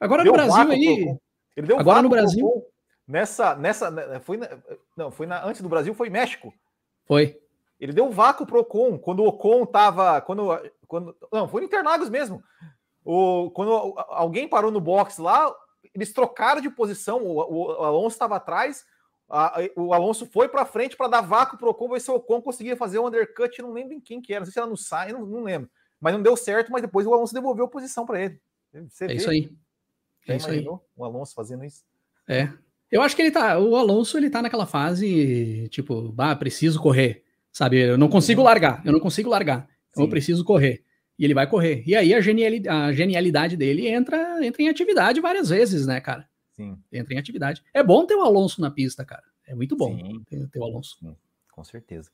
[0.00, 1.18] Agora deu no Brasil aí.
[1.54, 2.64] Ele deu agora no Brasil.
[3.06, 4.48] Nessa, nessa, né, foi, na,
[4.96, 6.50] não, foi na, antes do Brasil, foi México.
[7.04, 7.38] Foi.
[7.78, 10.48] Ele deu vácuo pro Ocon, quando o Ocon tava, quando,
[10.86, 12.42] quando, não, foi no Interlagos mesmo.
[13.04, 13.70] O, quando
[14.08, 15.54] alguém parou no box lá,
[15.94, 18.86] eles trocaram de posição, o, o Alonso estava atrás,
[19.28, 22.40] a, o Alonso foi para frente para dar vácuo pro Ocon, ver se o Ocon
[22.40, 24.68] conseguia fazer o um undercut, não lembro em quem que era, não sei se era
[24.68, 25.68] no Sainz, não, não lembro.
[26.00, 28.40] Mas não deu certo, mas depois o Alonso devolveu a posição para ele.
[28.88, 29.14] Você é vê?
[29.14, 29.50] isso aí.
[30.26, 30.66] É isso aí.
[30.96, 31.84] O Alonso fazendo isso?
[32.26, 32.50] É.
[32.90, 33.58] Eu acho que ele tá.
[33.58, 37.24] O Alonso ele tá naquela fase, tipo, ah, preciso correr.
[37.52, 37.80] Sabe?
[37.80, 38.46] Eu não consigo uhum.
[38.46, 39.68] largar, eu não consigo largar.
[39.90, 40.84] Então eu preciso correr.
[41.18, 41.82] E ele vai correr.
[41.86, 46.28] E aí a, genialidade, a genialidade dele entra, entra em atividade várias vezes, né, cara?
[46.58, 46.76] Sim.
[46.92, 47.62] Entra em atividade.
[47.72, 49.22] É bom ter o Alonso na pista, cara.
[49.46, 50.24] É muito bom Sim.
[50.28, 50.96] ter, ter o Alonso.
[50.98, 51.16] Sim,
[51.52, 52.10] com certeza.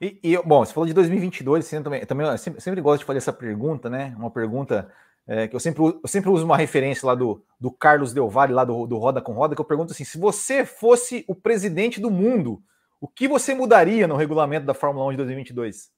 [0.00, 3.04] E, e, bom, você falou de 2022, você também, também eu sempre, sempre gosto de
[3.04, 4.14] fazer essa pergunta, né?
[4.16, 4.88] Uma pergunta
[5.26, 8.52] é, que eu sempre, eu sempre uso uma referência lá do, do Carlos Del Valle,
[8.52, 12.00] lá do, do Roda com Roda, que eu pergunto assim: se você fosse o presidente
[12.00, 12.62] do mundo,
[13.00, 15.90] o que você mudaria no regulamento da Fórmula 1 de 2022?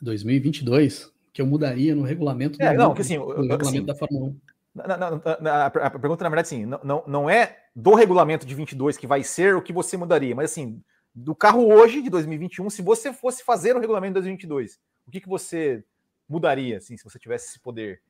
[0.00, 1.12] 2022?
[1.32, 4.40] Que eu mudaria no regulamento, é, não, que, assim, regulamento assim, da Fórmula 1.
[4.74, 5.10] Na, na,
[5.40, 9.06] na, a pergunta, na verdade, assim, não, não, não é do regulamento de 22 que
[9.06, 10.80] vai ser o que você mudaria, mas assim,
[11.14, 15.20] do carro hoje, de 2021, se você fosse fazer o regulamento de 2022, o que,
[15.20, 15.84] que você
[16.28, 18.00] mudaria, assim, se você tivesse esse poder?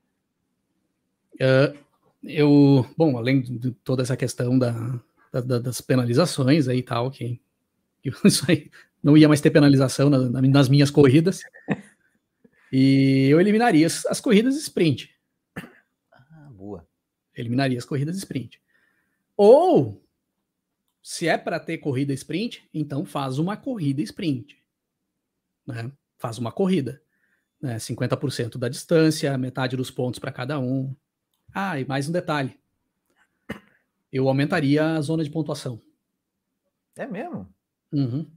[1.35, 1.77] Uh,
[2.23, 4.73] eu, bom, além de toda essa questão da,
[5.31, 7.41] da, das penalizações aí e tal, que,
[8.03, 8.69] que, isso aí
[9.01, 11.41] não ia mais ter penalização na, nas minhas corridas.
[12.73, 15.10] E eu eliminaria as, as corridas sprint.
[17.35, 18.61] Eliminaria as corridas sprint.
[19.35, 20.03] Ou,
[21.01, 24.57] se é para ter corrida sprint, então faz uma corrida sprint.
[25.65, 25.91] Né?
[26.17, 27.01] Faz uma corrida
[27.61, 30.95] né, 50% da distância, metade dos pontos para cada um.
[31.53, 32.59] Ah, e mais um detalhe.
[34.11, 35.81] Eu aumentaria a zona de pontuação.
[36.97, 37.47] É mesmo?
[37.91, 38.29] Uhum.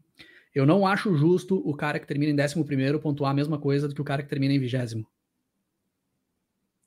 [0.54, 3.94] Eu não acho justo o cara que termina em 11 pontuar a mesma coisa do
[3.94, 5.06] que o cara que termina em vigésimo.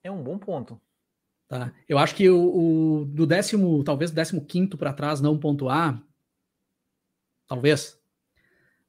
[0.02, 0.80] É um bom ponto.
[1.48, 1.74] Tá?
[1.88, 6.04] Eu acho que o, o do décimo, talvez décimo quinto para trás não pontuar,
[7.48, 7.98] talvez,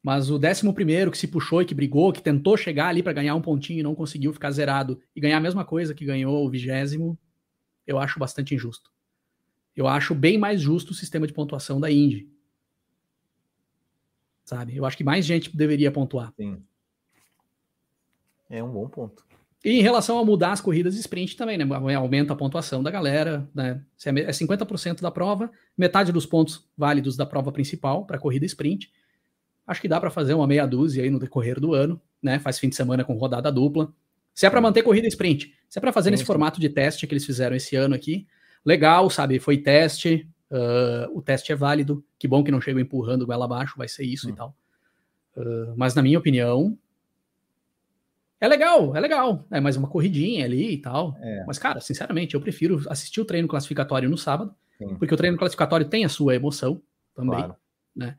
[0.03, 3.13] mas o décimo primeiro que se puxou e que brigou, que tentou chegar ali para
[3.13, 6.45] ganhar um pontinho e não conseguiu ficar zerado e ganhar a mesma coisa que ganhou
[6.45, 7.19] o vigésimo,
[7.87, 8.91] eu acho bastante injusto.
[9.77, 12.29] Eu acho bem mais justo o sistema de pontuação da Indy.
[14.45, 14.77] Sabe?
[14.77, 16.33] Eu acho que mais gente deveria pontuar.
[16.35, 16.65] Sim.
[18.49, 19.28] É um bom ponto.
[19.65, 21.65] E em relação a mudar as corridas de sprint também, né?
[21.97, 23.83] Aumenta a pontuação da galera, né?
[24.05, 28.91] É 50% da prova, metade dos pontos válidos da prova principal para corrida sprint
[29.69, 32.39] acho que dá para fazer uma meia dúzia aí no decorrer do ano, né?
[32.39, 33.93] Faz fim de semana com rodada dupla.
[34.35, 37.13] Se é para manter corrida sprint, se é para fazer nesse formato de teste que
[37.13, 38.27] eles fizeram esse ano aqui,
[38.65, 39.39] legal, sabe?
[39.39, 42.03] Foi teste, uh, o teste é válido.
[42.19, 44.31] Que bom que não chegou empurrando goela abaixo, vai ser isso hum.
[44.31, 44.57] e tal.
[45.37, 46.79] Uh, mas na minha opinião,
[48.40, 49.47] é legal, é legal.
[49.51, 51.16] É mais uma corridinha ali e tal.
[51.20, 51.44] É.
[51.47, 54.97] Mas, cara, sinceramente, eu prefiro assistir o treino classificatório no sábado, Sim.
[54.97, 56.81] porque o treino classificatório tem a sua emoção
[57.15, 57.56] também, claro.
[57.94, 58.16] né?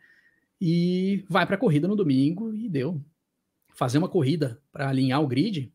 [0.61, 3.01] e vai para a corrida no domingo e deu.
[3.73, 5.71] Fazer uma corrida para alinhar o grid.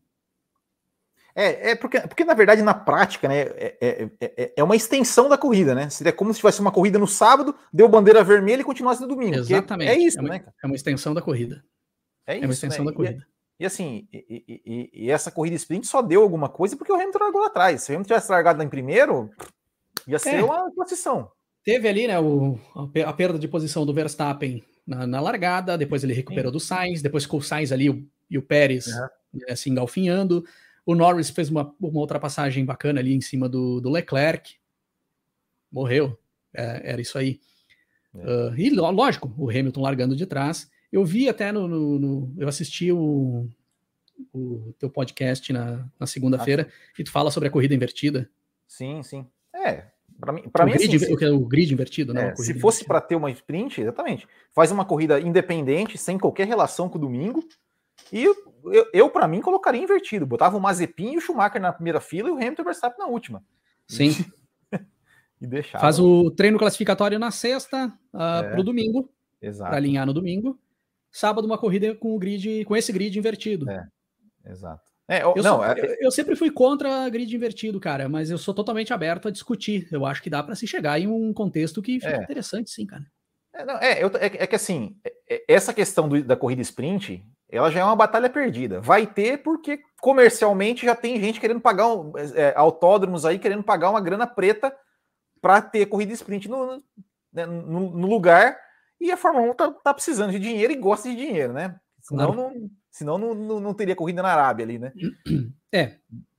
[1.33, 5.27] É, é porque, porque, na verdade, na prática, né, é, é, é, é uma extensão
[5.27, 5.89] da corrida, né?
[5.89, 9.35] Seria como se tivesse uma corrida no sábado, deu bandeira vermelha e continuasse no domingo.
[9.35, 9.89] Exatamente.
[9.89, 10.45] É isso, é uma, né?
[10.63, 11.65] É uma extensão da corrida.
[12.27, 12.91] É, isso, é uma extensão né?
[12.91, 13.27] da corrida.
[13.59, 17.19] E, assim, e, e, e, essa corrida sprint só deu alguma coisa porque o Hamilton
[17.19, 17.83] largou lá atrás.
[17.83, 19.29] Se o Hamilton tivesse largado lá em primeiro,
[20.05, 21.31] ia ser uma posição.
[21.63, 22.59] Teve ali, né, o,
[23.05, 26.53] a perda de posição do Verstappen na, na largada, depois ele recuperou Sim.
[26.53, 29.07] do Sainz, depois ficou o Sainz ali o, e o Pérez uhum.
[29.33, 30.45] né, se engalfinhando.
[30.85, 34.55] O Norris fez uma, uma ultrapassagem bacana ali em cima do, do Leclerc.
[35.71, 36.17] Morreu.
[36.53, 37.39] É, era isso aí.
[38.13, 38.17] É.
[38.17, 40.69] Uh, e lógico, o Hamilton largando de trás.
[40.95, 41.67] Eu vi até no.
[41.67, 43.49] no, no eu assisti o,
[44.33, 48.29] o teu podcast na, na segunda-feira ah, e tu fala sobre a corrida invertida.
[48.65, 49.27] Sim, sim.
[49.53, 52.29] É, para mim, para mim grid, assim, se, o grid invertido, né?
[52.29, 56.87] É, se fosse para ter uma sprint, exatamente, faz uma corrida independente, sem qualquer relação
[56.87, 57.43] com o domingo.
[58.09, 58.35] E eu,
[58.93, 60.25] eu, para mim, colocaria invertido.
[60.25, 63.05] Botava o Mazepin e o Schumacher na primeira fila e o Hamilton e o Verstappen
[63.05, 63.43] na última.
[63.85, 64.11] Sim.
[65.41, 65.77] e deixar.
[65.79, 69.09] Faz o treino classificatório na sexta uh, é, para o domingo.
[69.41, 69.69] Exato.
[69.69, 70.57] Para alinhar no domingo.
[71.15, 73.69] Sábado, uma corrida com o grid, com esse grid invertido.
[73.69, 73.87] É.
[74.45, 74.83] Exato.
[75.07, 75.79] É, eu, não, sou, é...
[75.79, 79.87] eu, eu, sempre fui contra grid invertido, cara, mas eu sou totalmente aberto a discutir.
[79.93, 82.23] Eu acho que dá para se chegar em um contexto que fica é.
[82.23, 83.05] interessante, sim, cara.
[83.53, 84.97] É, não, é, eu, é, é, que assim,
[85.29, 88.81] é, essa questão do, da corrida sprint, ela já é uma batalha perdida.
[88.81, 92.11] Vai ter porque comercialmente já tem gente querendo pagar um,
[92.55, 94.75] autódromos aí querendo pagar uma grana preta
[95.41, 96.83] para ter corrida sprint no,
[97.31, 98.57] né, no, no, lugar.
[98.99, 101.79] E a Fórmula 1 tá, tá, precisando de dinheiro e gosta de dinheiro, né?
[102.01, 102.51] Senão, claro.
[102.53, 104.93] não, senão não, não, não, teria corrida na Arábia ali, né?
[105.71, 105.97] É.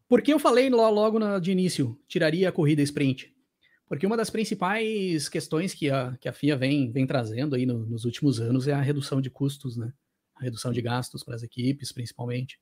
[0.08, 3.34] Porque eu falei logo no, de início, tiraria a corrida sprint.
[3.88, 7.86] Porque uma das principais questões que a, que a FIA vem, vem trazendo aí no,
[7.86, 9.92] nos últimos anos é a redução de custos, né?
[10.34, 12.60] A redução de gastos para as equipes, principalmente.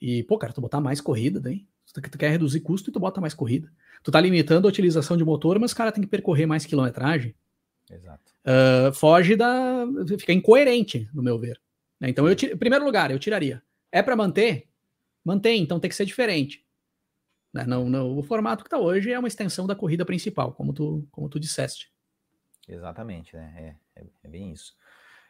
[0.00, 1.66] E, pô, cara, tu botar mais corrida, daí.
[1.92, 3.70] Tu, tu quer reduzir custo e tu bota mais corrida.
[4.02, 7.34] Tu tá limitando a utilização de motor, mas o cara tem que percorrer mais quilometragem.
[7.90, 8.32] Exato.
[8.44, 9.84] Uh, foge da.
[10.18, 11.60] fica incoerente, no meu ver.
[12.00, 12.10] Né?
[12.10, 13.62] Então, eu em primeiro lugar, eu tiraria.
[13.90, 14.68] É para manter?
[15.24, 16.64] Mantém, então tem que ser diferente.
[17.52, 17.64] Né?
[17.64, 21.06] Não, não, o formato que está hoje é uma extensão da corrida principal, como tu,
[21.10, 21.90] como tu disseste.
[22.68, 23.76] Exatamente, né?
[23.96, 24.74] É, é, é bem isso.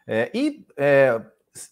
[0.06, 1.20] É, e é,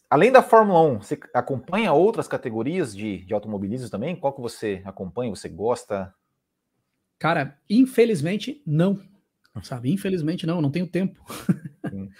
[0.09, 4.15] além da Fórmula 1, você acompanha outras categorias de, de automobilismo também?
[4.15, 6.15] Qual que você acompanha, você gosta?
[7.19, 9.01] Cara, infelizmente não.
[9.63, 9.93] Sabe?
[9.93, 11.21] Infelizmente não, não tenho tempo.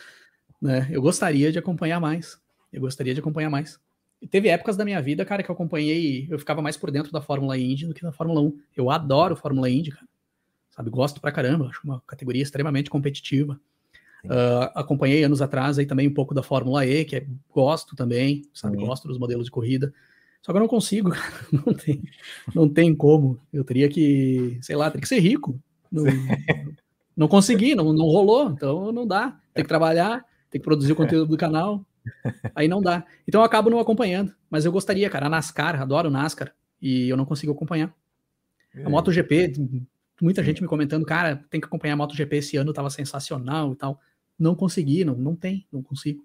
[0.61, 0.89] né?
[0.91, 2.41] Eu gostaria de acompanhar mais.
[2.73, 3.79] Eu gostaria de acompanhar mais.
[4.21, 7.13] E teve épocas da minha vida, cara, que eu acompanhei, eu ficava mais por dentro
[7.13, 8.59] da Fórmula Indy do que da Fórmula 1.
[8.77, 10.07] Eu adoro Fórmula Indy, cara.
[10.71, 13.59] Sabe, gosto pra caramba, acho uma categoria extremamente competitiva.
[14.25, 18.43] Uh, acompanhei anos atrás aí também um pouco da Fórmula E, que é, gosto também,
[18.53, 18.87] sabe, uhum.
[18.87, 19.95] gosto dos modelos de corrida.
[20.43, 21.33] Só que eu não consigo, cara.
[21.53, 22.03] não tem,
[22.55, 23.41] não tem como.
[23.53, 25.59] Eu teria que, sei lá, teria que ser rico.
[25.91, 26.05] Não,
[27.17, 29.39] não consegui, não, não rolou, então não dá.
[29.55, 31.85] Tem que trabalhar, tem que produzir o conteúdo do canal,
[32.55, 33.05] Aí não dá.
[33.27, 34.35] Então eu acabo não acompanhando.
[34.51, 35.27] Mas eu gostaria, cara.
[35.27, 36.55] A NASCAR, adoro NASCAR.
[36.81, 37.93] E eu não consigo acompanhar.
[38.85, 39.55] A MotoGP,
[40.21, 43.77] muita gente me comentando, cara, tem que acompanhar a MotoGP esse ano, tava sensacional e
[43.77, 43.99] tal.
[44.39, 46.23] Não consegui, não, não tem, não consigo.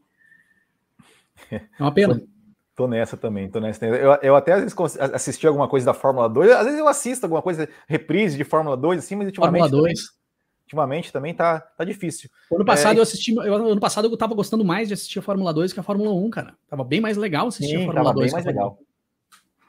[1.49, 2.19] É uma pena.
[2.19, 2.27] Tô,
[2.83, 3.85] tô nessa também, tô nessa.
[3.85, 7.25] Eu, eu até às vezes assisti alguma coisa da Fórmula 2, às vezes eu assisto
[7.25, 9.61] alguma coisa, reprise de Fórmula 2, assim, mas ultimamente.
[9.61, 10.20] Fórmula 2.
[10.71, 12.29] Ultimamente também tá, tá difícil.
[12.49, 15.21] Ano passado é, eu assisti, eu, ano passado eu tava gostando mais de assistir a
[15.21, 16.55] Fórmula 2 que a Fórmula 1, cara.
[16.69, 18.25] Tava bem mais legal assistir sim, a Fórmula 2.
[18.25, 18.79] Bem mais legal.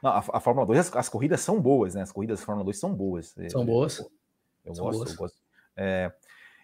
[0.00, 2.02] Não, a, a, Fórmula 2, as, as, corridas são boas, né?
[2.02, 3.34] As corridas da Fórmula 2 são boas.
[3.48, 3.98] São boas.
[3.98, 4.10] Eu,
[4.64, 5.10] eu são gosto, boas.
[5.10, 5.36] eu gosto.
[5.76, 6.12] É,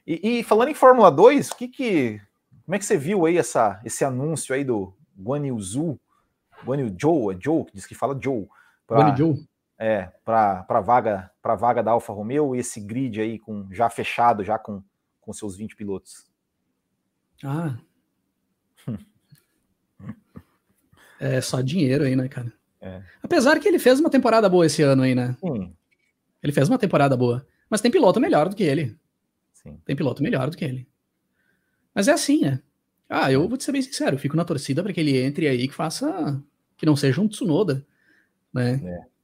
[0.06, 2.20] e, e, falando em Fórmula 2, o que que,
[2.64, 6.00] como é que você viu aí essa, esse anúncio aí do Guan Yu Zhu,
[6.64, 8.46] Guan Yu Zhou, é Joe, que diz que fala Joe.
[9.16, 9.36] Zhou
[9.78, 14.42] é, para vaga para vaga da Alfa Romeo e esse grid aí com já fechado
[14.42, 14.82] já com,
[15.20, 16.26] com seus 20 pilotos.
[17.44, 17.76] Ah.
[21.20, 22.52] é só dinheiro aí, né, cara?
[22.80, 23.02] É.
[23.22, 25.36] Apesar que ele fez uma temporada boa esse ano aí, né?
[25.40, 25.72] Sim.
[26.42, 28.96] Ele fez uma temporada boa, mas tem piloto melhor do que ele.
[29.52, 29.80] Sim.
[29.84, 30.88] Tem piloto melhor do que ele.
[31.94, 32.60] Mas é assim, né?
[33.08, 35.66] Ah, eu vou te ser bem sincero, fico na torcida para que ele entre aí
[35.66, 36.42] que faça
[36.76, 37.84] que não seja um Tsunoda,
[38.52, 38.80] né?
[38.84, 39.17] É.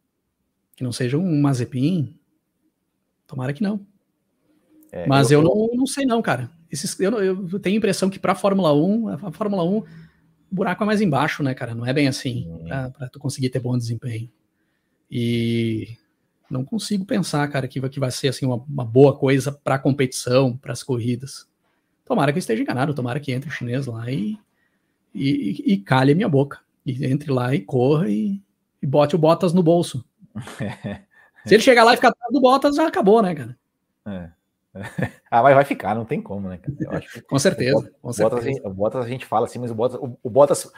[0.76, 2.18] Que não seja um Mazepin.
[3.26, 3.86] Tomara que não.
[4.92, 6.50] É, Mas eu, eu, não, não sei não, cara.
[6.70, 9.84] Esses, eu, eu tenho a impressão que para a Fórmula 1, a Fórmula 1, o
[10.50, 11.74] buraco é mais embaixo, né, cara?
[11.74, 12.64] Não é bem assim hum.
[12.68, 14.30] para tu conseguir ter bom desempenho.
[15.10, 15.96] E
[16.50, 19.78] não consigo pensar, cara, que, que vai ser assim uma, uma boa coisa para a
[19.78, 21.48] competição, para as corridas.
[22.04, 24.38] Tomara que eu esteja enganado, tomara que entre o chinês lá e,
[25.14, 26.60] e, e calhe a minha boca.
[26.84, 28.40] E entre lá e corra e,
[28.82, 30.04] e bote o Bottas no bolso.
[31.46, 33.58] Se ele chegar lá e ficar atrás do Bottas, já acabou, né, cara?
[34.06, 34.30] É.
[35.30, 36.60] Ah, mas vai ficar, não tem como, né?
[37.28, 37.76] com certeza.
[37.76, 38.40] O Bottas, com certeza.
[38.40, 40.72] A gente, o Bottas a gente fala assim, mas o Bottas, o, o Bottas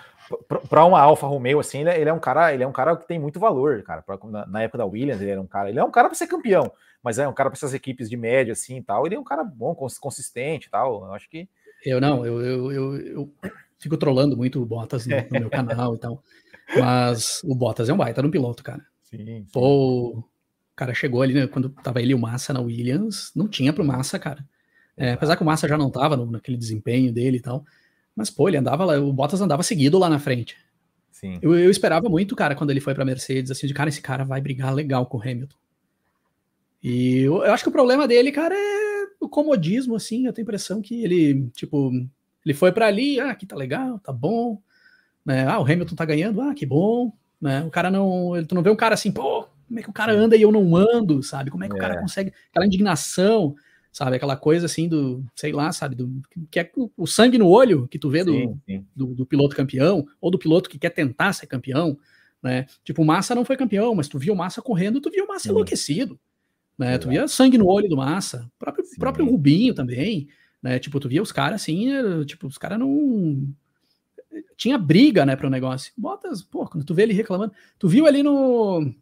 [0.68, 2.96] para uma Alfa Romeo assim, ele é, ele é, um cara, ele é um cara
[2.96, 4.00] que tem muito valor, cara.
[4.00, 6.16] Pra, na, na, época da Williams, ele era um cara, ele é um cara para
[6.16, 6.72] ser campeão,
[7.02, 9.04] mas é um cara para essas equipes de média assim, e tal.
[9.04, 11.04] Ele é um cara bom, consistente, e tal.
[11.04, 11.46] Eu acho que
[11.84, 13.32] eu não, eu, eu, eu, eu
[13.78, 16.22] fico trolando muito o Bottas no, no meu canal e tal.
[16.78, 18.82] Mas o Bottas é um baita no piloto, cara.
[19.10, 19.46] Sim, sim.
[19.52, 20.24] Pô, o
[20.74, 23.84] cara chegou ali, né, quando tava ele e o Massa na Williams, não tinha pro
[23.84, 24.44] Massa, cara.
[24.96, 27.64] É, apesar que o Massa já não tava no, naquele desempenho dele e tal.
[28.14, 30.56] Mas, pô, ele andava lá, o Bottas andava seguido lá na frente.
[31.12, 31.38] Sim.
[31.40, 34.24] Eu, eu esperava muito, cara, quando ele foi pra Mercedes, assim, de cara, esse cara
[34.24, 35.56] vai brigar legal com o Hamilton.
[36.82, 40.44] E eu, eu acho que o problema dele, cara, é o comodismo, assim, eu tenho
[40.44, 41.90] a impressão que ele, tipo,
[42.44, 44.60] ele foi para ali, ah, aqui tá legal, tá bom,
[45.24, 45.46] né?
[45.46, 47.62] Ah, o Hamilton tá ganhando, ah, que bom, né?
[47.64, 48.32] O cara não.
[48.46, 50.52] Tu não vê um cara assim, pô, como é que o cara anda e eu
[50.52, 51.50] não ando, sabe?
[51.50, 51.76] Como é que é.
[51.76, 52.00] o cara é.
[52.00, 52.32] consegue.
[52.50, 53.54] Aquela indignação,
[53.92, 54.16] sabe?
[54.16, 55.96] Aquela coisa assim do, sei lá, sabe?
[55.96, 58.86] Do, que é o sangue no olho que tu vê do, sim, sim.
[58.94, 61.98] do, do, piloto campeão, ou do piloto que quer tentar ser campeão,
[62.42, 62.66] né?
[62.84, 65.28] Tipo, o Massa não foi campeão, mas tu viu o Massa correndo, tu viu o
[65.28, 65.50] Massa Sim.
[65.50, 66.18] enlouquecido,
[66.78, 66.98] né?
[66.98, 70.28] Tu via sangue no olho do Massa, próprio, próprio Rubinho também,
[70.62, 70.78] né?
[70.78, 71.90] Tipo, tu via os caras assim,
[72.24, 73.48] tipo, os caras não
[74.56, 75.92] tinha briga, né, para o negócio.
[75.96, 78.92] Botas, pô, quando tu vê ele reclamando, tu viu ali no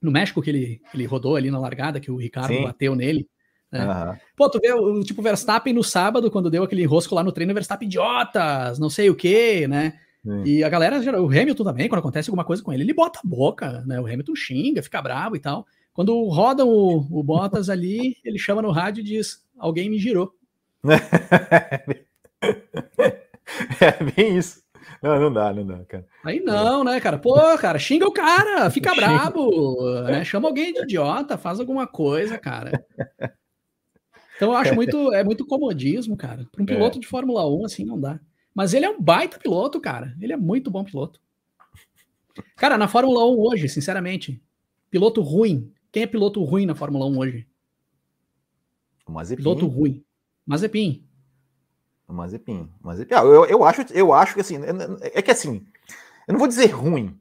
[0.00, 2.62] no México que ele, ele rodou ali na largada, que o Ricardo Sim.
[2.62, 3.26] bateu nele.
[3.72, 3.86] Né?
[3.86, 4.16] Uhum.
[4.36, 7.54] Pô, tu vê o tipo Verstappen no sábado, quando deu aquele rosco lá no treino,
[7.54, 9.98] Verstappen idiotas, não sei o que, né?
[10.22, 10.42] Sim.
[10.44, 13.26] E a galera, o Hamilton também, quando acontece alguma coisa com ele, ele bota a
[13.26, 13.98] boca, né?
[13.98, 15.66] O Hamilton xinga, fica bravo e tal.
[15.92, 20.34] Quando rodam o, o Bottas ali, ele chama no rádio e diz: Alguém me girou.
[23.80, 24.63] é bem isso.
[25.06, 26.06] Não, não dá, não dá, cara.
[26.24, 27.18] Aí não, né, cara?
[27.18, 30.24] Pô, cara, xinga o cara, fica brabo, né?
[30.24, 32.82] Chama alguém de idiota, faz alguma coisa, cara.
[34.34, 36.46] Então eu acho muito, é muito comodismo, cara.
[36.50, 36.68] Para um é.
[36.68, 37.00] piloto é.
[37.02, 38.18] de Fórmula 1, assim, não dá.
[38.54, 40.16] Mas ele é um baita piloto, cara.
[40.18, 41.20] Ele é muito bom piloto.
[42.56, 44.42] Cara, na Fórmula 1 hoje, sinceramente,
[44.90, 45.70] piloto ruim.
[45.92, 47.46] Quem é piloto ruim na Fórmula 1 hoje?
[49.06, 49.42] O Mazepin.
[49.42, 50.02] Piloto ruim.
[50.46, 51.04] Mazepin.
[52.12, 52.68] Mazepin.
[52.82, 53.14] Mazepin.
[53.14, 54.58] Ah, eu, eu, acho, eu acho que assim,
[55.00, 55.66] é que assim,
[56.26, 57.16] eu não vou dizer ruim,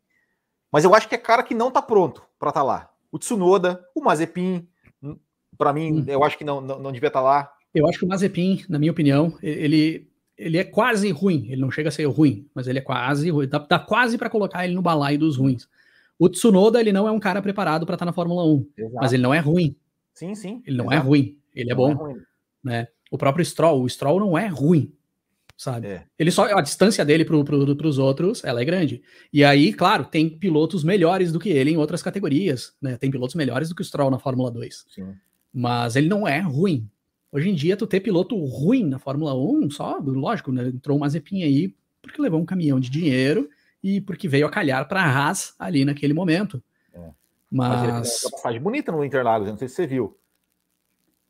[0.72, 2.89] mas eu acho que é cara que não tá pronto para estar tá lá.
[3.11, 4.68] O Tsunoda, o Mazepin,
[5.57, 6.05] para mim, hum.
[6.07, 7.53] eu acho que não, não, não devia estar tá lá.
[7.73, 10.07] Eu acho que o Mazepin, na minha opinião, ele,
[10.38, 11.47] ele é quase ruim.
[11.49, 13.47] Ele não chega a ser ruim, mas ele é quase ruim.
[13.47, 15.68] Dá, dá quase para colocar ele no balaio dos ruins.
[16.19, 18.95] O Tsunoda, ele não é um cara preparado para estar tá na Fórmula 1, Exato.
[18.95, 19.76] mas ele não é ruim.
[20.14, 20.61] Sim, sim.
[20.65, 21.05] Ele não é Exato.
[21.05, 22.10] é ruim, ele é não bom.
[22.10, 22.15] É
[22.64, 22.88] né?
[23.14, 24.91] O próprio Stroll, o Stroll não é ruim,
[25.56, 25.85] sabe?
[25.85, 26.03] É.
[26.18, 29.03] Ele só a distância dele para pro, os outros, ela é grande.
[29.31, 32.98] E aí, claro, tem pilotos melhores do que ele em outras categorias, né?
[32.98, 34.85] Tem pilotos melhores do que o Stroll na Fórmula 2.
[34.90, 35.14] Sim.
[35.53, 36.90] Mas ele não é ruim.
[37.31, 40.69] Hoje em dia, tu ter piloto ruim na Fórmula 1, só, lógico, né?
[40.69, 41.72] Entrou uma zepinha aí
[42.02, 43.48] porque levou um caminhão de dinheiro
[43.84, 46.64] e porque veio a calhar para a Haas ali naquele momento.
[46.91, 47.11] É.
[47.52, 47.91] Mas.
[47.91, 50.18] Mas uma passagem bonita no Interlagos, não sei se você viu.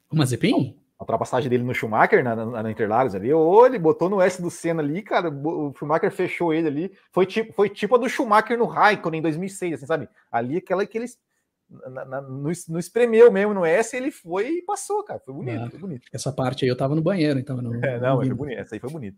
[0.10, 0.82] O Mazepin?
[1.04, 4.42] A ultrapassagem dele no Schumacher, na, na, na, Interlagos ali, ou ele botou no S
[4.42, 8.10] do Senna ali, cara, o Schumacher fechou ele ali, foi tipo, foi tipo a do
[8.10, 10.10] Schumacher no Raikkonen em 2006, assim, sabe?
[10.32, 11.18] Ali aquela que eles
[11.70, 15.64] na, na, no, no espremeu mesmo no S, ele foi e passou, cara, foi bonito,
[15.64, 16.08] ah, foi bonito.
[16.14, 17.74] Essa parte aí eu tava no banheiro, então não.
[17.84, 19.18] É, não, foi bonito, essa aí foi bonito.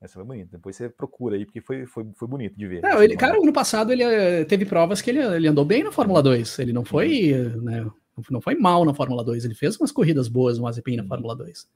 [0.00, 0.48] Essa foi bonita.
[0.50, 2.82] Depois você procura aí, porque foi, foi, foi bonito de ver.
[2.82, 5.92] Não, ele, cara, no passado ele eh, teve provas que ele, ele andou bem na
[5.92, 6.58] Fórmula 2.
[6.58, 7.32] Ele não foi,
[7.62, 7.88] né,
[8.30, 11.08] não foi mal na Fórmula 2, ele fez umas corridas boas no Mazepin na uhum.
[11.08, 11.68] Fórmula 2.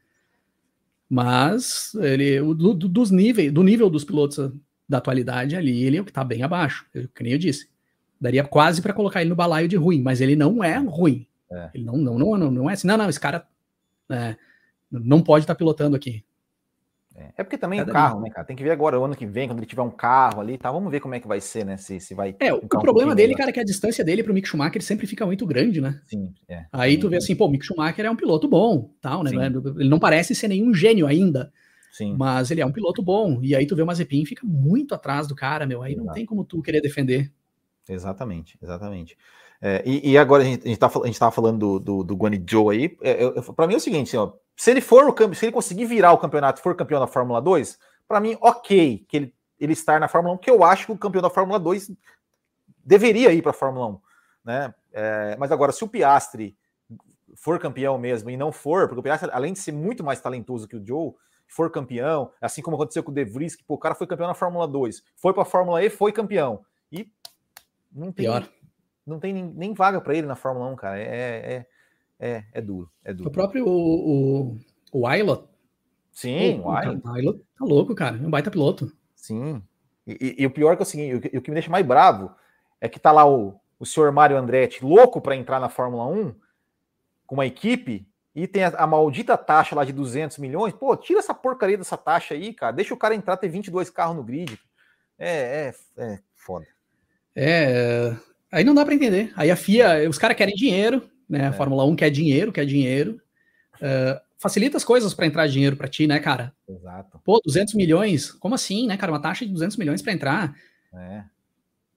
[1.08, 4.52] Mas ele, do, dos níveis, do nível dos pilotos
[4.88, 7.68] da atualidade ali, ele é o que está bem abaixo, que nem eu disse.
[8.20, 11.26] Daria quase para colocar ele no balaio de ruim, mas ele não é ruim.
[11.50, 11.70] É.
[11.74, 13.46] Ele não, não, não, não, é assim, não, não, esse cara
[14.10, 14.36] é,
[14.90, 16.24] não pode estar tá pilotando aqui.
[17.16, 18.46] É, é porque também o carro, né, cara?
[18.46, 20.70] Tem que ver agora o ano que vem, quando ele tiver um carro ali, tá?
[20.70, 21.76] Vamos ver como é que vai ser, né?
[21.76, 22.36] Se, se vai.
[22.38, 25.06] É, o problema um dele, cara, é que a distância dele pro Mick Schumacher sempre
[25.06, 26.00] fica muito grande, né?
[26.04, 26.34] Sim.
[26.48, 26.66] É.
[26.70, 29.30] Aí tu vê assim, pô, o Mick Schumacher é um piloto bom, tal, né?
[29.30, 29.40] Sim.
[29.78, 31.50] Ele não parece ser nenhum gênio ainda.
[31.90, 32.14] Sim.
[32.18, 33.40] Mas ele é um piloto bom.
[33.42, 35.82] E aí tu vê o Mazepin fica muito atrás do cara, meu.
[35.82, 36.06] Aí Exato.
[36.06, 37.32] não tem como tu querer defender.
[37.88, 39.16] Exatamente, exatamente.
[39.62, 42.14] É, e, e, agora a gente, a gente, tá, a gente tava falando do, do,
[42.14, 42.96] do aí.
[43.00, 45.84] É, para mim é o seguinte, assim, ó, se ele for o se ele conseguir
[45.84, 47.78] virar o campeonato, for campeão da Fórmula 2,
[48.08, 50.98] para mim, ok que ele, ele estar na Fórmula 1, porque eu acho que o
[50.98, 51.90] campeão da Fórmula 2
[52.84, 54.00] deveria ir para a Fórmula 1.
[54.44, 54.74] Né?
[54.92, 56.56] É, mas agora, se o Piastri
[57.34, 60.66] for campeão mesmo e não for, porque o Piastri, além de ser muito mais talentoso
[60.66, 61.12] que o Joe,
[61.46, 64.26] for campeão, assim como aconteceu com o De Vries, que pô, o cara foi campeão
[64.26, 66.64] na Fórmula 2, foi para a Fórmula E, foi campeão.
[66.90, 67.10] E
[67.92, 68.48] não tem, Pior.
[69.06, 70.98] Não tem nem, nem vaga para ele na Fórmula 1, cara.
[70.98, 71.66] É, é,
[72.18, 73.28] é, é duro, é duro.
[73.28, 74.58] O próprio o, o,
[74.92, 75.44] o Ailot.
[76.12, 78.16] Sim, o, o tá louco, cara.
[78.16, 78.90] É um baita piloto.
[79.14, 79.62] Sim.
[80.06, 81.54] E, e, e, o pior é que é o seguinte, o que, o que me
[81.54, 82.34] deixa mais bravo
[82.80, 86.34] é que tá lá o, o senhor Mário Andretti louco para entrar na Fórmula 1
[87.26, 90.72] com uma equipe e tem a, a, maldita taxa lá de 200 milhões.
[90.74, 92.72] Pô, tira essa porcaria dessa taxa aí, cara.
[92.72, 94.58] Deixa o cara entrar, ter 22 carros no grid.
[95.18, 96.66] É, é, é foda.
[97.34, 98.14] É,
[98.52, 99.32] aí não dá para entender.
[99.36, 101.46] Aí a FIA, os caras querem dinheiro, né?
[101.46, 101.52] A é.
[101.52, 103.20] Fórmula 1 quer dinheiro, quer dinheiro.
[103.76, 106.52] Uh, facilita as coisas para entrar dinheiro para ti, né, cara?
[106.68, 107.20] Exato.
[107.24, 108.30] Pô, 200 milhões?
[108.30, 109.12] Como assim, né, cara?
[109.12, 110.54] Uma taxa de 200 milhões para entrar?
[110.94, 111.22] É.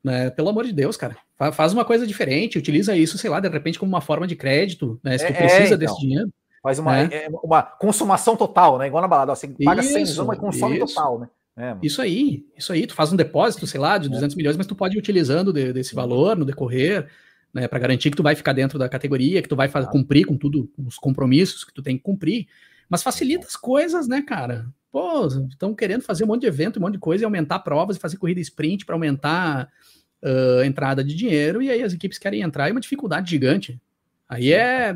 [0.03, 1.17] Né, pelo amor de Deus, cara.
[1.53, 4.99] Faz uma coisa diferente, utiliza isso, sei lá, de repente como uma forma de crédito,
[5.03, 5.17] né?
[5.17, 5.77] Se tu é, precisa é, então.
[5.77, 6.29] desse dinheiro.
[6.61, 7.09] Faz uma, né?
[7.11, 8.87] é, uma consumação total, né?
[8.87, 10.93] Igual na balada, você paga isso, 100, mas consome isso.
[10.93, 11.29] total, né?
[11.55, 12.87] É, isso aí, isso aí.
[12.87, 14.37] Tu faz um depósito, sei lá, de 200 é.
[14.37, 17.09] milhões, mas tu pode ir utilizando de, desse valor no decorrer
[17.53, 20.25] né, para garantir que tu vai ficar dentro da categoria, que tu vai fazer, cumprir
[20.25, 22.47] com tudo, os compromissos que tu tem que cumprir.
[22.89, 24.67] Mas facilita as coisas, né, cara?
[24.91, 27.97] Pô, estão querendo fazer um monte de evento, um monte de coisa e aumentar provas
[27.97, 29.69] e fazer corrida sprint para aumentar
[30.23, 33.79] uh, entrada de dinheiro, e aí as equipes querem entrar, e é uma dificuldade gigante.
[34.27, 34.95] Aí é.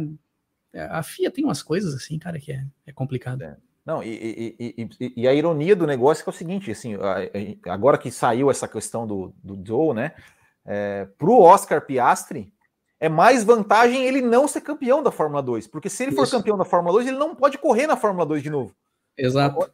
[0.74, 3.44] é a FIA tem umas coisas assim, cara, que é, é complicado.
[3.44, 3.56] É.
[3.86, 6.94] Não, e, e, e, e, a ironia do negócio é, é o seguinte, assim,
[7.66, 10.14] agora que saiu essa questão do, do Joe, né?
[10.65, 12.53] É, para o Oscar Piastri,
[12.99, 16.38] é mais vantagem ele não ser campeão da Fórmula 2, porque se ele for Isso.
[16.38, 18.73] campeão da Fórmula 2, ele não pode correr na Fórmula 2 de novo.
[19.18, 19.69] Exato.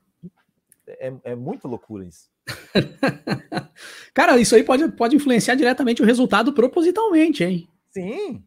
[0.87, 2.27] É, é muito loucura isso.
[4.13, 7.69] Cara, isso aí pode, pode influenciar diretamente o resultado propositalmente, hein?
[7.91, 8.43] Sim.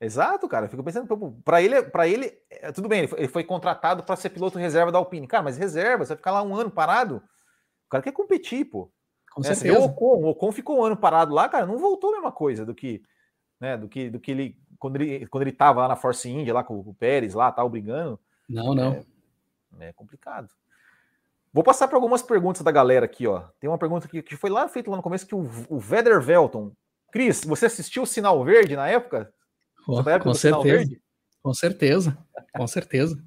[0.00, 0.66] Exato, cara.
[0.66, 1.06] Eu fico pensando,
[1.44, 4.58] para ele, para ele, é, tudo bem, ele foi, ele foi contratado para ser piloto
[4.58, 5.26] reserva da Alpine.
[5.26, 7.22] Cara, mas reserva, você vai ficar lá um ano parado.
[7.86, 8.90] O cara quer competir, pô.
[9.34, 9.80] Com é, certeza.
[9.80, 12.64] O Ocon, o Ocon ficou um ano parado lá, cara, não voltou a mesma coisa
[12.64, 13.02] do que,
[13.60, 16.54] né, do que, do que ele quando ele quando ele tava lá na Force India
[16.54, 18.18] lá com o Pérez lá, tal, brigando.
[18.48, 19.04] Não, não.
[19.80, 20.48] É, é complicado.
[21.52, 23.40] Vou passar para algumas perguntas da galera aqui, ó.
[23.60, 26.20] Tem uma pergunta que, que foi lá feita lá no começo que o, o Veder
[26.20, 26.72] Velton.
[27.10, 29.32] Cris, você assistiu o Sinal Verde na época?
[29.86, 30.96] Oh, com certeza.
[31.42, 32.18] Com certeza.
[32.56, 33.22] Com certeza.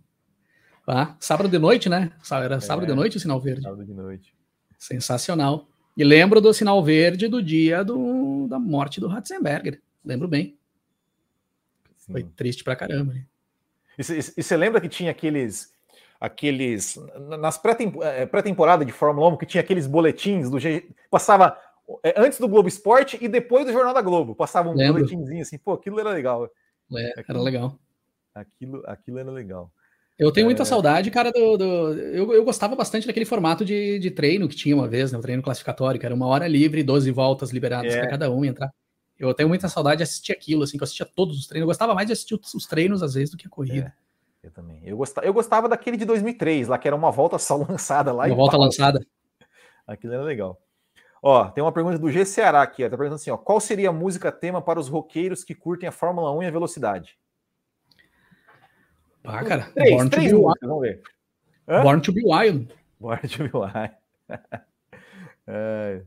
[0.87, 2.11] Ah, sábado de noite, né?
[2.31, 3.61] Era sábado é, de noite o sinal verde.
[3.61, 4.33] Sábado de noite.
[4.79, 5.67] Sensacional.
[5.97, 9.81] E lembro do sinal verde do dia do, da morte do Ratzenberger.
[10.05, 10.55] Lembro bem.
[11.97, 12.11] Sim.
[12.11, 13.15] Foi triste pra caramba.
[13.15, 13.25] Né?
[13.97, 15.75] E você lembra que tinha aqueles
[16.19, 16.97] aqueles
[17.39, 17.61] nas
[18.03, 20.57] eh, pré-temporada de Fórmula 1 que tinha aqueles boletins do
[21.11, 21.57] passava
[22.03, 24.35] é, antes do Globo Esporte e depois do Jornal da Globo.
[24.35, 24.95] Passava um Lembro.
[24.95, 26.49] boletimzinho assim, pô, aquilo era legal.
[26.95, 27.79] É, aquilo, era legal.
[28.35, 29.71] Aquilo, aquilo era legal.
[30.17, 30.65] Eu tenho muita é...
[30.65, 31.57] saudade, cara, do.
[31.57, 35.17] do eu, eu gostava bastante daquele formato de, de treino que tinha uma vez, né?
[35.17, 37.99] O treino classificatório, que era uma hora livre, 12 voltas liberadas é.
[37.99, 38.71] para cada um entrar.
[39.19, 41.63] Eu tenho muita saudade de assistir aquilo, assim, que eu assistia todos os treinos.
[41.63, 43.93] Eu gostava mais de assistir os treinos, às vezes, do que a corrida.
[44.43, 44.81] É, eu também.
[44.83, 48.25] Eu gostava, eu gostava daquele de 2003, lá, que era uma volta só lançada lá.
[48.25, 48.61] Uma volta pau.
[48.61, 49.05] lançada.
[49.85, 50.59] Aquilo era legal.
[51.21, 53.89] Ó, tem uma pergunta do G Ceará aqui, ó, tá perguntando assim, ó, qual seria
[53.89, 57.17] a música tema para os roqueiros que curtem a Fórmula 1 e a velocidade?
[59.27, 60.59] Ah, cara, três, Born três to be Wild.
[60.61, 61.01] Vamos ver.
[61.67, 61.83] Hã?
[61.83, 62.73] Born to be Wild.
[62.97, 63.91] Born to be Wild.
[65.47, 66.01] é.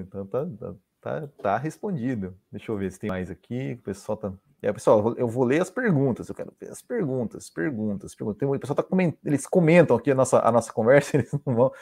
[0.00, 2.36] Então tá, tá, tá, tá, respondido.
[2.50, 3.72] Deixa eu ver se tem mais aqui.
[3.72, 4.32] O pessoal tá.
[4.62, 6.28] É, pessoal, eu vou ler as perguntas.
[6.28, 8.38] Eu quero ver as perguntas, perguntas, perguntas.
[8.38, 9.14] Tem, o pessoal tá coment...
[9.24, 11.72] eles comentam aqui a nossa, a nossa conversa, eles não vão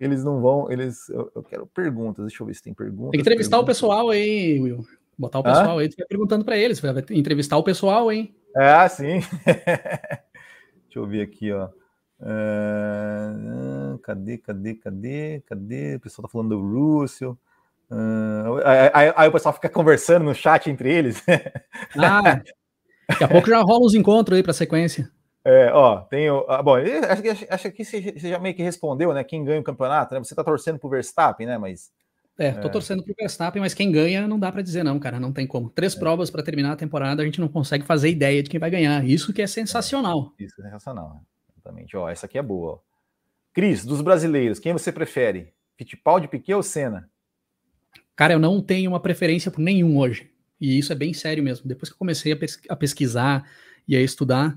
[0.00, 1.08] eles não vão, eles.
[1.08, 3.12] Eu, eu, quero perguntas, deixa eu ver se tem perguntas.
[3.12, 3.76] Tem que entrevistar perguntas.
[3.76, 4.84] o pessoal aí, Will.
[5.16, 5.80] Botar o pessoal ah?
[5.80, 8.34] aí, tu vai perguntando para eles, vai entrevistar o pessoal, hein?
[8.56, 9.20] Ah, sim.
[9.44, 11.68] deixa eu ver aqui, ó.
[12.20, 15.96] Uh, cadê, cadê, cadê, cadê?
[15.96, 17.36] O pessoal tá falando do Russell.
[17.90, 21.22] Uh, aí, aí, aí, o pessoal fica conversando no chat entre eles.
[21.98, 22.40] ah,
[23.08, 25.10] daqui a pouco já rola os encontros aí para sequência.
[25.44, 26.46] É, ó, tem o.
[26.48, 29.24] Ah, bom, acho que, acho que você já meio que respondeu, né?
[29.24, 30.22] Quem ganha o campeonato, né?
[30.22, 31.58] Você tá torcendo pro Verstappen, né?
[31.58, 31.90] Mas.
[32.38, 32.70] É, tô é.
[32.70, 35.20] torcendo pro Verstappen, mas quem ganha não dá para dizer, não, cara.
[35.20, 35.68] Não tem como.
[35.68, 35.98] Três é.
[35.98, 39.04] provas para terminar a temporada, a gente não consegue fazer ideia de quem vai ganhar.
[39.06, 40.32] Isso que é sensacional.
[40.38, 41.22] É, isso é sensacional,
[41.52, 41.96] exatamente.
[41.96, 42.72] Ó, essa aqui é boa.
[42.72, 42.78] Ó.
[43.52, 45.52] Cris, dos brasileiros, quem você prefere?
[45.76, 47.08] Fittipaldi, Piquet ou Senna?
[48.16, 50.30] Cara, eu não tenho uma preferência por nenhum hoje.
[50.60, 51.66] E isso é bem sério mesmo.
[51.66, 52.36] Depois que eu comecei a,
[52.68, 53.44] a pesquisar
[53.86, 54.54] e a estudar,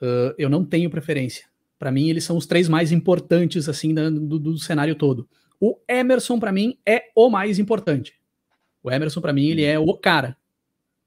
[0.00, 1.46] uh, eu não tenho preferência.
[1.78, 5.28] Para mim, eles são os três mais importantes assim do, do cenário todo.
[5.60, 8.14] O Emerson, para mim, é o mais importante.
[8.82, 10.36] O Emerson, para mim, ele é o cara.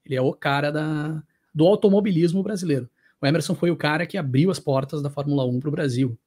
[0.05, 1.23] Ele é o cara da,
[1.53, 2.89] do automobilismo brasileiro.
[3.21, 6.17] O Emerson foi o cara que abriu as portas da Fórmula 1 para o Brasil.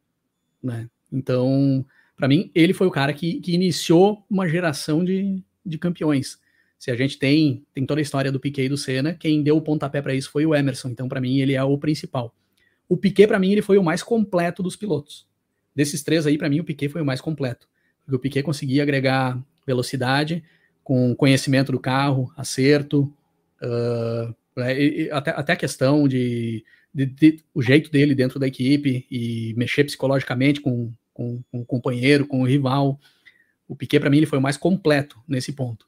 [0.63, 0.89] Né?
[1.11, 1.85] Então,
[2.17, 6.39] para mim, ele foi o cara que, que iniciou uma geração de, de campeões.
[6.79, 9.57] Se a gente tem, tem toda a história do Piquet e do Senna, quem deu
[9.57, 10.89] o pontapé para isso foi o Emerson.
[10.89, 12.35] Então, para mim, ele é o principal.
[12.89, 15.27] O Piquet, para mim, ele foi o mais completo dos pilotos.
[15.75, 17.69] Desses três aí, para mim, o Piquet foi o mais completo.
[18.05, 20.43] Porque o Piquet conseguia agregar velocidade,
[20.83, 23.13] com conhecimento do carro, acerto,
[23.63, 24.35] uh,
[25.13, 29.85] até, até a questão de, de, de, o jeito dele dentro da equipe e mexer
[29.85, 33.01] psicologicamente com, com, com o companheiro, com o rival.
[33.67, 35.87] O Piquet, para mim, ele foi o mais completo nesse ponto.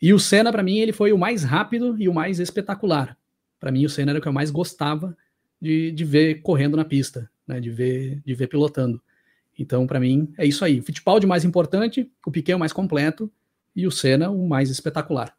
[0.00, 3.16] E o Senna, para mim, ele foi o mais rápido e o mais espetacular.
[3.58, 5.16] Para mim, o Senna era o que eu mais gostava
[5.60, 9.00] de, de ver correndo na pista, né, de, ver, de ver pilotando.
[9.60, 10.80] Então, para mim, é isso aí.
[10.80, 13.30] O Fittipaldi mais importante, o Piquet o mais completo
[13.76, 15.36] e o Senna o mais espetacular.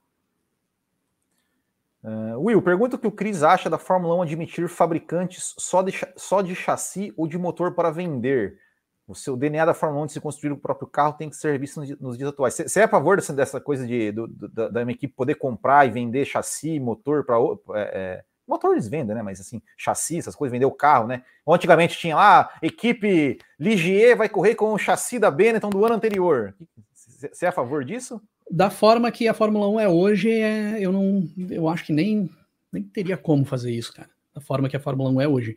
[2.03, 5.91] Uh, Will, pergunta o que o Cris acha da Fórmula 1 admitir fabricantes só de,
[6.15, 8.59] só de chassi ou de motor para vender.
[9.07, 11.57] O seu DNA da Fórmula 1 de se construir o próprio carro tem que ser
[11.57, 12.53] visto nos, nos dias atuais.
[12.53, 15.87] Você é a favor dessa, dessa coisa de, do, da, da minha equipe poder comprar
[15.87, 17.37] e vender chassi, motor para
[17.73, 19.21] é, é Motor eles vendem, né?
[19.21, 21.23] Mas assim, chassi, essas coisas, vender o carro, né?
[21.47, 26.55] Antigamente tinha lá, equipe Ligier vai correr com o chassi da Benetton do ano anterior.
[26.93, 28.21] Você é a favor disso?
[28.49, 32.29] Da forma que a Fórmula 1 é hoje, é, eu não, eu acho que nem,
[32.71, 34.09] nem teria como fazer isso, cara.
[34.33, 35.55] Da forma que a Fórmula 1 é hoje.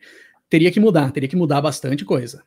[0.49, 2.43] Teria que mudar, teria que mudar bastante coisa.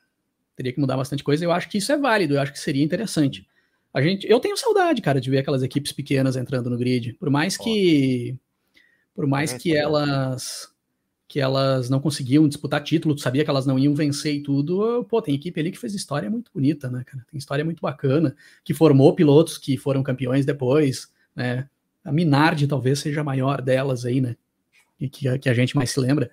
[0.57, 1.45] Teria que mudar bastante coisa.
[1.45, 3.47] Eu acho que isso é válido, eu acho que seria interessante.
[3.93, 7.15] A gente, eu tenho saudade, cara, de ver aquelas equipes pequenas entrando no grid.
[7.15, 8.37] Por mais que,
[9.19, 10.73] por mais que elas
[11.27, 15.05] que elas não conseguiam disputar título, tu sabia que elas não iam vencer e tudo,
[15.11, 17.27] pô, tem equipe ali que fez história muito bonita, né, cara?
[17.29, 21.69] Tem história muito bacana, que formou pilotos que foram campeões depois, né?
[22.05, 24.37] A Minardi talvez seja a maior delas aí, né?
[25.01, 26.31] E que, que a gente mais se lembra.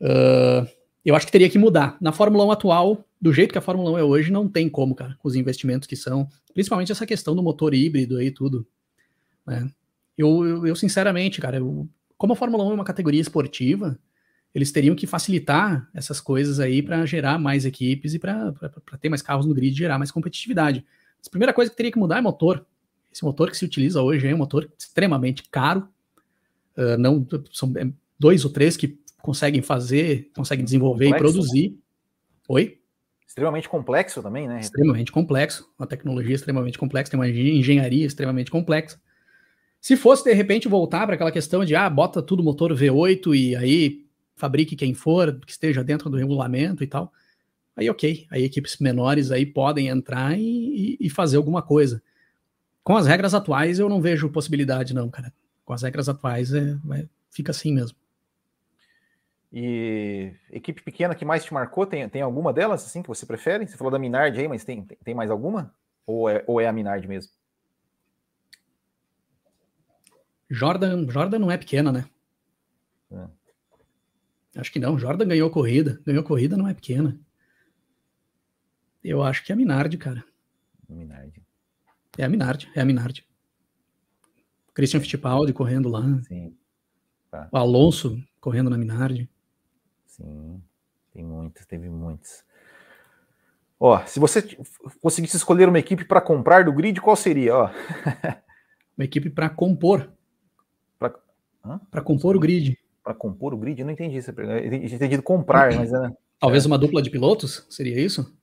[0.00, 0.68] Uh,
[1.04, 1.96] eu acho que teria que mudar.
[2.00, 4.96] Na Fórmula 1 atual, do jeito que a Fórmula 1 é hoje, não tem como,
[4.96, 8.66] cara, com os investimentos que são, principalmente essa questão do motor híbrido aí tudo,
[9.46, 9.70] né?
[10.16, 13.98] Eu, eu, eu sinceramente, cara, eu, como a Fórmula 1 é uma categoria esportiva,
[14.54, 18.52] eles teriam que facilitar essas coisas aí para gerar mais equipes e para
[19.00, 20.84] ter mais carros no grid, gerar mais competitividade.
[21.26, 22.66] A primeira coisa que teria que mudar é motor.
[23.12, 25.88] Esse motor que se utiliza hoje é um motor extremamente caro.
[26.76, 27.86] Uh, não são é,
[28.18, 31.70] dois ou três que conseguem fazer, conseguem desenvolver complexo, e produzir.
[31.70, 31.76] Né?
[32.48, 32.78] Oi?
[33.26, 34.60] Extremamente complexo também, né?
[34.60, 35.70] Extremamente complexo.
[35.78, 39.00] Uma tecnologia extremamente complexa, tem uma engenharia extremamente complexa.
[39.82, 43.56] Se fosse, de repente, voltar para aquela questão de, ah, bota tudo motor V8 e
[43.56, 44.06] aí
[44.36, 47.12] fabrique quem for, que esteja dentro do regulamento e tal,
[47.74, 52.00] aí ok, aí equipes menores aí podem entrar e, e, fazer alguma coisa.
[52.84, 55.32] Com as regras atuais, eu não vejo possibilidade não, cara.
[55.64, 57.98] Com as regras atuais, é, é, fica assim mesmo.
[59.52, 63.66] E equipe pequena que mais te marcou, tem, tem alguma delas assim que você prefere?
[63.66, 65.74] Você falou da Minardi aí, mas tem, tem mais alguma?
[66.06, 67.32] Ou é, ou é a Minardi mesmo?
[70.52, 72.04] Jordan, Jordan não é pequena, né?
[73.10, 74.60] É.
[74.60, 74.98] Acho que não.
[74.98, 75.98] Jordan ganhou corrida.
[76.04, 77.18] Ganhou corrida não é pequena.
[79.02, 80.22] Eu acho que é a Minardi, cara.
[80.86, 81.42] Minardi.
[82.18, 83.26] É a Minardi, é a Minardi.
[84.74, 86.02] Christian Fittipaldi correndo lá.
[86.24, 86.54] Sim.
[87.30, 87.48] Tá.
[87.50, 89.28] O Alonso correndo na Minardi.
[90.04, 90.62] Sim,
[91.14, 92.44] tem muitos, teve muitos.
[93.80, 94.42] Ó, se você
[95.00, 97.56] conseguisse escolher uma equipe para comprar do grid, qual seria?
[97.56, 97.70] Ó.
[98.96, 100.12] uma equipe para compor.
[101.90, 102.78] Para compor o grid.
[103.02, 103.80] Para compor o grid?
[103.80, 104.30] Eu não entendi isso.
[104.30, 105.92] Eu entendido comprar, mas.
[105.92, 106.66] É, talvez é.
[106.66, 107.66] uma dupla de pilotos?
[107.70, 108.34] Seria isso?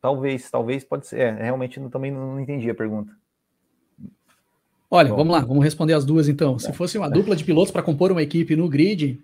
[0.00, 1.20] Talvez, talvez pode ser.
[1.20, 3.16] É, realmente não, também não entendi a pergunta.
[4.90, 5.16] Olha, Bom.
[5.16, 6.58] vamos lá, vamos responder as duas então.
[6.58, 9.20] Se fosse uma dupla de pilotos para compor uma equipe no grid,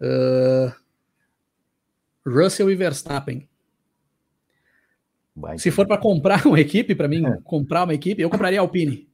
[0.00, 0.72] uh,
[2.24, 3.46] Russell e Verstappen.
[5.34, 7.38] Vai, Se for para comprar uma equipe, para mim, é.
[7.44, 9.09] comprar uma equipe, eu compraria a Alpine.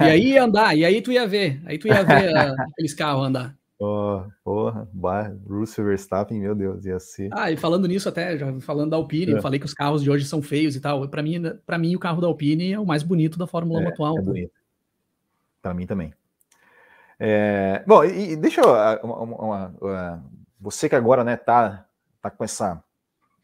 [0.00, 2.94] E aí ia andar, e aí tu ia ver, aí tu ia ver uh, aqueles
[2.94, 3.56] carros andar.
[3.78, 4.88] Oh, porra,
[5.48, 7.30] Russell Verstappen, meu Deus, ia ser.
[7.32, 9.36] Ah, e falando nisso até, já falando da Alpine, é.
[9.36, 11.08] eu falei que os carros de hoje são feios e tal.
[11.08, 13.82] Para mim, para mim o carro da Alpine é o mais bonito da Fórmula 1
[13.82, 14.18] é, atual.
[14.18, 14.52] É bonito.
[15.60, 16.14] Para mim também.
[17.18, 18.68] É, bom, e, e deixa eu,
[19.02, 20.24] uma, uma, uma,
[20.60, 21.84] você que agora, né, tá,
[22.20, 22.82] tá com essa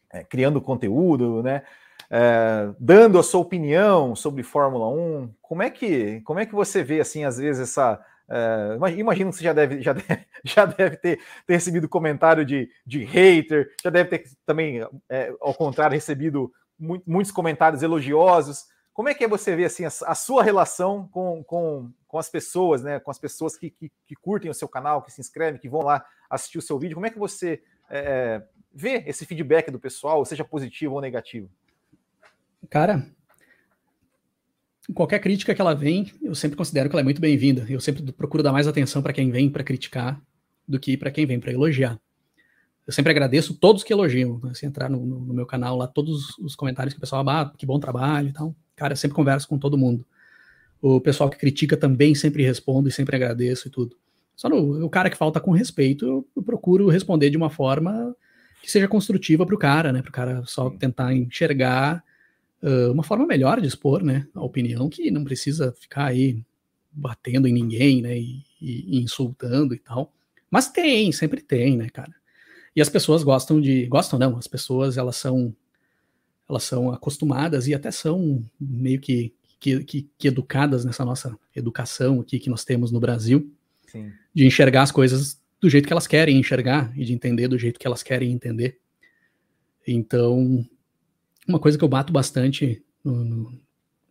[0.09, 1.63] é, criando conteúdo, né?
[2.09, 5.33] É, dando a sua opinião sobre Fórmula 1.
[5.41, 8.03] Como é que, como é que você vê, assim, às vezes, essa.
[8.31, 12.69] É, imagino que você já deve, já deve, já deve ter, ter recebido comentário de,
[12.85, 18.65] de hater, já deve ter também, é, ao contrário, recebido mu muitos comentários elogiosos.
[18.93, 22.29] Como é que é você ver assim, a, a, sua relação com, com, com as
[22.29, 22.99] pessoas, né?
[22.99, 25.81] Com as pessoas que, que, que, curtem o seu canal, que se inscrevem, que vão
[25.81, 26.95] lá assistir o seu vídeo.
[26.95, 31.49] Como é que você é, vê esse feedback do pessoal, seja positivo ou negativo?
[32.67, 33.07] Cara,
[34.93, 37.65] qualquer crítica que ela vem, eu sempre considero que ela é muito bem-vinda.
[37.69, 40.21] Eu sempre procuro dar mais atenção para quem vem para criticar
[40.67, 41.99] do que para quem vem para elogiar.
[42.85, 44.39] Eu sempre agradeço todos que elogiam.
[44.43, 44.53] Né?
[44.53, 47.65] Se entrar no, no, meu canal lá, todos os comentários que o pessoal, ah, que
[47.65, 48.55] bom trabalho e tal.
[48.75, 50.05] Cara, eu sempre converso com todo mundo.
[50.81, 53.95] O pessoal que critica também sempre respondo e sempre agradeço e tudo.
[54.35, 58.15] Só no, o cara que falta com respeito, eu, eu procuro responder de uma forma
[58.61, 60.01] que seja construtiva para o cara, né?
[60.01, 62.03] Para o cara só tentar enxergar
[62.61, 66.43] uh, uma forma melhor de expor, né, a opinião que não precisa ficar aí
[66.91, 70.13] batendo em ninguém, né, e, e, insultando e tal.
[70.49, 72.13] Mas tem, sempre tem, né, cara.
[72.75, 75.55] E as pessoas gostam de, gostam não, as pessoas elas são,
[76.47, 82.21] elas são acostumadas e até são meio que que, que, que, educadas nessa nossa educação
[82.21, 83.53] aqui que nós temos no Brasil,
[83.87, 84.11] Sim.
[84.33, 87.77] de enxergar as coisas do jeito que elas querem enxergar e de entender do jeito
[87.79, 88.79] que elas querem entender.
[89.85, 90.65] Então,
[91.47, 93.59] uma coisa que eu bato bastante no, no,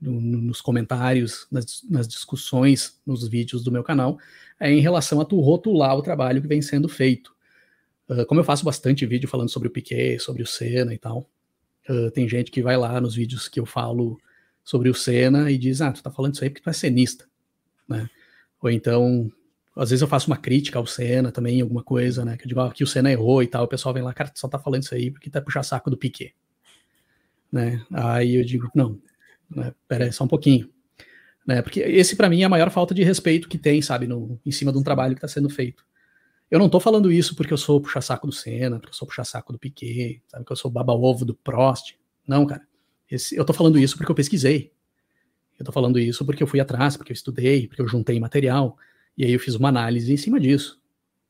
[0.01, 4.19] no, nos comentários, nas, nas, discussões, nos vídeos do meu canal,
[4.59, 7.35] é em relação a tu rotular o trabalho que vem sendo feito.
[8.09, 11.29] Uh, como eu faço bastante vídeo falando sobre o Piquet, sobre o Senna e tal,
[11.89, 14.19] uh, tem gente que vai lá nos vídeos que eu falo
[14.65, 17.27] sobre o Senna e diz, ah, tu tá falando isso aí porque tu é cenista,
[17.89, 18.09] né?
[18.61, 19.31] Ou então,
[19.77, 22.37] às vezes eu faço uma crítica ao Senna também, alguma coisa, né?
[22.37, 24.31] Que eu digo, ah, que o Senna errou e tal, o pessoal vem lá, cara,
[24.31, 26.35] tu só tá falando isso aí porque tá puxar saco do Piquet,
[27.53, 27.85] né?
[27.93, 29.01] Aí eu digo, não,
[29.51, 30.71] né, pera aí, só um pouquinho,
[31.47, 31.63] né?
[31.63, 34.51] Porque esse para mim é a maior falta de respeito que tem, sabe, no, em
[34.51, 35.87] cima de um trabalho que está sendo feito.
[36.51, 39.53] Eu não tô falando isso porque eu sou puxa-saco do Senna, porque eu sou puxa-saco
[39.53, 41.95] do Piquet, sabe, que eu sou baba-ovo do Prost.
[42.27, 42.67] Não, cara.
[43.11, 44.73] Esse, eu tô falando isso porque eu pesquisei.
[45.59, 48.77] Eu tô falando isso porque eu fui atrás, porque eu estudei, porque eu juntei material,
[49.17, 50.81] e aí eu fiz uma análise em cima disso.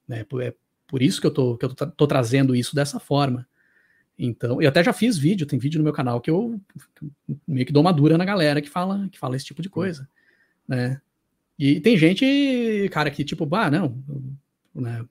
[0.06, 0.24] Né?
[0.42, 0.54] É
[0.86, 3.46] por isso que eu tô, que eu tô, tô trazendo isso dessa forma.
[4.18, 6.60] Então, eu até já fiz vídeo, tem vídeo no meu canal que eu
[7.46, 10.08] meio que dou uma dura na galera que fala, que fala esse tipo de coisa,
[10.66, 11.00] né?
[11.56, 14.02] E tem gente, cara, que tipo, bah, não,
[14.74, 15.04] né?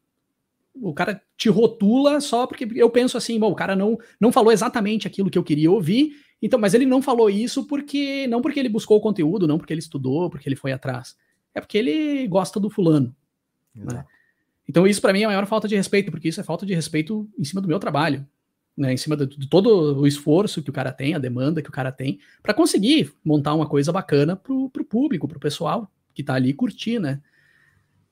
[0.82, 4.52] O cara te rotula só porque eu penso assim, bom, o cara não, não falou
[4.52, 6.12] exatamente aquilo que eu queria ouvir,
[6.42, 9.74] então, mas ele não falou isso porque não porque ele buscou o conteúdo, não porque
[9.74, 11.18] ele estudou, porque ele foi atrás,
[11.56, 13.16] é porque ele gosta do fulano.
[13.74, 14.06] Né?
[14.70, 16.76] Então, isso para mim é a maior falta de respeito, porque isso é falta de
[16.76, 18.28] respeito em cima do meu trabalho,
[18.78, 18.94] né?
[18.94, 21.72] Em cima de, de todo o esforço que o cara tem, a demanda que o
[21.72, 26.36] cara tem, para conseguir montar uma coisa bacana pro, pro público, pro pessoal que tá
[26.36, 27.22] ali curtir, né?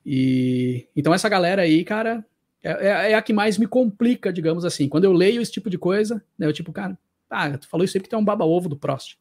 [0.04, 2.24] E então essa galera aí, cara,
[2.62, 4.88] é, é, é, a que mais me complica, digamos assim.
[4.88, 6.98] Quando eu leio esse tipo de coisa, né, eu tipo, cara,
[7.30, 9.16] ah, tu falou isso aí porque tu é um baba-ovo do Prost.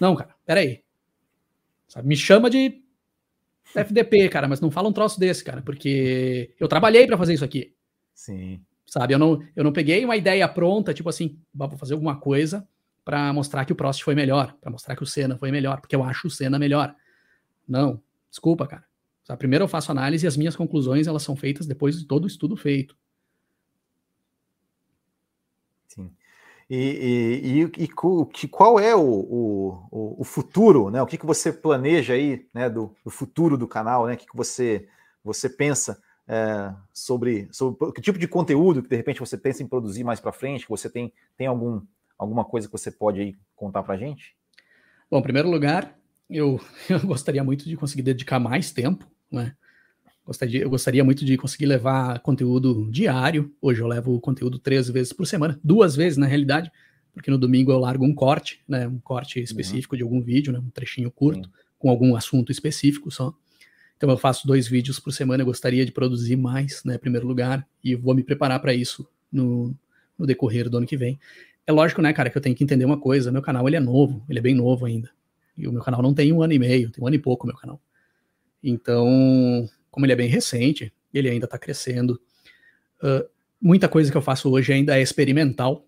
[0.00, 0.82] Não, cara, peraí.
[1.88, 2.82] Sabe, me chama de
[3.74, 7.44] FDP, cara, mas não fala um troço desse, cara, porque eu trabalhei para fazer isso
[7.44, 7.74] aqui.
[8.12, 8.60] Sim.
[8.94, 12.64] Sabe, eu não, eu não peguei uma ideia pronta, tipo assim, vou fazer alguma coisa
[13.04, 15.96] para mostrar que o Prost foi melhor, para mostrar que o Senna foi melhor, porque
[15.96, 16.94] eu acho o Senna melhor.
[17.66, 18.00] Não,
[18.30, 18.84] desculpa, cara.
[19.24, 19.40] Sabe?
[19.40, 22.28] Primeiro eu faço análise e as minhas conclusões elas são feitas depois de todo o
[22.28, 22.96] estudo feito.
[25.88, 26.12] Sim.
[26.70, 26.76] E,
[27.76, 31.02] e, e, e qual é o, o, o, futuro, né?
[31.02, 34.14] O que, que você planeja aí, né, do, do futuro do canal, né?
[34.14, 34.86] O que, que você,
[35.24, 39.66] você pensa é, sobre, sobre que tipo de conteúdo que de repente você pensa em
[39.66, 40.66] produzir mais para frente?
[40.68, 41.80] Você tem, tem algum,
[42.18, 44.36] alguma coisa que você pode aí contar para gente?
[45.10, 45.96] Bom, em primeiro lugar,
[46.28, 49.54] eu, eu gostaria muito de conseguir dedicar mais tempo né?
[50.24, 53.52] Gostaria, eu gostaria muito de conseguir levar conteúdo diário.
[53.60, 56.72] Hoje eu levo conteúdo três vezes por semana, duas vezes na realidade,
[57.12, 58.88] porque no domingo eu largo um corte, né?
[58.88, 59.44] Um corte uhum.
[59.44, 59.98] específico uhum.
[59.98, 60.58] de algum vídeo, né?
[60.58, 61.54] Um trechinho curto, uhum.
[61.78, 63.34] com algum assunto específico só.
[64.04, 65.40] Então eu faço dois vídeos por semana.
[65.40, 66.96] Eu gostaria de produzir mais, né?
[66.96, 69.74] Em primeiro lugar, e vou me preparar para isso no,
[70.18, 71.18] no decorrer do ano que vem.
[71.66, 73.32] É lógico, né, cara, que eu tenho que entender uma coisa.
[73.32, 75.10] Meu canal ele é novo, ele é bem novo ainda.
[75.56, 77.46] E o meu canal não tem um ano e meio, tem um ano e pouco
[77.46, 77.80] meu canal.
[78.62, 82.20] Então, como ele é bem recente, ele ainda está crescendo.
[83.02, 83.26] Uh,
[83.58, 85.82] muita coisa que eu faço hoje ainda é experimental,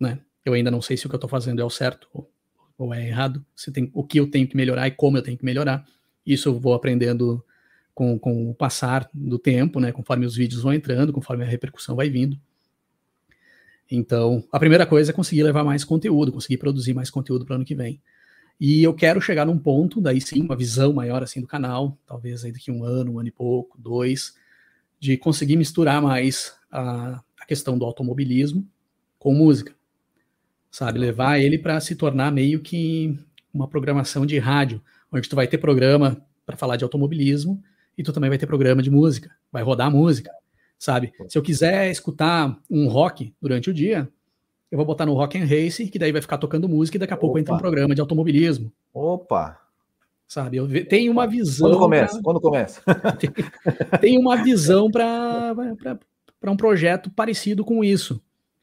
[0.00, 0.18] né?
[0.44, 2.28] Eu ainda não sei se o que eu estou fazendo é o certo ou,
[2.76, 5.38] ou, é errado, se tem o que eu tenho que melhorar e como eu tenho
[5.38, 5.86] que melhorar.
[6.26, 7.44] Isso eu vou aprendendo
[7.94, 9.92] com, com o passar do tempo, né?
[9.92, 12.38] Conforme os vídeos vão entrando, conforme a repercussão vai vindo.
[13.90, 17.56] Então, a primeira coisa é conseguir levar mais conteúdo, conseguir produzir mais conteúdo para o
[17.56, 18.00] ano que vem.
[18.60, 22.44] E eu quero chegar num ponto, daí sim, uma visão maior assim do canal, talvez
[22.44, 24.34] aí daqui um ano, um ano e pouco, dois,
[24.98, 28.66] de conseguir misturar mais a, a questão do automobilismo
[29.18, 29.74] com música,
[30.70, 30.98] sabe?
[30.98, 33.18] Levar ele para se tornar meio que
[33.52, 34.80] uma programação de rádio,
[35.14, 37.62] onde tu vai ter programa para falar de automobilismo
[37.96, 40.30] e tu também vai ter programa de música, vai rodar música,
[40.78, 41.12] sabe?
[41.28, 44.08] Se eu quiser escutar um rock durante o dia,
[44.70, 47.14] eu vou botar no Rock and Race, que daí vai ficar tocando música e daqui
[47.14, 47.40] a pouco Opa.
[47.40, 48.72] entra um programa de automobilismo.
[48.92, 49.60] Opa!
[50.26, 51.68] Sabe, eu tenho uma visão.
[51.68, 52.14] Quando começa?
[52.14, 52.22] Pra...
[52.22, 52.82] Quando começa?
[54.00, 55.54] tem uma visão para
[56.46, 58.20] um projeto parecido com isso.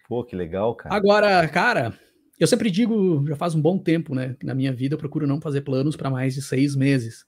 [0.10, 0.94] Pô, que legal, cara.
[0.94, 1.94] Agora, cara,
[2.44, 4.36] eu sempre digo, já faz um bom tempo, né?
[4.40, 7.26] Que na minha vida eu procuro não fazer planos para mais de seis meses.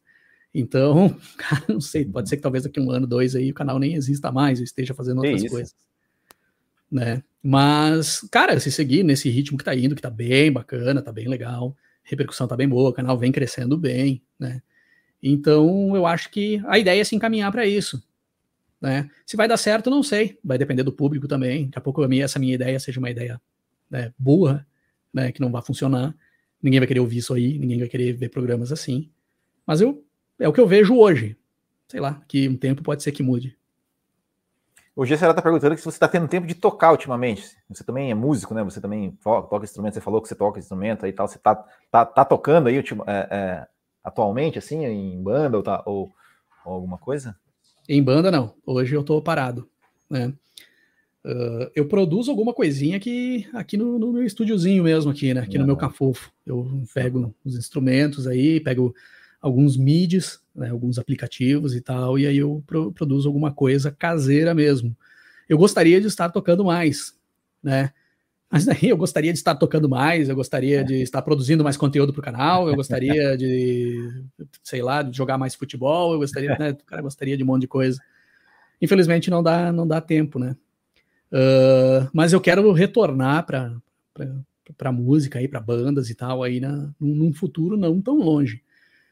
[0.53, 3.79] Então, cara, não sei, pode ser que talvez daqui um ano, dois aí, o canal
[3.79, 5.75] nem exista mais, eu esteja fazendo outras coisas
[6.93, 7.23] né?
[7.41, 11.27] Mas, cara, se seguir nesse ritmo que tá indo, que tá bem bacana, tá bem
[11.27, 14.61] legal, repercussão tá bem boa, o canal vem crescendo bem, né?
[15.21, 18.01] Então, eu acho que a ideia é se encaminhar para isso,
[18.79, 19.09] né?
[19.25, 21.65] Se vai dar certo, não sei, vai depender do público também.
[21.65, 23.41] Daqui a pouco minha, essa minha ideia seja uma ideia
[23.89, 24.65] né, burra,
[25.13, 26.15] né, que não vai funcionar.
[26.61, 29.09] Ninguém vai querer ouvir isso aí, ninguém vai querer ver programas assim.
[29.65, 30.03] Mas eu
[30.39, 31.37] é o que eu vejo hoje.
[31.87, 33.57] Sei lá, que um tempo pode ser que mude.
[34.95, 37.55] O Gessera está perguntando se você está tendo tempo de tocar ultimamente.
[37.69, 38.63] Você também é músico, né?
[38.63, 41.27] Você também toca instrumento, você falou que você toca instrumento e tal.
[41.27, 41.55] Você está
[41.89, 43.67] tá, tá tocando aí é, é,
[44.03, 46.13] atualmente, assim, em banda ou, tá, ou,
[46.63, 47.35] ou, alguma coisa?
[47.89, 48.53] Em banda, não.
[48.65, 49.67] Hoje eu estou parado,
[50.09, 50.31] né?
[51.25, 55.41] Uh, eu produzo alguma coisinha aqui, aqui no, no meu estúdiozinho mesmo, aqui, né?
[55.41, 55.61] Aqui uhum.
[55.61, 56.31] no meu cafofo.
[56.45, 58.93] Eu pego os instrumentos aí, pego
[59.43, 64.53] alguns MIDIs, né, alguns aplicativos e tal, e aí eu pro, produzo alguma coisa caseira
[64.53, 64.95] mesmo.
[65.49, 67.13] Eu gostaria de estar tocando mais,
[67.61, 67.91] né?
[68.49, 72.13] Mas daí eu gostaria de estar tocando mais, eu gostaria de estar produzindo mais conteúdo
[72.13, 74.23] para o canal, eu gostaria de,
[74.63, 76.69] sei lá, de jogar mais futebol, eu gostaria, né?
[76.71, 77.99] O cara gostaria de um monte de coisa.
[78.81, 80.55] Infelizmente não dá, não dá tempo, né?
[81.33, 83.75] Uh, mas eu quero retornar para
[84.77, 88.63] para música aí, para bandas e tal, aí na, num futuro não tão longe,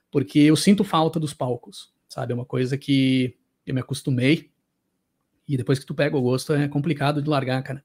[0.09, 2.31] porque eu sinto falta dos palcos, sabe?
[2.31, 3.35] É uma coisa que
[3.65, 4.49] eu me acostumei
[5.47, 7.83] e depois que tu pega o gosto é complicado de largar, cara.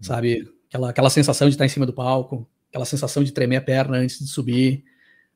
[0.00, 0.50] Sabe?
[0.68, 3.98] Aquela, aquela sensação de estar em cima do palco, aquela sensação de tremer a perna
[3.98, 4.82] antes de subir,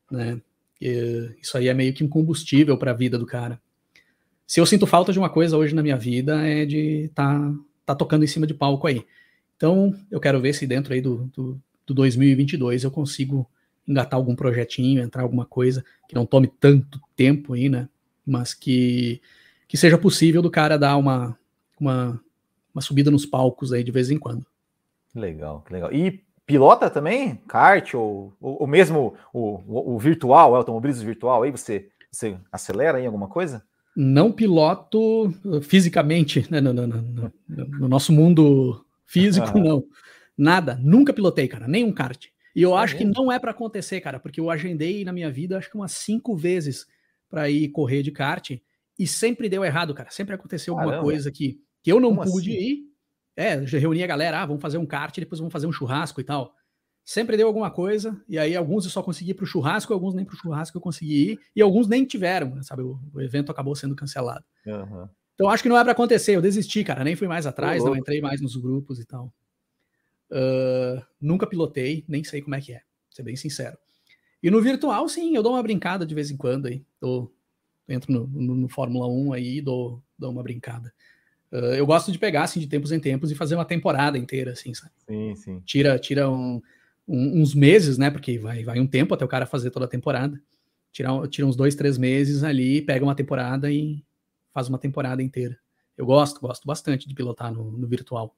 [0.09, 0.41] né?
[0.81, 3.61] E isso aí é meio que um combustível para a vida do cara.
[4.47, 7.55] Se eu sinto falta de uma coisa hoje na minha vida é de estar tá
[7.85, 9.05] tá tocando em cima de palco aí.
[9.55, 13.49] Então, eu quero ver se dentro aí do, do, do 2022 eu consigo
[13.87, 17.87] engatar algum projetinho, entrar alguma coisa que não tome tanto tempo aí, né?
[18.25, 19.21] Mas que,
[19.67, 21.37] que seja possível do cara dar uma,
[21.79, 22.19] uma,
[22.73, 24.45] uma subida nos palcos aí de vez em quando.
[25.13, 25.93] Legal, legal.
[25.93, 27.35] E pilota também?
[27.47, 32.37] Kart ou, ou, ou mesmo o, o, o virtual, o automobilismo virtual aí, você, você
[32.51, 33.63] acelera aí alguma coisa?
[33.95, 39.61] Não piloto fisicamente, né, no, no, no, no nosso mundo físico, ah.
[39.61, 39.85] não.
[40.37, 42.25] Nada, nunca pilotei, cara, nem um kart.
[42.55, 43.13] E eu é acho mesmo?
[43.13, 45.93] que não é para acontecer, cara, porque eu agendei na minha vida, acho que umas
[45.93, 46.85] cinco vezes
[47.29, 48.51] para ir correr de kart
[48.97, 50.09] e sempre deu errado, cara.
[50.09, 50.95] Sempre aconteceu Caramba.
[50.95, 52.59] alguma coisa que, que eu não Como pude assim?
[52.59, 52.95] ir.
[53.37, 56.23] É, reuni a galera, ah, vamos fazer um kart, depois vamos fazer um churrasco e
[56.23, 56.53] tal
[57.05, 60.25] sempre deu alguma coisa, e aí alguns eu só consegui para o churrasco, alguns nem
[60.25, 62.81] para o churrasco eu consegui ir, e alguns nem tiveram, sabe?
[62.81, 64.43] O, o evento acabou sendo cancelado.
[64.65, 65.07] Uhum.
[65.35, 67.95] Então acho que não é para acontecer, eu desisti, cara, nem fui mais atrás, não
[67.95, 69.31] entrei mais nos grupos e tal.
[70.31, 73.77] Uh, nunca pilotei, nem sei como é que é, ser bem sincero.
[74.41, 76.83] E no virtual, sim, eu dou uma brincada de vez em quando aí.
[76.99, 77.31] Dou,
[77.87, 80.93] entro no, no, no Fórmula 1 aí e dou, dou uma brincada.
[81.51, 84.51] Uh, eu gosto de pegar, assim, de tempos em tempos e fazer uma temporada inteira,
[84.51, 84.91] assim, sabe?
[85.07, 85.61] Sim, sim.
[85.65, 86.61] Tira, tira um,
[87.07, 88.09] um, uns meses, né?
[88.09, 90.41] Porque vai, vai um tempo até o cara fazer toda a temporada.
[90.91, 94.03] Tira, tira uns dois, três meses ali, pega uma temporada e
[94.53, 95.57] faz uma temporada inteira.
[95.97, 98.35] Eu gosto, gosto bastante de pilotar no, no virtual.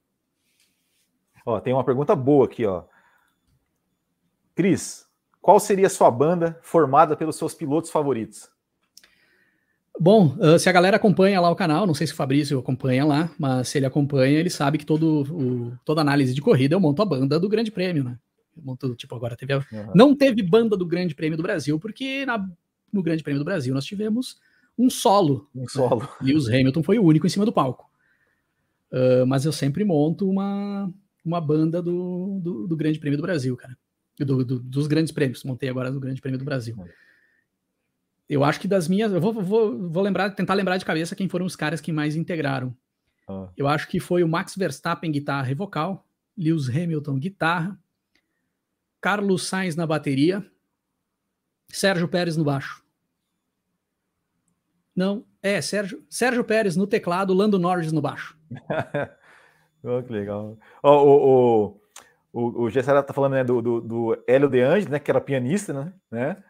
[1.46, 2.84] Ó, tem uma pergunta boa aqui, ó.
[4.54, 5.08] Cris,
[5.40, 8.50] qual seria a sua banda formada pelos seus pilotos favoritos?
[10.00, 13.06] Bom, uh, se a galera acompanha lá o canal, não sei se o Fabrício acompanha
[13.06, 16.80] lá, mas se ele acompanha, ele sabe que todo, o, toda análise de corrida eu
[16.80, 18.20] monto a banda do Grande Prêmio, né?
[18.64, 19.58] Montou, tipo, agora teve a...
[19.58, 19.92] uhum.
[19.96, 22.50] não teve banda do Grande Prêmio do Brasil, porque na,
[22.92, 24.40] no Grande Prêmio do Brasil nós tivemos
[24.78, 25.50] um solo.
[25.56, 26.02] Um solo.
[26.02, 26.08] Né?
[26.22, 27.90] Lewis Hamilton foi o único em cima do palco.
[28.92, 30.92] Uh, mas eu sempre monto uma,
[31.26, 33.78] uma banda do, do, do Grande Prêmio do Brasil, cara.
[34.20, 35.44] Do, do, dos grandes prêmios.
[35.44, 36.76] Montei agora do Grande Prêmio do Brasil.
[36.78, 36.88] Uhum.
[38.30, 39.12] Eu acho que das minhas.
[39.12, 42.16] Eu vou, vou, vou lembrar, tentar lembrar de cabeça quem foram os caras que mais
[42.16, 42.76] integraram.
[43.28, 43.48] Uhum.
[43.56, 46.06] Eu acho que foi o Max Verstappen, guitarra e vocal,
[46.38, 47.78] Lewis Hamilton, guitarra,
[49.02, 50.46] Carlos Sainz na bateria,
[51.70, 52.84] Sérgio Pérez no baixo.
[54.96, 58.38] Não, é, Sérgio, Sérgio Pérez no teclado, Lando Norris no baixo.
[59.84, 60.58] oh, que legal.
[60.82, 61.82] Oh, o, o,
[62.34, 65.22] o, o Gessara tá falando né, do, do, do Hélio De Angelis, né, que era
[65.22, 65.94] pianista, né?
[66.10, 66.44] né?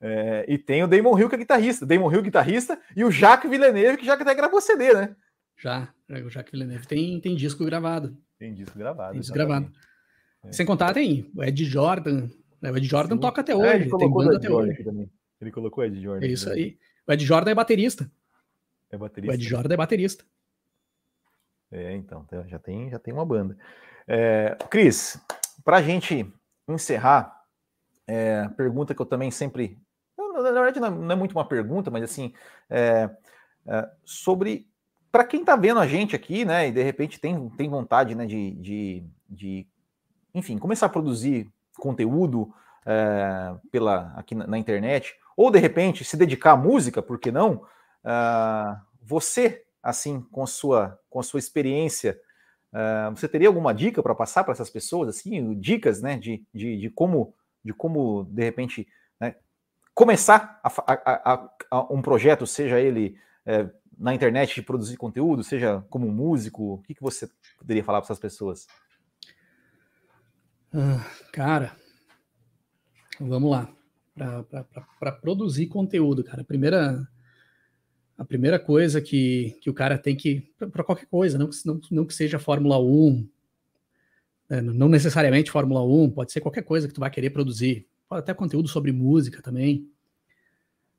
[0.00, 1.86] É, e tem o Damon Hill, que é guitarrista.
[1.86, 5.16] Damon Hill, guitarrista, e o Jacques Villeneuve, que já até gravou CD, né?
[5.56, 8.14] Já, o Jacques Villeneuve tem, tem disco gravado.
[8.38, 9.12] Tem disco gravado.
[9.12, 9.72] Tem disco gravado.
[10.44, 10.52] É.
[10.52, 12.28] Sem contar, tem o Ed Jordan.
[12.60, 12.70] Né?
[12.70, 13.20] O Ed Jordan Sim.
[13.20, 13.88] toca até hoje.
[13.88, 14.84] É, tem banda até hoje.
[14.84, 15.10] Também.
[15.40, 16.26] Ele colocou o Ed Jordan.
[16.26, 16.78] É isso aí.
[17.06, 18.10] O Ed Jordan é baterista.
[18.90, 19.32] É baterista.
[19.32, 20.24] O Ed Jordan é baterista.
[21.70, 23.56] É, então, tá, já tem, já tem uma banda.
[24.06, 25.20] É, Cris,
[25.64, 26.26] para a gente
[26.68, 27.44] encerrar,
[28.06, 29.78] é, pergunta que eu também sempre.
[30.16, 32.32] Na, na verdade, não é muito uma pergunta, mas assim,
[32.70, 33.10] é,
[33.66, 34.68] é, sobre.
[35.10, 38.26] Para quem está vendo a gente aqui, né, e de repente tem, tem vontade né,
[38.26, 39.66] de, de, de
[40.34, 41.48] enfim, começar a produzir
[41.78, 42.52] conteúdo
[42.86, 47.30] é, pela, aqui na, na, internet, ou de repente se dedicar à música, por que
[47.30, 47.62] não?
[48.04, 52.20] Uh, você, assim, com a sua, com a sua experiência,
[52.72, 56.78] uh, você teria alguma dica para passar para essas pessoas, assim, dicas, né, de, de,
[56.78, 57.34] de como,
[57.64, 58.86] de como, de repente,
[59.18, 59.34] né,
[59.94, 63.16] começar a, a, a, um projeto, seja ele
[63.46, 67.28] é, na internet de produzir conteúdo, seja como músico, o que, que você
[67.58, 68.66] poderia falar para essas pessoas?
[70.76, 71.76] Ah, cara,
[73.20, 73.72] vamos lá.
[74.98, 76.42] Para produzir conteúdo, cara.
[76.42, 77.08] A primeira,
[78.18, 80.52] a primeira coisa que, que o cara tem que.
[80.72, 83.28] para qualquer coisa, não, não, não que seja Fórmula 1,
[84.50, 87.86] né, não necessariamente Fórmula 1, pode ser qualquer coisa que tu vai querer produzir.
[88.08, 89.88] Pode até conteúdo sobre música também.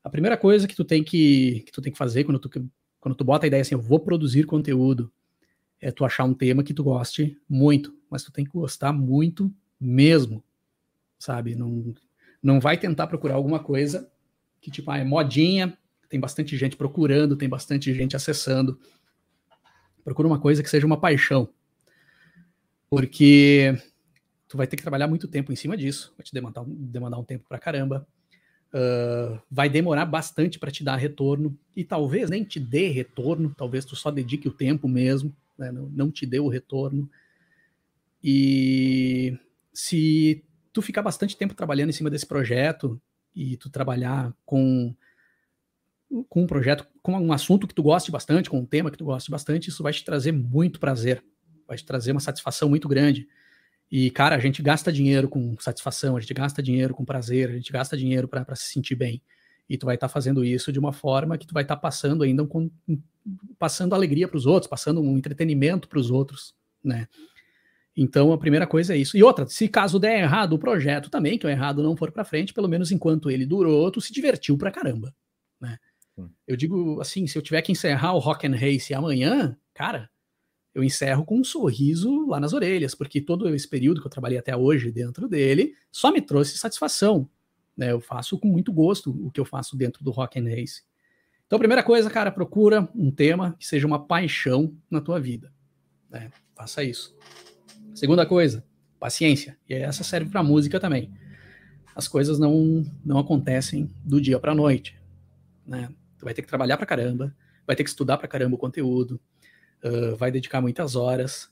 [0.01, 2.49] A primeira coisa que tu tem que, que, tu tem que fazer quando tu,
[2.97, 5.11] quando tu bota a ideia assim, eu vou produzir conteúdo,
[5.81, 9.53] é tu achar um tema que tu goste muito, mas tu tem que gostar muito
[9.85, 10.43] mesmo,
[11.17, 11.55] sabe?
[11.55, 11.93] Não,
[12.41, 14.09] não vai tentar procurar alguma coisa
[14.59, 15.77] que, tipo, ah, é modinha,
[16.09, 18.79] tem bastante gente procurando, tem bastante gente acessando.
[20.03, 21.49] Procura uma coisa que seja uma paixão.
[22.89, 23.75] Porque
[24.47, 27.23] tu vai ter que trabalhar muito tempo em cima disso, vai te demandar, demandar um
[27.23, 28.07] tempo pra caramba.
[28.73, 33.85] Uh, vai demorar bastante para te dar retorno e talvez nem te dê retorno, talvez
[33.85, 37.09] tu só dedique o tempo mesmo, né, não, não te dê o retorno.
[38.21, 39.37] E
[39.75, 42.99] se tu ficar bastante tempo trabalhando em cima desse projeto
[43.35, 44.95] e tu trabalhar com
[46.29, 49.05] com um projeto, com um assunto que tu goste bastante, com um tema que tu
[49.05, 51.21] goste bastante, isso vai te trazer muito prazer,
[51.67, 53.27] vai te trazer uma satisfação muito grande.
[53.91, 57.53] E, cara, a gente gasta dinheiro com satisfação, a gente gasta dinheiro com prazer, a
[57.53, 59.21] gente gasta dinheiro para se sentir bem.
[59.67, 61.81] E tu vai estar tá fazendo isso de uma forma que tu vai estar tá
[61.81, 62.69] passando ainda com,
[63.57, 67.07] passando alegria para os outros, passando um entretenimento para os outros, né?
[67.95, 69.17] Então a primeira coisa é isso.
[69.17, 72.25] E outra, se caso der errado o projeto também, que o errado não for para
[72.25, 75.15] frente, pelo menos enquanto ele durou, tu se divertiu pra caramba,
[75.59, 75.77] né?
[76.47, 80.09] Eu digo assim, se eu tiver que encerrar o Rock and Race amanhã, cara,
[80.73, 84.37] eu encerro com um sorriso lá nas orelhas, porque todo esse período que eu trabalhei
[84.37, 87.29] até hoje dentro dele só me trouxe satisfação.
[87.75, 87.91] Né?
[87.91, 90.83] Eu faço com muito gosto o que eu faço dentro do Rock and Race.
[91.47, 95.53] Então, primeira coisa, cara, procura um tema que seja uma paixão na tua vida.
[96.09, 96.31] Né?
[96.55, 97.15] Faça isso.
[97.95, 98.63] Segunda coisa,
[98.99, 99.57] paciência.
[99.67, 101.11] E essa serve para música também.
[101.95, 104.95] As coisas não, não acontecem do dia para a noite.
[105.65, 105.89] Né?
[106.25, 107.35] vai ter que trabalhar pra caramba,
[107.65, 109.21] vai ter que estudar pra caramba o conteúdo,
[109.83, 111.49] uh, vai dedicar muitas horas.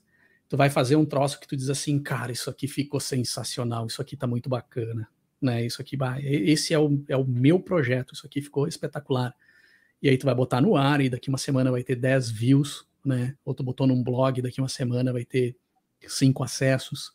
[0.48, 4.02] Tu vai fazer um troço que tu diz assim, cara, isso aqui ficou sensacional, isso
[4.02, 5.08] aqui tá muito bacana,
[5.40, 5.64] né?
[5.64, 9.34] Isso aqui, esse é o, é o meu projeto, isso aqui ficou espetacular.
[10.02, 12.86] E aí tu vai botar no ar e daqui uma semana vai ter 10 views,
[13.04, 13.36] né?
[13.44, 15.56] Ou tu botou num blog, daqui uma semana vai ter
[16.08, 17.12] cinco acessos.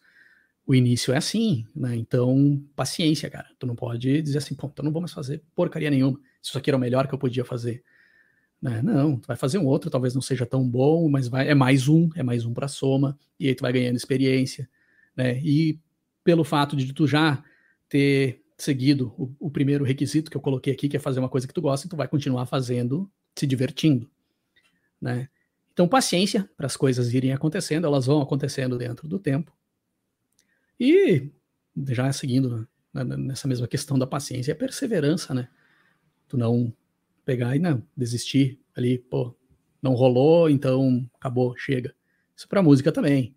[0.66, 1.96] O início é assim, né?
[1.96, 3.48] Então, paciência, cara.
[3.58, 6.70] Tu não pode dizer assim, pô, então não vou mais fazer porcaria nenhuma isso aqui
[6.70, 7.84] era o melhor que eu podia fazer.
[8.62, 8.82] Né?
[8.82, 11.88] Não, tu vai fazer um outro, talvez não seja tão bom, mas vai, é mais
[11.88, 14.70] um, é mais um para soma, e aí tu vai ganhando experiência.
[15.16, 15.40] Né?
[15.40, 15.80] E
[16.24, 17.44] pelo fato de tu já
[17.88, 21.48] ter seguido o, o, primeiro requisito que eu coloquei aqui, que é fazer uma coisa
[21.48, 24.10] que tu gosta, tu vai continuar fazendo, se divertindo.
[25.02, 25.30] Né?
[25.80, 29.58] Então, paciência para as coisas irem acontecendo, elas vão acontecendo dentro do tempo.
[30.78, 31.32] E
[31.88, 35.48] já seguindo né, nessa mesma questão da paciência, é perseverança, né?
[36.28, 36.74] tu não
[37.24, 39.34] pegar e não desistir ali, pô,
[39.82, 41.96] não rolou, então acabou, chega.
[42.36, 43.34] Isso para música também.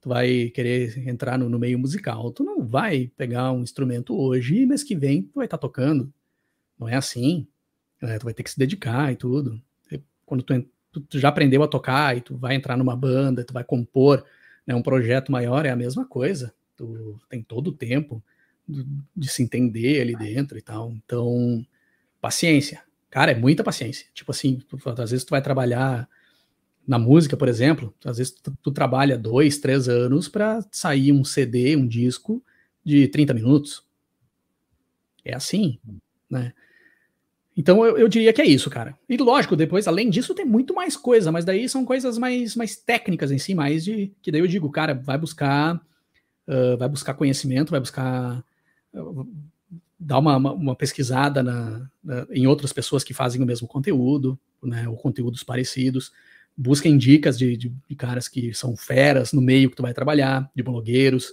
[0.00, 4.62] Tu vai querer entrar no, no, meio musical, tu não vai pegar um instrumento hoje
[4.62, 6.12] e mês que vem tu vai estar tá tocando.
[6.76, 7.46] Não é assim.
[8.02, 9.62] É, tu vai ter que se dedicar e tudo.
[9.92, 10.52] E quando tu,
[10.94, 14.24] tu, tu, já aprendeu a tocar e tu vai entrar numa banda, tu vai compor
[14.64, 16.54] né, um projeto maior, é a mesma coisa.
[16.76, 18.22] Tu tem todo o tempo
[18.68, 20.92] de, de se entender ali dentro e tal.
[20.92, 21.66] Então,
[22.20, 22.82] paciência.
[23.10, 24.06] Cara, é muita paciência.
[24.14, 26.08] Tipo assim, tu, às vezes tu vai trabalhar
[26.86, 31.24] na música, por exemplo, às vezes tu, tu trabalha dois, três anos para sair um
[31.24, 32.42] CD, um disco
[32.84, 33.84] de 30 minutos.
[35.24, 35.78] É assim,
[36.30, 36.52] né?
[37.56, 38.96] Então eu, eu, diria que é isso, cara.
[39.08, 42.76] E lógico, depois, além disso, tem muito mais coisa, mas daí são coisas mais, mais
[42.76, 44.12] técnicas em si, mais de.
[44.20, 45.80] Que daí eu digo, cara, vai buscar.
[46.46, 48.44] Uh, vai buscar conhecimento, vai buscar.
[48.92, 49.26] Uh,
[49.98, 54.38] dar uma, uma, uma pesquisada na, na, em outras pessoas que fazem o mesmo conteúdo,
[54.62, 56.12] né, ou conteúdos parecidos.
[56.56, 60.50] Busquem dicas de, de, de, caras que são feras no meio que tu vai trabalhar,
[60.54, 61.32] de blogueiros,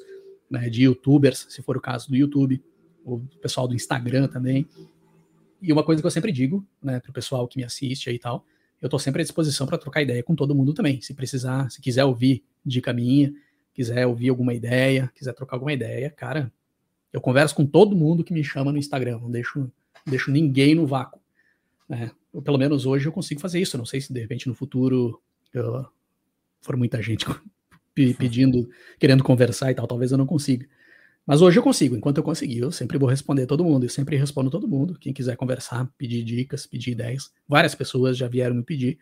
[0.50, 2.64] né, de youtubers, se for o caso do YouTube,
[3.04, 4.68] o pessoal do Instagram também.
[5.62, 8.20] E uma coisa que eu sempre digo, né, pro pessoal que me assiste aí e
[8.20, 8.46] tal,
[8.82, 11.00] eu tô sempre à disposição para trocar ideia com todo mundo também.
[11.02, 13.32] Se precisar, se quiser ouvir dica minha,
[13.74, 16.52] quiser ouvir alguma ideia, quiser trocar alguma ideia, cara,
[17.14, 19.72] eu converso com todo mundo que me chama no Instagram, não deixo,
[20.06, 21.22] deixo ninguém no vácuo.
[21.88, 22.12] Né?
[22.34, 23.76] Ou pelo menos hoje eu consigo fazer isso.
[23.76, 25.22] Eu não sei se de repente no futuro
[25.54, 25.86] eu,
[26.62, 27.26] for muita gente
[27.94, 30.66] pedindo, querendo conversar e tal, talvez eu não consiga.
[31.26, 34.18] Mas hoje eu consigo, enquanto eu conseguir, eu sempre vou responder todo mundo, eu sempre
[34.18, 34.98] respondo todo mundo.
[35.00, 37.32] Quem quiser conversar, pedir dicas, pedir ideias.
[37.48, 38.98] Várias pessoas já vieram me pedir.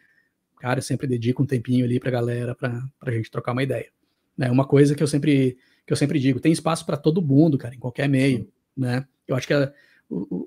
[0.59, 3.89] Cara, eu sempre dedico um tempinho ali pra galera pra, pra gente trocar uma ideia.
[4.37, 4.51] Né?
[4.51, 7.73] Uma coisa que eu sempre que eu sempre digo, tem espaço para todo mundo, cara,
[7.73, 8.47] em qualquer meio,
[8.77, 9.07] né?
[9.27, 9.73] Eu acho que a,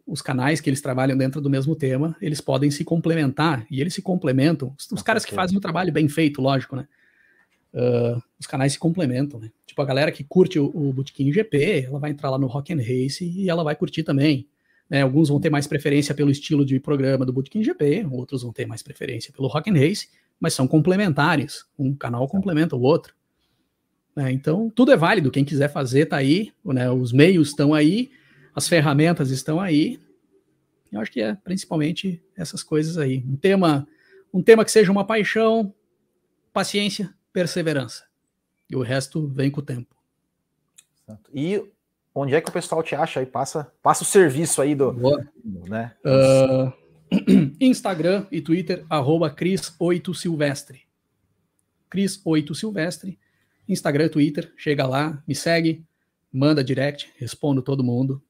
[0.06, 3.92] os canais que eles trabalham dentro do mesmo tema, eles podem se complementar e eles
[3.92, 4.72] se complementam.
[4.78, 6.86] Os, os caras que fazem o trabalho bem feito, lógico, né?
[7.74, 9.50] Uh, os canais se complementam, né?
[9.66, 12.72] Tipo, a galera que curte o, o Bootkin GP, ela vai entrar lá no Rock
[12.72, 14.46] and Race e ela vai curtir também.
[14.90, 15.00] Né?
[15.00, 18.66] Alguns vão ter mais preferência pelo estilo de programa do Bootkin GP, outros vão ter
[18.66, 20.08] mais preferência pelo Rock and Race,
[20.38, 21.64] mas são complementares.
[21.78, 23.14] Um canal complementa o outro.
[24.14, 24.30] Né?
[24.32, 25.30] Então, tudo é válido.
[25.30, 26.90] Quem quiser fazer tá aí, né?
[26.90, 28.10] os meios estão aí,
[28.54, 29.98] as ferramentas estão aí.
[30.92, 33.24] Eu acho que é principalmente essas coisas aí.
[33.26, 33.88] Um tema,
[34.30, 35.72] um tema que seja uma paixão,
[36.52, 38.04] paciência, perseverança.
[38.68, 39.94] E o resto vem com o tempo.
[41.34, 41.62] E
[42.14, 43.26] onde é que o pessoal te acha aí?
[43.26, 44.92] Passa, passa o serviço aí do.
[44.92, 45.26] Boa.
[45.44, 45.94] Né?
[46.04, 46.72] Uh,
[47.60, 50.82] Instagram e Twitter, arroba Cris8Silvestre.
[51.90, 53.18] Cris8Silvestre.
[53.68, 55.86] Instagram, Twitter, chega lá, me segue,
[56.32, 58.22] manda direct, respondo todo mundo.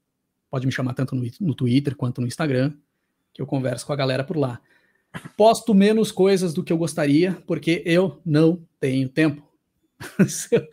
[0.51, 2.73] Pode me chamar tanto no, no Twitter quanto no Instagram,
[3.33, 4.61] que eu converso com a galera por lá.
[5.37, 9.47] Posto menos coisas do que eu gostaria, porque eu não tenho tempo.
[10.27, 10.67] se, eu,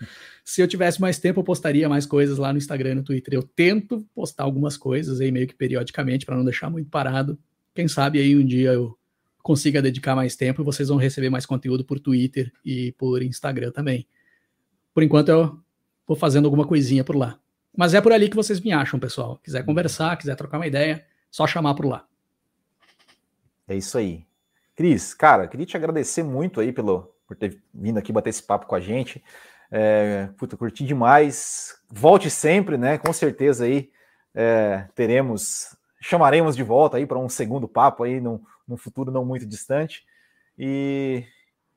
[0.43, 3.33] se, eu, tivesse mais tempo, eu postaria mais coisas lá no Instagram e no Twitter.
[3.33, 7.37] Eu tento postar algumas coisas aí meio que periodicamente para não deixar muito parado.
[7.75, 8.97] Quem sabe aí um dia eu
[9.43, 13.71] consiga dedicar mais tempo e vocês vão receber mais conteúdo por Twitter e por Instagram
[13.71, 14.07] também.
[14.93, 15.59] Por enquanto eu
[16.07, 17.39] vou fazendo alguma coisinha por lá.
[17.75, 19.39] Mas é por ali que vocês me acham, pessoal.
[19.43, 22.05] Quiser conversar, quiser trocar uma ideia, só chamar por lá.
[23.67, 24.25] É isso aí.
[24.79, 28.65] Cris, cara, queria te agradecer muito aí pelo, por ter vindo aqui bater esse papo
[28.65, 29.21] com a gente.
[29.69, 31.77] É, puta, curti demais.
[31.91, 32.97] Volte sempre, né?
[32.97, 33.91] Com certeza aí
[34.33, 39.25] é, teremos, chamaremos de volta aí para um segundo papo aí num, num futuro não
[39.25, 40.05] muito distante.
[40.57, 41.25] E,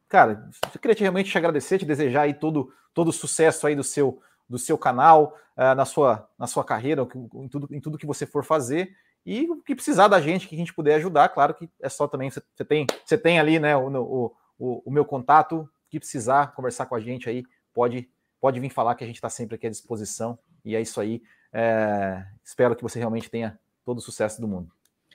[0.09, 3.75] cara, eu queria te, realmente te agradecer, te desejar aí todo, todo o sucesso aí
[3.75, 7.03] do seu, do seu canal, uh, na, sua, na sua carreira,
[7.35, 8.95] em tudo, em tudo que você for fazer.
[9.25, 12.09] E o que precisar da gente, que a gente puder ajudar, claro que é só
[12.09, 16.87] também, você, tem, você tem ali né, o, o, o, meu contato, que precisar conversar
[16.87, 18.09] com a gente aí, pode,
[18.41, 20.39] pode vir falar que a gente está sempre aqui à disposição.
[20.65, 21.23] E é isso aí.
[21.53, 24.71] É, espero que você realmente tenha todo o sucesso do mundo.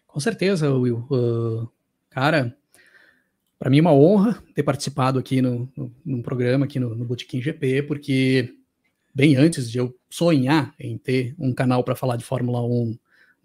[0.05, 1.05] Com certeza, Will.
[1.09, 1.69] Uh,
[2.09, 2.55] cara,
[3.59, 5.69] para mim é uma honra ter participado aqui no,
[6.05, 8.53] no, programa aqui no, no Botequim GP, porque
[9.13, 12.97] bem antes de eu sonhar em ter um canal para falar de Fórmula 1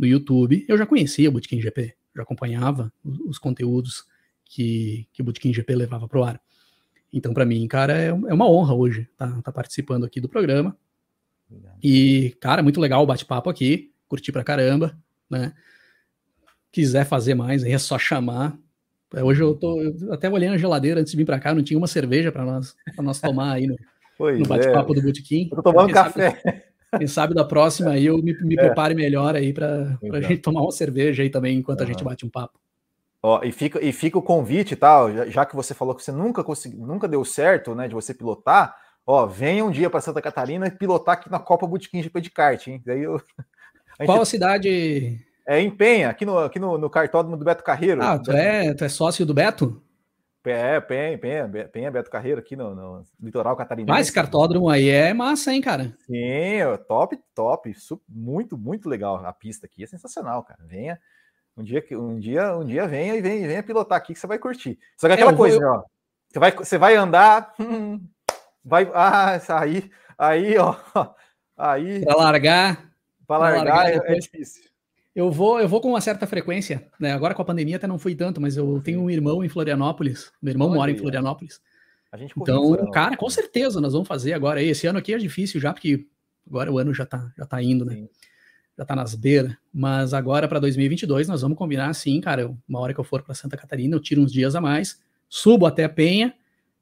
[0.02, 4.04] no YouTube, eu já conhecia o Botequim GP, já acompanhava os, os conteúdos
[4.44, 6.40] que, que o Botequim GP levava para o ar.
[7.12, 10.28] Então, para mim, cara, é, é, uma honra hoje estar tá, tá participando aqui do
[10.28, 10.76] programa.
[11.82, 14.98] E, cara, muito legal o bate-papo aqui, curti pra caramba,
[15.30, 15.52] né?
[16.72, 18.58] Quiser fazer mais, aí é só chamar.
[19.14, 21.62] É, hoje eu tô eu até olhando a geladeira antes de vir para cá, não
[21.62, 23.76] tinha uma cerveja para nós, nós tomar aí no,
[24.38, 24.94] no bate-papo é.
[24.96, 25.48] do Botequim.
[25.50, 26.30] Eu tô tomando café.
[26.30, 28.58] Sabe, quem sabe da próxima aí eu me, me é.
[28.58, 31.86] prepare melhor aí para a gente tomar uma cerveja aí também enquanto uhum.
[31.86, 32.58] a gente bate um papo.
[33.22, 35.14] Ó, e, fica, e fica o convite, tal, tá?
[35.14, 38.12] já, já, que você falou que você nunca conseguiu, nunca deu certo, né, de você
[38.12, 38.74] pilotar,
[39.06, 42.30] ó, venha um dia para Santa Catarina e pilotar aqui na Copa Botequim GP de
[42.30, 42.82] kart, hein?
[42.84, 43.16] Daí eu,
[43.98, 45.20] a Qual a cidade?
[45.46, 48.02] É em Penha, aqui no, aqui no, no cartódromo do Beto Carreiro.
[48.02, 49.81] Ah, tu é, tu é sócio do Beto?
[50.44, 53.90] É, Penha, Penha, Penha Beto Carreiro aqui no, no litoral catarinense.
[53.90, 55.96] Mas esse cartódromo aí é massa, hein, cara?
[56.04, 56.58] Sim,
[56.88, 57.72] top, top,
[58.08, 60.58] muito, muito legal a pista aqui, é sensacional, cara.
[60.66, 60.98] Venha,
[61.56, 64.38] um dia, um dia, um dia venha e venha, venha pilotar aqui que você vai
[64.38, 64.78] curtir.
[64.96, 65.68] Só que é aquela é, coisa, vou...
[65.68, 65.84] ó.
[66.28, 67.54] Você vai, você vai andar,
[68.64, 70.74] vai, ah, aí, aí, ó,
[71.56, 72.04] aí.
[72.04, 72.92] Para largar.
[73.26, 74.71] Para largar, largar é, é difícil.
[75.14, 77.12] Eu vou, eu vou com uma certa frequência, né?
[77.12, 80.32] Agora com a pandemia até não fui tanto, mas eu tenho um irmão em Florianópolis.
[80.40, 81.60] Meu irmão Olha mora em Florianópolis.
[82.36, 84.62] então, cara, com certeza nós vamos fazer agora.
[84.62, 86.06] Esse ano aqui é difícil já, porque
[86.46, 87.94] agora o ano já tá, já tá indo, né?
[87.94, 88.08] Sim
[88.76, 92.94] já tá nas beiras, mas agora para 2022 nós vamos combinar assim, cara, uma hora
[92.94, 95.88] que eu for para Santa Catarina, eu tiro uns dias a mais, subo até a
[95.88, 96.34] Penha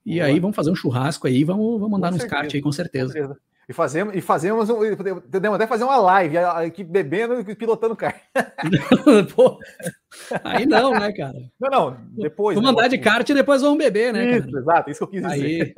[0.04, 0.26] e Boa.
[0.26, 3.06] aí vamos fazer um churrasco aí, vamos, vamos mandar uns kart aí com certeza.
[3.06, 3.40] com certeza.
[3.70, 4.78] E fazemos, e fazemos um,
[5.30, 8.20] podemos até fazer uma live, aqui bebendo e pilotando kart.
[9.32, 9.60] Pô,
[10.42, 11.38] aí não, né, cara?
[11.60, 12.56] Não, não, depois.
[12.56, 14.38] Vamos andar de kart e depois vamos beber, né?
[14.38, 14.58] Isso, cara?
[14.58, 15.74] exato, isso que eu quis dizer.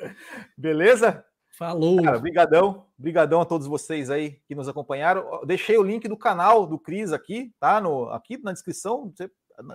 [0.00, 0.06] Aí.
[0.56, 1.24] Beleza?
[1.58, 2.00] Falou.
[2.00, 2.86] Cara, brigadão.
[2.96, 5.40] Brigadão a todos vocês aí que nos acompanharam.
[5.44, 7.80] Deixei o link do canal do Cris aqui, tá?
[7.80, 9.12] No, aqui na descrição.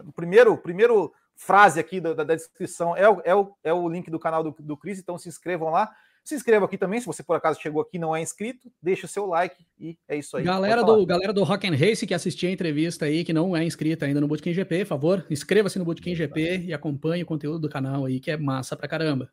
[0.05, 4.09] O primeiro, primeiro frase aqui da, da, descrição é o, é, o, é o link
[4.09, 5.93] do canal do, do Cris, então se inscrevam lá.
[6.23, 9.05] Se inscreva aqui também, se você por acaso chegou aqui e não é inscrito, deixa
[9.05, 10.43] o seu like e é isso aí.
[10.43, 13.63] Galera do, galera do Rock and Race que assistiu a entrevista aí, que não é
[13.63, 17.59] inscrita ainda no Bootcamp GP, por favor, inscreva-se no Bootcamp GP e acompanhe o conteúdo
[17.59, 19.31] do canal aí, que é massa pra caramba.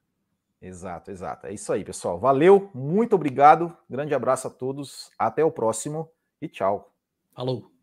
[0.61, 1.47] Exato, exato.
[1.47, 2.19] É isso aí, pessoal.
[2.19, 3.77] Valeu, muito obrigado.
[3.89, 5.11] Grande abraço a todos.
[5.19, 6.11] Até o próximo
[6.43, 6.93] e tchau.
[7.33, 7.78] Falou!